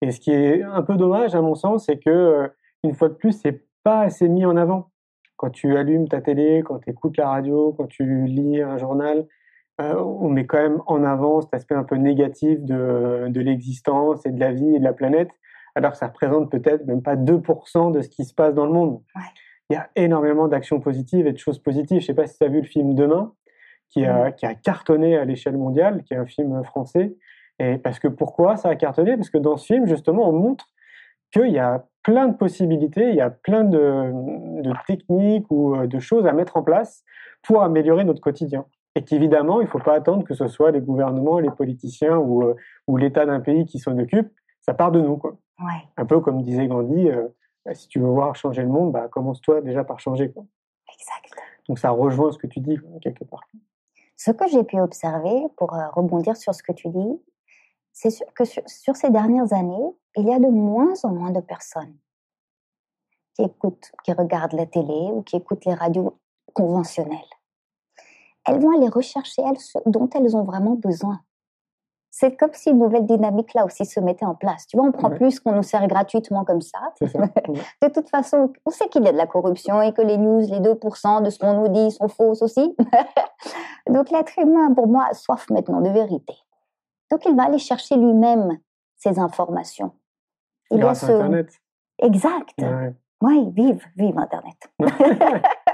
Et 0.00 0.10
ce 0.12 0.20
qui 0.20 0.30
est 0.32 0.62
un 0.62 0.82
peu 0.82 0.96
dommage, 0.96 1.34
à 1.34 1.40
mon 1.40 1.54
sens, 1.56 1.86
c'est 1.86 1.98
que 1.98 2.10
euh, 2.10 2.48
une 2.84 2.94
fois 2.94 3.08
de 3.08 3.14
plus, 3.14 3.32
c'est 3.32 3.64
pas 3.82 4.00
assez 4.02 4.28
mis 4.28 4.44
en 4.44 4.56
avant. 4.56 4.90
Quand 5.36 5.50
tu 5.50 5.76
allumes 5.76 6.06
ta 6.08 6.20
télé, 6.20 6.62
quand 6.64 6.78
tu 6.78 6.90
écoutes 6.90 7.16
la 7.16 7.28
radio, 7.28 7.72
quand 7.76 7.88
tu 7.88 8.26
lis 8.26 8.60
un 8.62 8.78
journal, 8.78 9.26
euh, 9.80 9.94
on 10.00 10.28
met 10.28 10.46
quand 10.46 10.58
même 10.62 10.80
en 10.86 11.02
avant 11.02 11.40
cet 11.40 11.52
aspect 11.54 11.74
un 11.74 11.82
peu 11.82 11.96
négatif 11.96 12.60
de, 12.62 13.26
de 13.28 13.40
l'existence 13.40 14.24
et 14.24 14.30
de 14.30 14.38
la 14.38 14.52
vie 14.52 14.76
et 14.76 14.78
de 14.78 14.84
la 14.84 14.92
planète, 14.92 15.30
alors 15.74 15.92
que 15.92 15.96
ça 15.98 16.06
représente 16.08 16.48
peut-être 16.50 16.86
même 16.86 17.02
pas 17.02 17.16
2% 17.16 17.90
de 17.90 18.02
ce 18.02 18.08
qui 18.08 18.24
se 18.24 18.34
passe 18.34 18.54
dans 18.54 18.66
le 18.66 18.72
monde. 18.72 19.02
Ouais. 19.16 19.22
Il 19.72 19.76
y 19.76 19.78
a 19.78 19.88
énormément 19.96 20.48
d'actions 20.48 20.80
positives 20.80 21.26
et 21.26 21.32
de 21.32 21.38
choses 21.38 21.58
positives. 21.58 22.02
Je 22.02 22.04
sais 22.04 22.12
pas 22.12 22.26
si 22.26 22.36
tu 22.36 22.44
as 22.44 22.48
vu 22.48 22.60
le 22.60 22.66
film 22.66 22.94
Demain, 22.94 23.32
qui 23.88 24.04
a, 24.04 24.30
qui 24.30 24.44
a 24.44 24.54
cartonné 24.54 25.16
à 25.16 25.24
l'échelle 25.24 25.56
mondiale, 25.56 26.02
qui 26.02 26.12
est 26.12 26.18
un 26.18 26.26
film 26.26 26.62
français. 26.62 27.16
Et 27.58 27.78
parce 27.78 27.98
que 27.98 28.06
pourquoi 28.06 28.56
ça 28.58 28.68
a 28.68 28.76
cartonné? 28.76 29.16
Parce 29.16 29.30
que 29.30 29.38
dans 29.38 29.56
ce 29.56 29.64
film, 29.64 29.86
justement, 29.86 30.28
on 30.28 30.32
montre 30.32 30.66
qu'il 31.32 31.52
y 31.52 31.58
a 31.58 31.86
plein 32.02 32.28
de 32.28 32.36
possibilités, 32.36 33.08
il 33.08 33.14
y 33.14 33.22
a 33.22 33.30
plein 33.30 33.64
de, 33.64 34.60
de 34.60 34.74
techniques 34.86 35.46
ou 35.48 35.74
euh, 35.74 35.86
de 35.86 35.98
choses 36.00 36.26
à 36.26 36.32
mettre 36.32 36.58
en 36.58 36.62
place 36.62 37.02
pour 37.42 37.62
améliorer 37.62 38.04
notre 38.04 38.20
quotidien. 38.20 38.66
Et 38.94 39.04
qu'évidemment, 39.04 39.62
il 39.62 39.64
ne 39.64 39.70
faut 39.70 39.78
pas 39.78 39.94
attendre 39.94 40.22
que 40.22 40.34
ce 40.34 40.48
soit 40.48 40.70
les 40.70 40.82
gouvernements, 40.82 41.38
les 41.38 41.50
politiciens 41.50 42.18
ou, 42.18 42.42
euh, 42.42 42.56
ou 42.86 42.98
l'État 42.98 43.24
d'un 43.24 43.40
pays 43.40 43.64
qui 43.64 43.78
s'en 43.78 43.98
occupe. 43.98 44.28
Ça 44.60 44.74
part 44.74 44.92
de 44.92 45.00
nous. 45.00 45.16
Quoi. 45.16 45.38
Ouais, 45.60 45.80
Un 45.96 46.04
peu 46.04 46.20
comme 46.20 46.42
disait 46.42 46.66
Gandhi, 46.66 47.08
euh, 47.08 47.28
si 47.72 47.88
tu 47.88 48.00
veux 48.00 48.08
voir 48.08 48.34
changer 48.34 48.62
le 48.62 48.68
monde, 48.68 48.92
bah, 48.92 49.08
commence-toi 49.08 49.60
déjà 49.60 49.84
par 49.84 50.00
changer. 50.00 50.30
Quoi. 50.32 50.44
exact. 50.92 51.34
Donc 51.68 51.78
ça 51.78 51.90
rejoint 51.90 52.32
ce 52.32 52.38
que 52.38 52.46
tu 52.46 52.60
dis, 52.60 52.76
quelque 53.00 53.24
part. 53.24 53.42
Ce 54.16 54.30
que 54.30 54.48
j'ai 54.48 54.64
pu 54.64 54.80
observer, 54.80 55.46
pour 55.56 55.74
euh, 55.74 55.88
rebondir 55.90 56.36
sur 56.36 56.54
ce 56.54 56.62
que 56.62 56.72
tu 56.72 56.88
dis, 56.88 57.20
c'est 57.92 58.10
sûr 58.10 58.26
que 58.34 58.44
sur, 58.44 58.62
sur 58.68 58.96
ces 58.96 59.10
dernières 59.10 59.52
années, 59.52 59.94
il 60.16 60.26
y 60.26 60.32
a 60.32 60.38
de 60.38 60.48
moins 60.48 60.92
en 61.04 61.10
moins 61.10 61.30
de 61.30 61.40
personnes 61.40 61.96
qui 63.34 63.42
écoutent, 63.42 63.90
qui 64.04 64.12
regardent 64.12 64.52
la 64.52 64.66
télé 64.66 65.10
ou 65.12 65.22
qui 65.22 65.36
écoutent 65.36 65.64
les 65.64 65.74
radios 65.74 66.18
conventionnelles. 66.52 67.18
Elles 68.46 68.60
vont 68.60 68.76
aller 68.76 68.88
rechercher 68.88 69.42
elles, 69.42 69.58
ce 69.58 69.78
dont 69.86 70.08
elles 70.10 70.36
ont 70.36 70.44
vraiment 70.44 70.74
besoin. 70.74 71.20
C'est 72.14 72.36
comme 72.36 72.52
si 72.52 72.68
une 72.68 72.78
nouvelle 72.78 73.06
dynamique 73.06 73.54
là 73.54 73.64
aussi 73.64 73.86
se 73.86 73.98
mettait 73.98 74.26
en 74.26 74.34
place. 74.34 74.66
Tu 74.66 74.76
vois, 74.76 74.86
on 74.86 74.92
prend 74.92 75.08
Ouais. 75.08 75.16
plus 75.16 75.30
ce 75.32 75.40
qu'on 75.40 75.52
nous 75.52 75.62
sert 75.62 75.86
gratuitement 75.88 76.44
comme 76.44 76.60
ça. 76.60 76.78
De 77.00 77.88
toute 77.88 78.10
façon, 78.10 78.52
on 78.66 78.70
sait 78.70 78.86
qu'il 78.90 79.02
y 79.02 79.08
a 79.08 79.12
de 79.12 79.16
la 79.16 79.26
corruption 79.26 79.80
et 79.80 79.94
que 79.94 80.02
les 80.02 80.18
news, 80.18 80.40
les 80.40 80.60
2% 80.60 81.22
de 81.22 81.30
ce 81.30 81.38
qu'on 81.38 81.54
nous 81.54 81.68
dit 81.68 81.90
sont 81.90 82.08
fausses 82.08 82.42
aussi. 82.42 82.76
Donc 83.88 84.10
l'être 84.10 84.38
humain, 84.38 84.74
pour 84.74 84.88
moi, 84.88 85.06
a 85.10 85.14
soif 85.14 85.48
maintenant 85.48 85.80
de 85.80 85.88
vérité. 85.88 86.34
Donc 87.10 87.24
il 87.24 87.34
va 87.34 87.44
aller 87.44 87.58
chercher 87.58 87.96
lui-même 87.96 88.58
ces 88.96 89.18
informations. 89.18 89.92
Il 90.70 90.80
Grâce 90.80 91.00
ce... 91.06 91.10
à 91.10 91.14
Internet. 91.14 91.48
Exact. 91.98 92.54
Ouais. 92.60 92.94
Oui, 93.22 93.50
vive, 93.54 93.82
vive 93.96 94.18
Internet. 94.18 94.70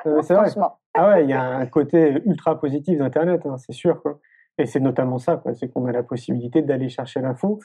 C'est 0.04 0.34
vrai. 0.34 0.44
Franchement. 0.50 0.78
Ah 0.94 1.08
ouais, 1.08 1.24
il 1.24 1.30
y 1.30 1.32
a 1.34 1.42
un 1.42 1.66
côté 1.66 2.22
ultra 2.26 2.58
positif 2.60 2.96
d'Internet, 2.98 3.44
hein, 3.44 3.56
c'est 3.58 3.72
sûr. 3.72 4.00
Quoi. 4.02 4.20
Et 4.58 4.66
c'est 4.66 4.80
notamment 4.80 5.18
ça, 5.18 5.42
c'est 5.54 5.72
qu'on 5.72 5.86
a 5.86 5.92
la 5.92 6.02
possibilité 6.02 6.62
d'aller 6.62 6.88
chercher 6.88 7.20
l'info. 7.20 7.60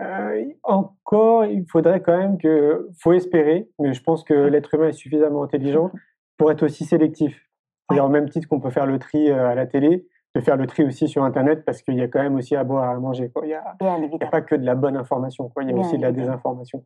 Euh, 0.00 0.44
encore, 0.62 1.44
il 1.44 1.64
faudrait 1.66 2.00
quand 2.00 2.16
même 2.16 2.38
que, 2.38 2.88
faut 2.98 3.12
espérer, 3.12 3.68
mais 3.78 3.92
je 3.92 4.02
pense 4.02 4.24
que 4.24 4.34
l'être 4.34 4.74
humain 4.74 4.88
est 4.88 4.92
suffisamment 4.92 5.44
intelligent 5.44 5.90
pour 6.36 6.50
être 6.50 6.64
aussi 6.64 6.84
sélectif. 6.84 7.48
C'est-à-dire 7.88 8.06
au 8.06 8.08
même 8.08 8.28
titre 8.28 8.48
qu'on 8.48 8.60
peut 8.60 8.70
faire 8.70 8.86
le 8.86 8.98
tri 8.98 9.30
euh, 9.30 9.48
à 9.48 9.54
la 9.54 9.66
télé, 9.66 10.08
de 10.34 10.40
faire 10.40 10.56
le 10.56 10.66
tri 10.66 10.82
aussi 10.82 11.08
sur 11.08 11.24
Internet 11.24 11.64
parce 11.64 11.82
qu'il 11.82 11.94
y 11.94 12.02
a 12.02 12.08
quand 12.08 12.22
même 12.22 12.36
aussi 12.36 12.56
à 12.56 12.64
boire 12.64 12.90
et 12.90 12.96
à 12.96 12.98
manger. 12.98 13.28
Quoi. 13.28 13.44
Il 13.44 13.48
n'y 13.48 13.54
a, 13.54 14.26
pas 14.30 14.40
que 14.40 14.54
de 14.54 14.64
la 14.64 14.74
bonne 14.74 14.96
information, 14.96 15.48
quoi. 15.50 15.62
il 15.62 15.68
y 15.68 15.72
a 15.72 15.74
Bien 15.74 15.84
aussi 15.84 15.98
de 15.98 16.02
la 16.02 16.12
désinformation. 16.12 16.84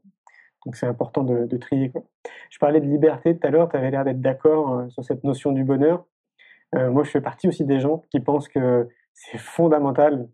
Donc 0.64 0.74
c'est 0.74 0.86
important 0.86 1.22
de, 1.22 1.46
de 1.46 1.56
trier. 1.56 1.90
Quoi. 1.90 2.02
Je 2.50 2.58
parlais 2.58 2.80
de 2.80 2.86
liberté 2.86 3.38
tout 3.38 3.46
à 3.46 3.50
l'heure, 3.50 3.68
tu 3.68 3.76
avais 3.76 3.92
l'air 3.92 4.04
d'être 4.04 4.20
d'accord 4.20 4.72
euh, 4.72 4.88
sur 4.88 5.04
cette 5.04 5.22
notion 5.22 5.52
du 5.52 5.62
bonheur. 5.62 6.04
Euh, 6.74 6.90
moi, 6.90 7.04
je 7.04 7.10
fais 7.10 7.20
partie 7.20 7.46
aussi 7.48 7.64
des 7.64 7.78
gens 7.78 8.02
qui 8.10 8.20
pensent 8.20 8.48
que 8.48 8.88
c'est 9.16 9.38
fondamental 9.38 10.28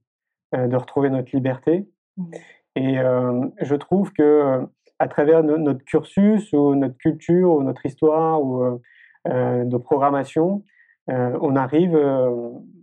de 0.52 0.76
retrouver 0.76 1.08
notre 1.08 1.34
liberté. 1.34 1.88
Mhm. 2.18 2.30
Et 2.76 2.98
euh, 2.98 3.46
je 3.60 3.74
trouve 3.74 4.12
que 4.12 4.66
à 4.98 5.08
travers 5.08 5.42
no- 5.42 5.56
notre 5.56 5.84
cursus 5.84 6.52
ou 6.52 6.74
notre 6.74 6.98
culture 6.98 7.54
ou 7.54 7.62
notre 7.62 7.86
histoire 7.86 8.42
ou 8.42 8.80
euh, 9.28 9.64
nos 9.64 9.78
programmations, 9.78 10.62
euh, 11.10 11.38
on 11.40 11.56
arrive 11.56 11.96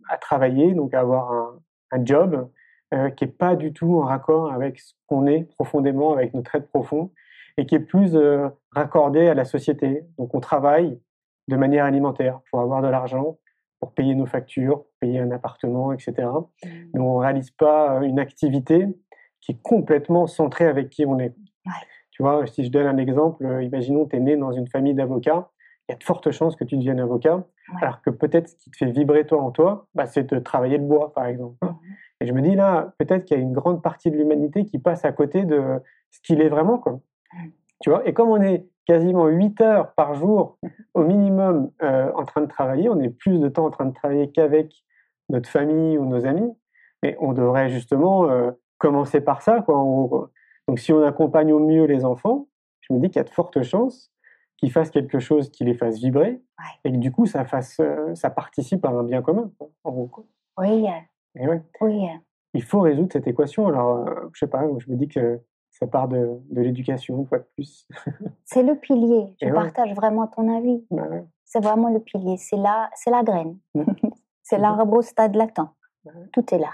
à 0.09 0.17
travailler, 0.17 0.73
donc 0.73 0.93
à 0.93 1.01
avoir 1.01 1.31
un, 1.31 1.59
un 1.91 2.05
job 2.05 2.49
qui 3.15 3.25
est 3.25 3.37
pas 3.37 3.55
du 3.55 3.71
tout 3.71 3.99
en 3.99 4.05
raccord 4.05 4.51
avec 4.51 4.79
ce 4.79 4.93
qu'on 5.05 5.27
est 5.27 5.43
profondément, 5.55 6.11
avec 6.11 6.33
notre 6.33 6.55
être 6.55 6.67
profond, 6.69 7.11
et 7.55 7.67
qui 7.67 7.75
est 7.75 7.79
plus 7.79 8.17
raccordé 8.71 9.27
à 9.27 9.35
la 9.35 9.45
société. 9.45 10.03
Donc 10.17 10.33
on 10.33 10.39
travaille 10.39 10.99
de 11.47 11.55
manière 11.55 11.85
alimentaire 11.85 12.39
pour 12.49 12.61
avoir 12.61 12.81
de 12.81 12.87
l'argent, 12.87 13.37
pour 13.79 13.93
payer 13.93 14.15
nos 14.15 14.25
factures, 14.25 14.85
payer 14.99 15.19
un 15.19 15.31
appartement, 15.31 15.91
etc. 15.91 16.27
Mais 16.93 16.99
on 16.99 17.17
réalise 17.17 17.51
pas 17.51 17.97
euh, 17.97 18.01
une 18.01 18.19
activité 18.19 18.87
qui 19.41 19.53
est 19.53 19.61
complètement 19.61 20.27
centrée 20.27 20.65
avec 20.65 20.89
qui 20.89 21.05
on 21.05 21.19
est. 21.19 21.35
Ouais. 21.65 21.71
Tu 22.11 22.23
vois, 22.23 22.45
si 22.47 22.65
je 22.65 22.71
donne 22.71 22.87
un 22.87 22.97
exemple, 22.97 23.45
euh, 23.45 23.63
imaginons 23.63 24.05
tu 24.05 24.17
es 24.17 24.19
né 24.19 24.35
dans 24.35 24.51
une 24.51 24.67
famille 24.67 24.93
d'avocats, 24.93 25.49
il 25.87 25.93
y 25.93 25.95
a 25.95 25.97
de 25.97 26.03
fortes 26.03 26.29
chances 26.31 26.55
que 26.55 26.63
tu 26.63 26.77
deviennes 26.77 26.99
avocat, 26.99 27.45
Ouais. 27.73 27.83
alors 27.83 28.01
que 28.01 28.09
peut-être 28.09 28.49
ce 28.49 28.55
qui 28.55 28.71
te 28.71 28.77
fait 28.77 28.91
vibrer 28.91 29.25
toi 29.27 29.41
en 29.41 29.51
toi, 29.51 29.87
bah, 29.93 30.07
c'est 30.07 30.27
de 30.33 30.39
travailler 30.39 30.77
le 30.79 30.83
bois, 30.85 31.13
par 31.13 31.27
exemple. 31.27 31.55
Mhm. 31.63 31.75
Et 32.21 32.25
je 32.25 32.33
me 32.33 32.41
dis 32.41 32.55
là, 32.55 32.93
peut-être 32.97 33.25
qu'il 33.25 33.37
y 33.37 33.39
a 33.39 33.43
une 33.43 33.53
grande 33.53 33.83
partie 33.83 34.09
de 34.11 34.17
l'humanité 34.17 34.65
qui 34.65 34.79
passe 34.79 35.05
à 35.05 35.11
côté 35.11 35.45
de 35.45 35.61
ce 36.09 36.19
qu'il 36.21 36.41
est 36.41 36.49
vraiment. 36.49 36.79
Quoi. 36.79 36.99
Mhm. 37.33 37.51
Tu 37.81 37.89
vois, 37.91 38.07
et 38.07 38.13
comme 38.13 38.29
on 38.29 38.41
est 38.41 38.65
quasiment 38.85 39.27
8 39.27 39.61
heures 39.61 39.93
par 39.93 40.15
jour 40.15 40.57
au 40.95 41.03
minimum 41.03 41.71
euh, 41.83 42.11
en 42.15 42.25
train 42.25 42.41
de 42.41 42.47
travailler, 42.47 42.89
on 42.89 42.99
est 42.99 43.09
plus 43.09 43.39
de 43.39 43.47
temps 43.47 43.65
en 43.67 43.71
train 43.71 43.85
de 43.85 43.93
travailler 43.93 44.31
qu'avec 44.31 44.83
notre 45.29 45.49
famille 45.49 45.97
ou 45.97 46.05
nos 46.05 46.25
amis, 46.25 46.51
mais 47.03 47.15
on 47.19 47.33
devrait 47.33 47.69
justement 47.69 48.29
euh, 48.29 48.51
commencer 48.77 49.21
par 49.21 49.41
ça, 49.41 49.61
quoi, 49.61 49.77
en 49.77 49.85
gros. 49.85 50.07
quoi. 50.09 50.31
Donc 50.67 50.79
si 50.79 50.93
on 50.93 51.01
accompagne 51.03 51.51
au 51.53 51.59
mieux 51.59 51.85
les 51.85 52.05
enfants, 52.05 52.47
je 52.81 52.93
me 52.93 52.99
dis 52.99 53.07
qu'il 53.09 53.17
y 53.17 53.19
a 53.19 53.23
de 53.23 53.29
fortes 53.29 53.61
chances 53.63 54.11
qu'ils 54.57 54.71
fassent 54.71 54.91
quelque 54.91 55.19
chose 55.19 55.49
qui 55.49 55.63
les 55.63 55.73
fasse 55.73 55.99
vibrer, 55.99 56.41
et 56.83 56.91
que 56.91 56.97
du 56.97 57.11
coup 57.13 57.25
ça 57.25 57.45
fasse, 57.45 57.77
euh, 57.79 58.13
ça 58.15 58.29
participe 58.29 58.83
à 58.85 58.89
un 58.89 59.03
bien 59.03 59.21
commun, 59.21 59.51
quoi, 59.57 59.69
en 59.85 59.91
gros. 59.91 60.07
quoi. 60.07 60.25
Oui, 60.57 60.85
euh, 60.85 61.39
Et 61.41 61.47
ouais 61.47 61.61
oui. 61.79 62.05
il 62.53 62.61
faut 62.63 62.81
résoudre 62.81 63.09
cette 63.13 63.25
équation. 63.27 63.67
Alors, 63.67 64.05
euh, 64.05 64.29
je 64.33 64.39
sais 64.39 64.47
pas, 64.47 64.67
je 64.79 64.91
me 64.91 64.97
dis 64.97 65.07
que 65.07 65.39
ça 65.71 65.87
part 65.87 66.09
de, 66.09 66.29
de 66.51 66.61
l'éducation, 66.61 67.23
fois 67.25 67.37
de 67.39 67.47
plus. 67.55 67.87
C'est 68.43 68.63
le 68.63 68.75
pilier. 68.75 69.33
Je 69.41 69.45
Et 69.47 69.51
ouais. 69.51 69.55
partage 69.55 69.93
vraiment 69.95 70.27
ton 70.27 70.53
avis. 70.53 70.83
Bah. 70.91 71.07
C'est 71.45 71.63
vraiment 71.63 71.89
le 71.89 71.99
pilier. 72.01 72.35
C'est 72.37 72.57
la, 72.57 72.89
c'est 72.95 73.11
la 73.11 73.23
graine. 73.23 73.57
Mm. 74.49 74.55
c'est 74.55 74.61
l'arbre 74.61 74.93
au 74.93 75.01
stade 75.01 75.35
latin. 75.35 75.73
Ouais. 76.05 76.13
Tout 76.33 76.53
est 76.53 76.59
là. 76.59 76.71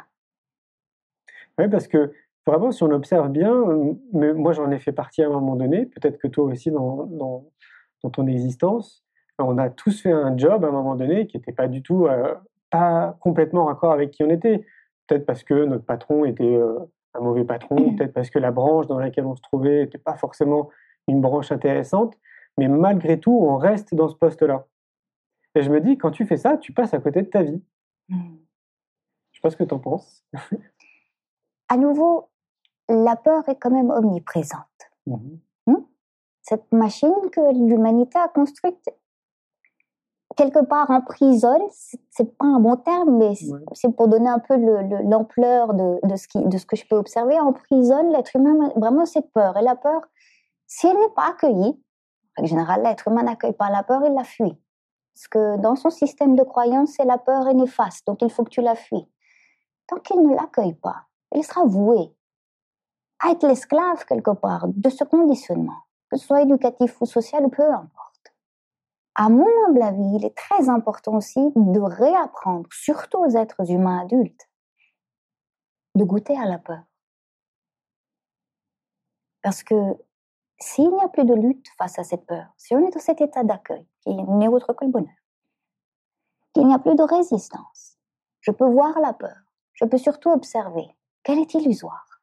Ouais, 1.57 1.69
parce 1.69 1.87
que 1.87 2.11
vraiment, 2.45 2.71
si 2.71 2.83
on 2.83 2.91
observe 2.91 3.29
bien, 3.29 3.53
euh, 3.53 3.93
mais 4.13 4.33
moi 4.33 4.53
j'en 4.53 4.71
ai 4.71 4.79
fait 4.79 4.91
partie 4.91 5.23
à 5.23 5.27
un 5.27 5.29
moment 5.29 5.55
donné, 5.55 5.85
peut-être 5.85 6.17
que 6.17 6.27
toi 6.27 6.45
aussi 6.45 6.71
dans, 6.71 7.05
dans, 7.05 7.45
dans 8.03 8.09
ton 8.09 8.27
existence, 8.27 9.03
on 9.39 9.57
a 9.57 9.69
tous 9.69 10.01
fait 10.01 10.11
un 10.11 10.37
job 10.37 10.63
à 10.63 10.67
un 10.67 10.71
moment 10.71 10.95
donné 10.95 11.27
qui 11.27 11.37
n'était 11.37 11.51
pas 11.51 11.67
du 11.67 11.81
tout, 11.81 12.07
euh, 12.07 12.35
pas 12.69 13.17
complètement 13.19 13.65
raccord 13.65 13.91
avec 13.91 14.11
qui 14.11 14.23
on 14.23 14.29
était. 14.29 14.65
Peut-être 15.07 15.25
parce 15.25 15.43
que 15.43 15.65
notre 15.65 15.85
patron 15.85 16.25
était 16.25 16.55
euh, 16.55 16.79
un 17.13 17.19
mauvais 17.19 17.43
patron, 17.43 17.95
peut-être 17.95 18.13
parce 18.13 18.29
que 18.29 18.39
la 18.39 18.51
branche 18.51 18.87
dans 18.87 18.99
laquelle 18.99 19.25
on 19.25 19.35
se 19.35 19.41
trouvait 19.41 19.81
n'était 19.81 19.97
pas 19.97 20.15
forcément 20.15 20.69
une 21.07 21.21
branche 21.21 21.51
intéressante, 21.51 22.15
mais 22.57 22.67
malgré 22.67 23.19
tout, 23.19 23.37
on 23.41 23.57
reste 23.57 23.93
dans 23.93 24.07
ce 24.07 24.15
poste-là. 24.15 24.65
Et 25.55 25.61
je 25.61 25.69
me 25.71 25.79
dis, 25.81 25.97
quand 25.97 26.11
tu 26.11 26.25
fais 26.25 26.37
ça, 26.37 26.57
tu 26.57 26.73
passes 26.73 26.93
à 26.93 26.99
côté 26.99 27.21
de 27.21 27.27
ta 27.29 27.41
vie. 27.43 27.63
Mm. 28.09 28.35
Je 29.31 29.37
sais 29.37 29.41
pas 29.41 29.49
ce 29.49 29.55
que 29.57 29.63
tu 29.63 29.73
en 29.73 29.79
penses. 29.79 30.23
À 31.69 31.77
nouveau, 31.77 32.29
la 32.89 33.15
peur 33.15 33.47
est 33.49 33.55
quand 33.57 33.71
même 33.71 33.89
omniprésente. 33.89 34.61
Cette 36.41 36.71
machine 36.71 37.13
que 37.31 37.41
l'humanité 37.53 38.19
a 38.19 38.27
construite, 38.27 38.87
quelque 40.37 40.63
part 40.63 40.91
emprisonne, 40.91 41.63
c'est- 41.71 42.37
pas 42.37 42.45
un 42.45 42.59
bon 42.59 42.75
terme, 42.75 43.17
mais 43.17 43.33
c'est- 43.33 43.51
Ouais. 43.51 43.93
pour 43.97 44.07
donner 44.09 44.29
un 44.29 44.37
peu 44.39 44.55
le- 44.55 44.83
le- 44.83 45.09
l'ampleur 45.09 45.73
de, 45.73 45.99
de, 46.07 46.15
ce 46.15 46.27
qui, 46.27 46.43
de 46.45 46.57
ce 46.59 46.65
que 46.67 46.75
je 46.75 46.85
peux 46.87 46.97
observer, 46.97 47.39
emprisonne 47.39 48.09
l'être 48.11 48.35
humain 48.35 48.69
vraiment 48.75 49.05
cette 49.05 49.31
peur. 49.31 49.57
Et 49.57 49.63
la 49.63 49.75
peur, 49.75 50.01
si 50.67 50.85
elle 50.85 50.97
n'est 50.97 51.13
pas 51.15 51.29
accueillie, 51.29 51.81
En 52.37 52.43
général, 52.43 52.83
l'être 52.83 53.07
humain 53.07 53.23
n'accueille 53.23 53.53
pas 53.53 53.69
la 53.69 53.81
peur, 53.81 54.01
il 54.05 54.13
la 54.13 54.25
fuit. 54.25 54.61
Parce 55.15 55.27
que 55.29 55.57
dans 55.61 55.77
son 55.77 55.89
système 55.89 56.35
de 56.35 56.43
croyance, 56.43 56.95
c'est 56.97 57.05
la 57.05 57.17
peur 57.17 57.47
est 57.47 57.53
néfaste, 57.53 58.05
donc 58.05 58.21
il 58.21 58.29
faut 58.29 58.43
que 58.43 58.49
tu 58.49 58.61
la 58.61 58.75
fuis. 58.75 59.09
Tant 59.87 59.97
qu'il 59.99 60.21
ne 60.21 60.35
l'accueille 60.35 60.73
pas, 60.73 61.07
il 61.33 61.43
sera 61.43 61.63
voué 61.63 62.13
à 63.19 63.31
être 63.31 63.47
l'esclave 63.47 64.03
quelque 64.05 64.31
part 64.31 64.67
de 64.67 64.89
ce 64.89 65.05
conditionnement, 65.05 65.77
que 66.11 66.17
ce 66.17 66.25
soit 66.25 66.41
éducatif 66.41 66.99
ou 66.99 67.05
social 67.05 67.49
peu 67.49 67.63
importe. 67.63 68.33
À 69.15 69.29
mon 69.29 69.47
humble 69.67 69.83
avis, 69.83 70.15
il 70.17 70.25
est 70.25 70.35
très 70.35 70.67
important 70.67 71.15
aussi 71.15 71.39
de 71.55 71.79
réapprendre, 71.79 72.67
surtout 72.73 73.19
aux 73.19 73.37
êtres 73.37 73.71
humains 73.71 74.01
adultes, 74.01 74.49
de 75.95 76.03
goûter 76.03 76.37
à 76.37 76.45
la 76.45 76.57
peur. 76.57 76.83
Parce 79.41 79.63
que 79.63 79.75
s'il 80.59 80.89
n'y 80.89 81.01
a 81.01 81.07
plus 81.07 81.23
de 81.23 81.33
lutte 81.33 81.67
face 81.77 81.97
à 81.99 82.03
cette 82.03 82.25
peur, 82.25 82.47
si 82.57 82.75
on 82.75 82.85
est 82.85 82.91
dans 82.91 82.99
cet 82.99 83.21
état 83.21 83.43
d'accueil, 83.45 83.87
qui 84.05 84.13
n'est 84.15 84.47
autre 84.47 84.73
que 84.73 84.85
le 84.85 84.91
bonheur, 84.91 85.13
qu'il 86.53 86.67
n'y 86.67 86.73
a 86.73 86.79
plus 86.79 86.95
de 86.95 87.03
résistance, 87.03 87.97
je 88.41 88.51
peux 88.51 88.69
voir 88.69 88.99
la 88.99 89.13
peur, 89.13 89.35
je 89.73 89.85
peux 89.85 89.97
surtout 89.97 90.29
observer 90.29 90.87
qu'elle 91.23 91.39
est 91.39 91.53
illusoire. 91.53 92.21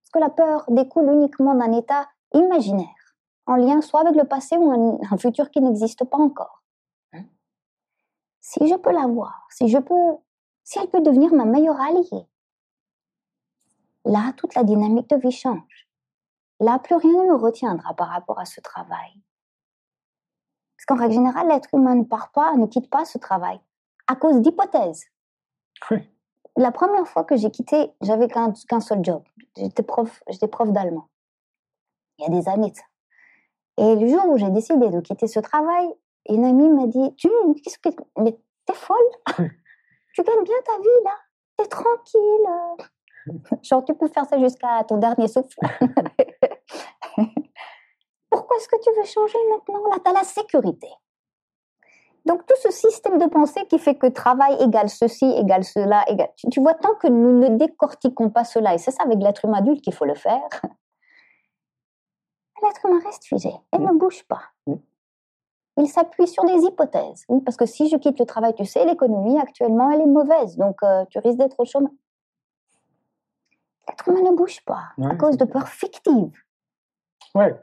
Parce 0.00 0.10
que 0.12 0.18
la 0.18 0.30
peur 0.30 0.64
découle 0.68 1.12
uniquement 1.12 1.54
d'un 1.54 1.72
état 1.72 2.08
imaginaire, 2.32 2.88
en 3.46 3.56
lien 3.56 3.80
soit 3.80 4.00
avec 4.00 4.16
le 4.16 4.24
passé 4.24 4.56
ou 4.56 4.70
un, 4.72 5.18
futur 5.18 5.50
qui 5.50 5.60
n'existe 5.60 6.04
pas 6.04 6.18
encore. 6.18 6.62
Si 8.40 8.66
je 8.66 8.74
peux 8.74 8.92
la 8.92 9.06
voir, 9.06 9.46
si 9.50 9.68
je 9.68 9.78
peux, 9.78 10.16
si 10.64 10.78
elle 10.78 10.88
peut 10.88 11.02
devenir 11.02 11.32
ma 11.34 11.44
meilleure 11.44 11.80
alliée, 11.80 12.26
là 14.04 14.32
toute 14.36 14.54
la 14.54 14.64
dynamique 14.64 15.10
de 15.10 15.16
vie 15.16 15.30
change. 15.30 15.90
Là, 16.60 16.78
plus 16.78 16.96
rien 16.96 17.24
ne 17.24 17.28
me 17.28 17.36
retiendra 17.36 17.94
par 17.94 18.08
rapport 18.08 18.38
à 18.38 18.44
ce 18.44 18.60
travail. 18.60 19.12
Parce 20.80 20.98
qu'en 20.98 21.02
règle 21.04 21.12
générale, 21.12 21.48
l'être 21.48 21.68
humain 21.74 21.94
ne 21.94 22.04
part 22.04 22.32
pas, 22.32 22.54
ne 22.54 22.64
quitte 22.64 22.88
pas 22.88 23.04
ce 23.04 23.18
travail 23.18 23.60
à 24.06 24.16
cause 24.16 24.40
d'hypothèses. 24.40 25.04
La 26.56 26.72
première 26.72 27.06
fois 27.06 27.22
que 27.22 27.36
j'ai 27.36 27.50
quitté, 27.50 27.92
j'avais 28.00 28.28
qu'un 28.28 28.80
seul 28.80 29.04
job. 29.04 29.22
J'étais 29.58 29.82
prof, 29.82 30.22
prof 30.50 30.72
d'allemand. 30.72 31.08
Il 32.16 32.22
y 32.22 32.26
a 32.26 32.30
des 32.30 32.48
années 32.48 32.70
de 32.70 32.76
ça. 32.76 32.84
Et 33.76 33.94
le 33.94 34.08
jour 34.08 34.26
où 34.30 34.38
j'ai 34.38 34.48
décidé 34.48 34.88
de 34.88 35.00
quitter 35.00 35.26
ce 35.26 35.40
travail, 35.40 35.86
une 36.30 36.46
amie 36.46 36.70
m'a 36.70 36.86
dit 36.86 37.14
Tu, 37.16 37.28
qu'est-ce 37.62 37.78
que. 37.78 37.90
Mais 38.18 38.38
t'es 38.64 38.72
folle 38.72 38.96
Tu 40.14 40.22
gagnes 40.22 40.44
bien 40.44 40.56
ta 40.64 40.78
vie 40.78 41.04
là 41.04 41.16
T'es 41.58 41.66
tranquille 41.66 43.52
Genre, 43.62 43.84
tu 43.84 43.92
peux 43.92 44.08
faire 44.08 44.24
ça 44.24 44.38
jusqu'à 44.38 44.82
ton 44.84 44.96
dernier 44.96 45.28
souffle. 45.28 45.58
Pourquoi 48.60 48.60
est-ce 48.60 48.68
que 48.68 48.90
tu 48.90 48.98
veux 48.98 49.06
changer 49.06 49.38
maintenant? 49.50 49.88
Là, 49.88 49.96
tu 50.04 50.10
as 50.10 50.14
la 50.14 50.24
sécurité. 50.24 50.88
Donc, 52.26 52.44
tout 52.46 52.56
ce 52.62 52.70
système 52.70 53.16
de 53.18 53.26
pensée 53.26 53.64
qui 53.66 53.78
fait 53.78 53.96
que 53.96 54.06
travail 54.06 54.62
égale 54.62 54.90
ceci, 54.90 55.24
égale 55.24 55.64
cela, 55.64 56.04
égale... 56.08 56.30
Tu, 56.50 56.60
vois, 56.60 56.74
tant 56.74 56.94
que 56.96 57.08
nous 57.08 57.38
ne 57.38 57.48
décortiquons 57.56 58.28
pas 58.28 58.44
cela, 58.44 58.74
et 58.74 58.78
c'est 58.78 58.90
ça 58.90 59.02
avec 59.04 59.18
l'être 59.20 59.46
humain 59.46 59.58
adulte 59.58 59.82
qu'il 59.82 59.94
faut 59.94 60.04
le 60.04 60.14
faire, 60.14 60.48
l'être 62.62 62.84
humain 62.84 63.00
reste 63.02 63.24
figé, 63.24 63.52
elle 63.72 63.82
ne 63.82 63.92
bouge 63.92 64.22
pas. 64.24 64.42
Il 65.78 65.88
s'appuie 65.88 66.28
sur 66.28 66.44
des 66.44 66.62
hypothèses. 66.64 67.24
Oui, 67.30 67.40
parce 67.40 67.56
que 67.56 67.64
si 67.64 67.88
je 67.88 67.96
quitte 67.96 68.18
le 68.18 68.26
travail, 68.26 68.54
tu 68.54 68.66
sais, 68.66 68.84
l'économie 68.84 69.40
actuellement, 69.40 69.90
elle 69.90 70.02
est 70.02 70.06
mauvaise, 70.06 70.58
donc 70.58 70.82
euh, 70.82 71.06
tu 71.08 71.18
risques 71.20 71.38
d'être 71.38 71.58
au 71.58 71.64
chômage 71.64 71.90
l'être 73.88 74.08
humain 74.08 74.30
ne 74.30 74.36
bouge 74.36 74.60
pas 74.64 74.90
à 75.02 75.16
cause 75.16 75.36
de 75.36 75.44
peurs 75.44 75.68
fictives. 75.68 76.38
Ouais, 77.34 77.60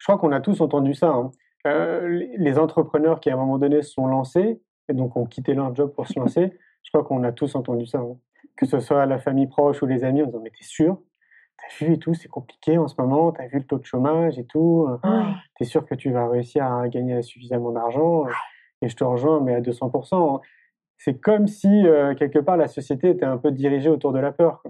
je 0.00 0.06
crois 0.06 0.18
qu'on 0.18 0.32
a 0.32 0.40
tous 0.40 0.60
entendu 0.60 0.94
ça. 0.94 1.10
Hein. 1.10 1.30
Euh, 1.66 2.26
les 2.38 2.58
entrepreneurs 2.58 3.20
qui 3.20 3.30
à 3.30 3.34
un 3.34 3.36
moment 3.36 3.58
donné 3.58 3.82
se 3.82 3.92
sont 3.92 4.06
lancés 4.06 4.60
et 4.88 4.94
donc 4.94 5.16
ont 5.16 5.26
quitté 5.26 5.54
leur 5.54 5.74
job 5.74 5.92
pour 5.94 6.08
se 6.08 6.18
lancer, 6.18 6.58
je 6.82 6.90
crois 6.90 7.04
qu'on 7.04 7.22
a 7.22 7.32
tous 7.32 7.54
entendu 7.54 7.86
ça. 7.86 7.98
Hein. 7.98 8.16
Que 8.56 8.66
ce 8.66 8.80
soit 8.80 9.06
la 9.06 9.18
famille 9.18 9.46
proche 9.46 9.82
ou 9.82 9.86
les 9.86 10.02
amis, 10.02 10.22
on 10.22 10.26
disant 10.26 10.40
mais 10.42 10.50
t'es 10.50 10.64
sûr? 10.64 10.98
T'as 11.58 11.84
vu 11.84 11.92
et 11.92 11.98
tout, 11.98 12.14
c'est 12.14 12.28
compliqué 12.28 12.78
en 12.78 12.88
ce 12.88 12.94
moment, 12.98 13.32
t'as 13.32 13.46
vu 13.46 13.58
le 13.58 13.64
taux 13.64 13.78
de 13.78 13.84
chômage 13.84 14.38
et 14.38 14.46
tout, 14.46 14.88
euh, 14.88 15.22
t'es 15.58 15.66
sûr 15.66 15.84
que 15.84 15.94
tu 15.94 16.10
vas 16.10 16.28
réussir 16.28 16.64
à 16.64 16.88
gagner 16.88 17.20
suffisamment 17.20 17.70
d'argent 17.70 18.24
Et 18.80 18.88
je 18.88 18.96
te 18.96 19.04
rejoins, 19.04 19.40
mais 19.40 19.54
à 19.54 19.60
200%. 19.60 20.36
Hein. 20.36 20.40
C'est 20.96 21.20
comme 21.20 21.46
si, 21.46 21.86
euh, 21.86 22.14
quelque 22.14 22.38
part, 22.38 22.56
la 22.56 22.68
société 22.68 23.10
était 23.10 23.26
un 23.26 23.36
peu 23.36 23.50
dirigée 23.50 23.90
autour 23.90 24.12
de 24.12 24.18
la 24.18 24.32
peur. 24.32 24.62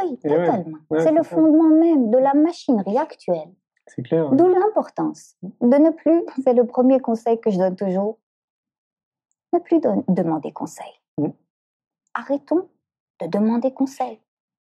Oui, 0.00 0.18
totalement. 0.18 0.78
c'est 0.98 1.12
le 1.12 1.22
fondement 1.22 1.68
même 1.68 2.10
de 2.10 2.16
la 2.16 2.32
machinerie 2.32 2.96
actuelle. 2.96 3.52
C'est 3.86 4.02
clair. 4.02 4.30
D'où 4.30 4.48
l'importance 4.48 5.36
de 5.42 5.76
ne 5.76 5.90
plus, 5.90 6.22
c'est 6.44 6.54
le 6.54 6.66
premier 6.66 7.00
conseil 7.00 7.40
que 7.40 7.50
je 7.50 7.58
donne 7.58 7.76
toujours, 7.76 8.18
ne 9.52 9.58
plus 9.58 9.80
demander 10.08 10.52
conseil. 10.52 10.92
Mm. 11.18 11.28
Arrêtons 12.14 12.68
de 13.20 13.26
demander 13.26 13.72
conseil. 13.72 14.20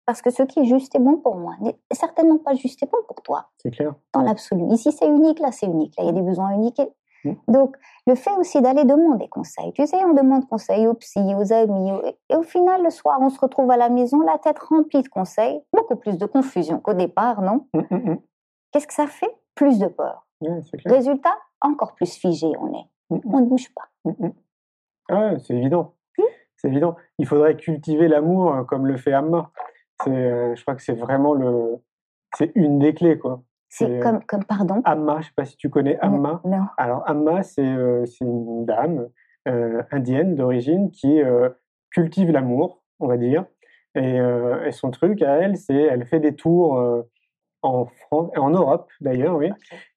Parce 0.07 0.23
que 0.23 0.31
ce 0.31 0.43
qui 0.43 0.61
est 0.61 0.65
juste 0.65 0.95
et 0.95 0.99
bon 0.99 1.19
pour 1.19 1.37
moi 1.37 1.55
n'est 1.61 1.79
certainement 1.93 2.39
pas 2.39 2.55
juste 2.55 2.83
et 2.83 2.87
bon 2.87 2.99
pour 3.07 3.23
toi. 3.23 3.51
C'est 3.59 3.71
clair. 3.71 3.95
Dans 4.15 4.23
l'absolu. 4.23 4.65
Ici, 4.73 4.91
c'est 4.91 5.07
unique, 5.07 5.39
là, 5.39 5.53
c'est 5.53 5.67
unique. 5.67 5.95
Là, 5.99 6.05
il 6.05 6.07
y 6.07 6.09
a 6.09 6.13
des 6.13 6.23
besoins 6.23 6.55
uniques. 6.55 6.81
Mm. 7.25 7.33
Donc, 7.49 7.77
le 8.07 8.15
fait 8.15 8.35
aussi 8.39 8.63
d'aller 8.63 8.85
demander 8.85 9.29
conseil. 9.29 9.73
Tu 9.75 9.87
sais, 9.87 10.03
on 10.05 10.15
demande 10.15 10.49
conseil 10.49 10.87
aux 10.87 10.95
psy, 10.95 11.21
aux 11.37 11.53
amis. 11.53 11.93
Et 12.31 12.37
au 12.37 12.43
final, 12.43 12.83
le 12.83 12.91
soir, 12.91 13.19
on 13.21 13.29
se 13.29 13.39
retrouve 13.39 13.71
à 13.71 13.77
la 13.77 13.91
maison, 13.91 14.21
la 14.21 14.39
tête 14.39 14.59
remplie 14.59 15.03
de 15.03 15.09
conseils. 15.09 15.61
Beaucoup 15.75 15.97
plus 15.97 16.17
de 16.17 16.25
confusion 16.25 16.81
qu'au 16.81 16.95
départ, 16.95 17.43
non? 17.43 17.67
Mm, 17.75 18.15
Qu'est-ce 18.73 18.87
que 18.87 18.95
ça 18.95 19.07
fait? 19.07 19.35
Plus 19.55 19.79
de 19.79 19.87
peur. 19.87 20.27
Résultat, 20.85 21.37
encore 21.61 21.95
plus 21.95 22.15
figé 22.15 22.47
on 22.61 22.73
est. 22.75 22.87
On 23.11 23.41
ne 23.41 23.47
bouge 23.47 23.73
pas. 23.75 23.89
Ah 25.11 25.39
c'est 25.39 25.55
évident. 25.55 25.95
C'est 26.57 26.69
évident. 26.69 26.97
Il 27.19 27.27
faudrait 27.27 27.57
cultiver 27.57 28.09
l'amour 28.09 28.53
euh, 28.53 28.65
comme 28.65 28.87
le 28.87 28.97
fait 28.97 29.13
Amma. 29.13 29.53
Euh, 30.07 30.55
je 30.55 30.63
crois 30.63 30.75
que 30.75 30.83
c'est 30.83 30.93
vraiment 30.93 31.33
le, 31.33 31.81
c'est 32.37 32.53
une 32.55 32.79
des 32.79 32.95
clés, 32.95 33.19
quoi. 33.19 33.43
C'est 33.71 34.01
comme, 34.01 34.25
comme, 34.25 34.45
pardon? 34.45 34.81
Amma, 34.85 35.15
je 35.15 35.19
ne 35.19 35.23
sais 35.25 35.33
pas 35.37 35.45
si 35.45 35.57
tu 35.57 35.69
connais 35.69 35.99
Amma. 36.01 36.41
Non. 36.45 36.65
Alors, 36.79 37.03
Amma, 37.09 37.43
c'est 37.43 37.67
euh, 37.67 38.05
une 38.21 38.65
dame 38.65 39.09
euh, 39.47 39.83
indienne 39.91 40.35
d'origine 40.35 40.91
qui 40.91 41.21
euh, 41.21 41.51
cultive 41.91 42.31
l'amour, 42.31 42.83
on 42.99 43.07
va 43.07 43.17
dire. 43.17 43.45
Et, 43.95 44.21
son 44.71 44.91
truc 44.91 45.23
à 45.23 45.37
elle, 45.39 45.57
c'est 45.57 45.75
elle 45.75 46.07
fait 46.07 46.21
des 46.21 46.35
tours 46.35 46.81
en 47.63 47.87
France, 47.87 48.31
en 48.37 48.51
Europe 48.51 48.89
d'ailleurs, 49.01 49.37
oui. 49.37 49.51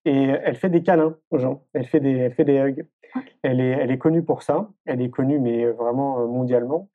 Et 0.05 0.23
elle 0.25 0.55
fait 0.55 0.69
des 0.69 0.83
câlins 0.83 1.15
aux 1.29 1.37
gens. 1.37 1.63
Elle 1.73 1.85
fait 1.85 1.99
des, 1.99 2.17
elle 2.17 2.33
fait 2.33 2.45
des 2.45 2.57
hugs. 2.57 2.85
Elle, 3.43 3.59
est, 3.59 3.71
elle 3.71 3.91
est 3.91 3.97
connue 3.97 4.23
pour 4.23 4.41
ça. 4.43 4.69
Elle 4.85 5.01
est 5.01 5.09
connue, 5.09 5.39
mais 5.39 5.65
vraiment 5.65 6.27
mondialement. 6.27 6.89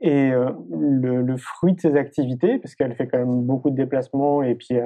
et 0.00 0.30
le, 0.30 1.22
le, 1.22 1.36
fruit 1.36 1.72
de 1.72 1.80
ses 1.80 1.96
activités, 1.96 2.58
parce 2.58 2.74
qu'elle 2.74 2.94
fait 2.94 3.08
quand 3.08 3.18
même 3.18 3.42
beaucoup 3.42 3.70
de 3.70 3.76
déplacements 3.76 4.42
et 4.42 4.54
puis 4.54 4.78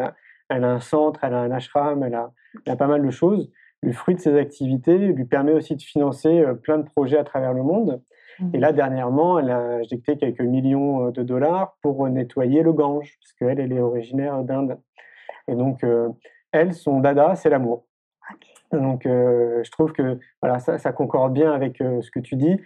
elle 0.48 0.64
a 0.64 0.72
un 0.72 0.80
centre, 0.80 1.20
elle 1.24 1.34
a 1.34 1.40
un 1.40 1.50
ashram, 1.50 2.02
elle 2.02 2.14
a, 2.14 2.76
pas 2.76 2.86
mal 2.86 3.04
de 3.04 3.10
choses. 3.10 3.50
Le 3.82 3.92
fruit 3.92 4.14
de 4.14 4.20
ses 4.20 4.36
activités 4.38 4.96
lui 4.96 5.24
permet 5.24 5.52
aussi 5.52 5.76
de 5.76 5.82
financer 5.82 6.40
euh, 6.40 6.54
plein 6.54 6.78
de 6.78 6.84
projets 6.84 7.18
à 7.18 7.24
travers 7.24 7.52
le 7.52 7.62
monde. 7.62 8.02
Mmh. 8.40 8.50
Et 8.54 8.58
là, 8.58 8.72
dernièrement, 8.72 9.38
elle 9.38 9.50
a 9.50 9.58
injecté 9.58 10.16
quelques 10.16 10.40
millions 10.40 11.06
euh, 11.06 11.10
de 11.10 11.22
dollars 11.22 11.76
pour 11.82 12.08
nettoyer 12.08 12.62
le 12.62 12.72
Gange, 12.72 13.16
parce 13.20 13.32
qu'elle, 13.34 13.60
elle 13.60 13.72
est 13.72 13.80
originaire 13.80 14.42
d'Inde. 14.42 14.78
Et 15.48 15.54
donc, 15.54 15.84
euh, 15.84 16.08
elle, 16.52 16.74
son 16.74 17.00
dada, 17.00 17.34
c'est 17.34 17.50
l'amour. 17.50 17.86
Donc, 18.72 19.02
je 19.04 19.70
trouve 19.70 19.92
que 19.92 20.18
voilà, 20.42 20.58
ça, 20.58 20.76
ça 20.76 20.92
concorde 20.92 21.32
bien 21.32 21.52
avec 21.52 21.78
ce 21.78 22.10
que 22.10 22.18
tu 22.18 22.34
dis. 22.34 22.60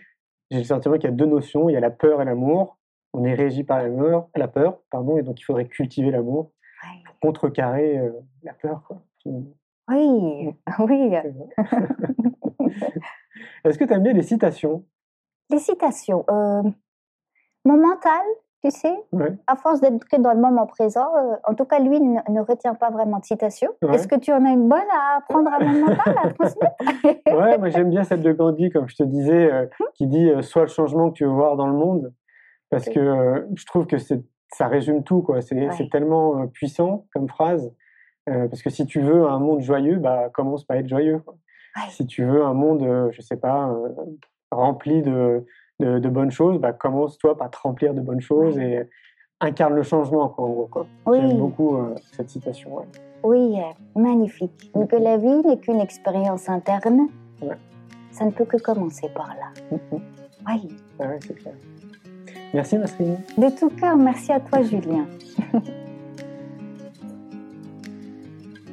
J'ai 0.51 0.59
le 0.59 0.64
sentiment 0.64 0.95
qu'il 0.95 1.05
y 1.05 1.12
a 1.12 1.14
deux 1.14 1.27
notions, 1.27 1.68
il 1.68 1.75
y 1.75 1.77
a 1.77 1.81
la 1.81 1.91
peur 1.91 2.23
et 2.23 2.25
l'amour. 2.25 2.79
On 3.12 3.23
est 3.25 3.35
régi 3.35 3.64
par 3.64 3.83
la 3.83 3.91
peur, 3.91 4.29
la 4.35 4.49
peur 4.49 4.79
pardon, 4.91 5.18
et 5.18 5.23
donc 5.23 5.39
il 5.39 5.45
faudrait 5.45 5.66
cultiver 5.66 6.11
l'amour 6.11 6.53
contrecarrer 7.21 7.99
euh, 7.99 8.12
la 8.43 8.55
peur. 8.55 8.83
Quoi. 8.87 9.03
Oui, 9.25 9.55
oui. 10.79 11.14
Est-ce 13.64 13.79
que 13.79 13.85
tu 13.85 13.93
aimes 13.93 14.03
bien 14.03 14.12
les 14.12 14.23
citations 14.23 14.85
Les 15.51 15.59
citations. 15.59 16.25
Euh, 16.31 16.63
mon 17.65 17.77
mental, 17.77 18.23
tu 18.63 18.71
sais, 18.71 18.95
à 19.47 19.57
force 19.57 19.81
d'être 19.81 20.05
dans 20.19 20.33
le 20.33 20.41
moment 20.41 20.67
présent, 20.67 21.07
euh, 21.17 21.37
en 21.45 21.55
tout 21.55 21.65
cas, 21.65 21.79
lui 21.79 22.01
ne, 22.01 22.41
retient 22.41 22.75
pas 22.75 22.91
vraiment 22.91 23.19
de 23.19 23.25
citations. 23.25 23.73
Est-ce 23.93 24.07
que 24.07 24.17
tu 24.17 24.33
en 24.33 24.45
as 24.45 24.51
une 24.51 24.69
bonne 24.69 24.81
à 24.93 25.19
apprendre 25.19 25.53
à 25.53 25.59
mon 25.65 25.81
mental, 25.81 26.17
à 26.23 26.31
transmettre? 26.33 26.77
Ouais, 27.27 27.59
moi 27.59 27.71
j'aime 27.71 27.91
bien 27.91 28.05
celle 28.05 28.23
de 28.23 28.33
Gandhi, 28.33 28.71
comme 28.71 28.89
je 28.89 28.97
te 28.97 29.03
disais, 29.03 29.51
hum? 29.53 29.87
qui 29.95 30.07
dit 30.07 30.31
Sois 30.43 30.63
le 30.63 30.69
changement 30.69 31.11
que 31.11 31.15
tu 31.15 31.25
veux 31.25 31.31
voir 31.31 31.57
dans 31.57 31.67
le 31.67 31.75
monde. 31.75 32.13
Parce 32.71 32.89
que 32.89 33.49
je 33.55 33.67
trouve 33.67 33.87
que 33.87 33.97
ça 34.53 34.69
résume 34.69 35.03
tout, 35.03 35.23
quoi. 35.23 35.41
C'est 35.41 35.89
tellement 35.91 36.43
euh, 36.43 36.47
puissant 36.47 37.07
comme 37.13 37.29
phrase. 37.29 37.73
Euh, 38.29 38.49
parce 38.49 38.63
que 38.63 38.71
si 38.71 38.87
tu 38.87 39.01
veux 39.01 39.27
un 39.27 39.39
monde 39.39 39.61
joyeux, 39.61 39.97
bah, 39.97 40.29
commence 40.33 40.65
par 40.65 40.77
être 40.77 40.89
joyeux. 40.89 41.23
Si 41.91 42.07
tu 42.07 42.25
veux 42.25 42.45
un 42.45 42.53
monde, 42.53 42.83
euh, 42.83 43.11
je 43.13 43.23
sais 43.23 43.37
pas, 43.37 43.73
rempli 44.51 45.03
de, 45.03 45.45
de, 45.79 46.09
bonnes 46.09 46.31
choses, 46.31 46.59
bah, 46.59 46.73
commence 46.73 47.19
toi 47.19 47.37
par 47.37 47.51
te 47.51 47.59
remplir 47.63 47.95
de 47.95 48.01
bonnes 48.01 48.21
choses 48.21 48.59
et 48.59 48.89
incarne 49.41 49.75
le 49.75 49.83
changement, 49.83 50.29
quoi, 50.29 50.45
en 50.45 50.51
gros. 50.51 50.71
J'aime 51.13 51.39
beaucoup 51.39 51.79
cette 52.13 52.31
citation. 52.31 52.85
Oui, 53.23 53.57
magnifique. 53.95 54.71
Que 54.73 54.97
la 54.97 55.17
vie 55.17 55.47
n'est 55.47 55.59
qu'une 55.59 55.81
expérience 55.81 56.49
interne. 56.49 57.09
Ouais. 57.43 57.57
Ça 58.11 58.25
ne 58.25 58.31
peut 58.31 58.45
que 58.45 58.57
commencer 58.57 59.09
par 59.15 59.29
là. 59.29 59.53
Mhm. 59.71 60.01
Oui. 60.49 60.69
Ah 60.99 61.07
ouais, 61.07 61.19
c'est 61.21 61.35
clair. 61.35 61.55
Merci 62.53 62.77
Nasrine. 62.77 63.19
De 63.39 63.49
tout 63.57 63.71
cœur, 63.71 63.97
merci 63.97 64.33
à 64.33 64.41
toi, 64.41 64.63
Julien. 64.63 65.07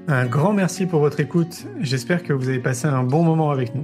Un 0.07 0.25
grand 0.25 0.53
merci 0.53 0.85
pour 0.85 1.01
votre 1.01 1.19
écoute. 1.19 1.67
J'espère 1.79 2.23
que 2.23 2.31
vous 2.31 2.47
avez 2.47 2.59
passé 2.59 2.87
un 2.87 3.03
bon 3.03 3.23
moment 3.23 3.51
avec 3.51 3.75
nous. 3.75 3.83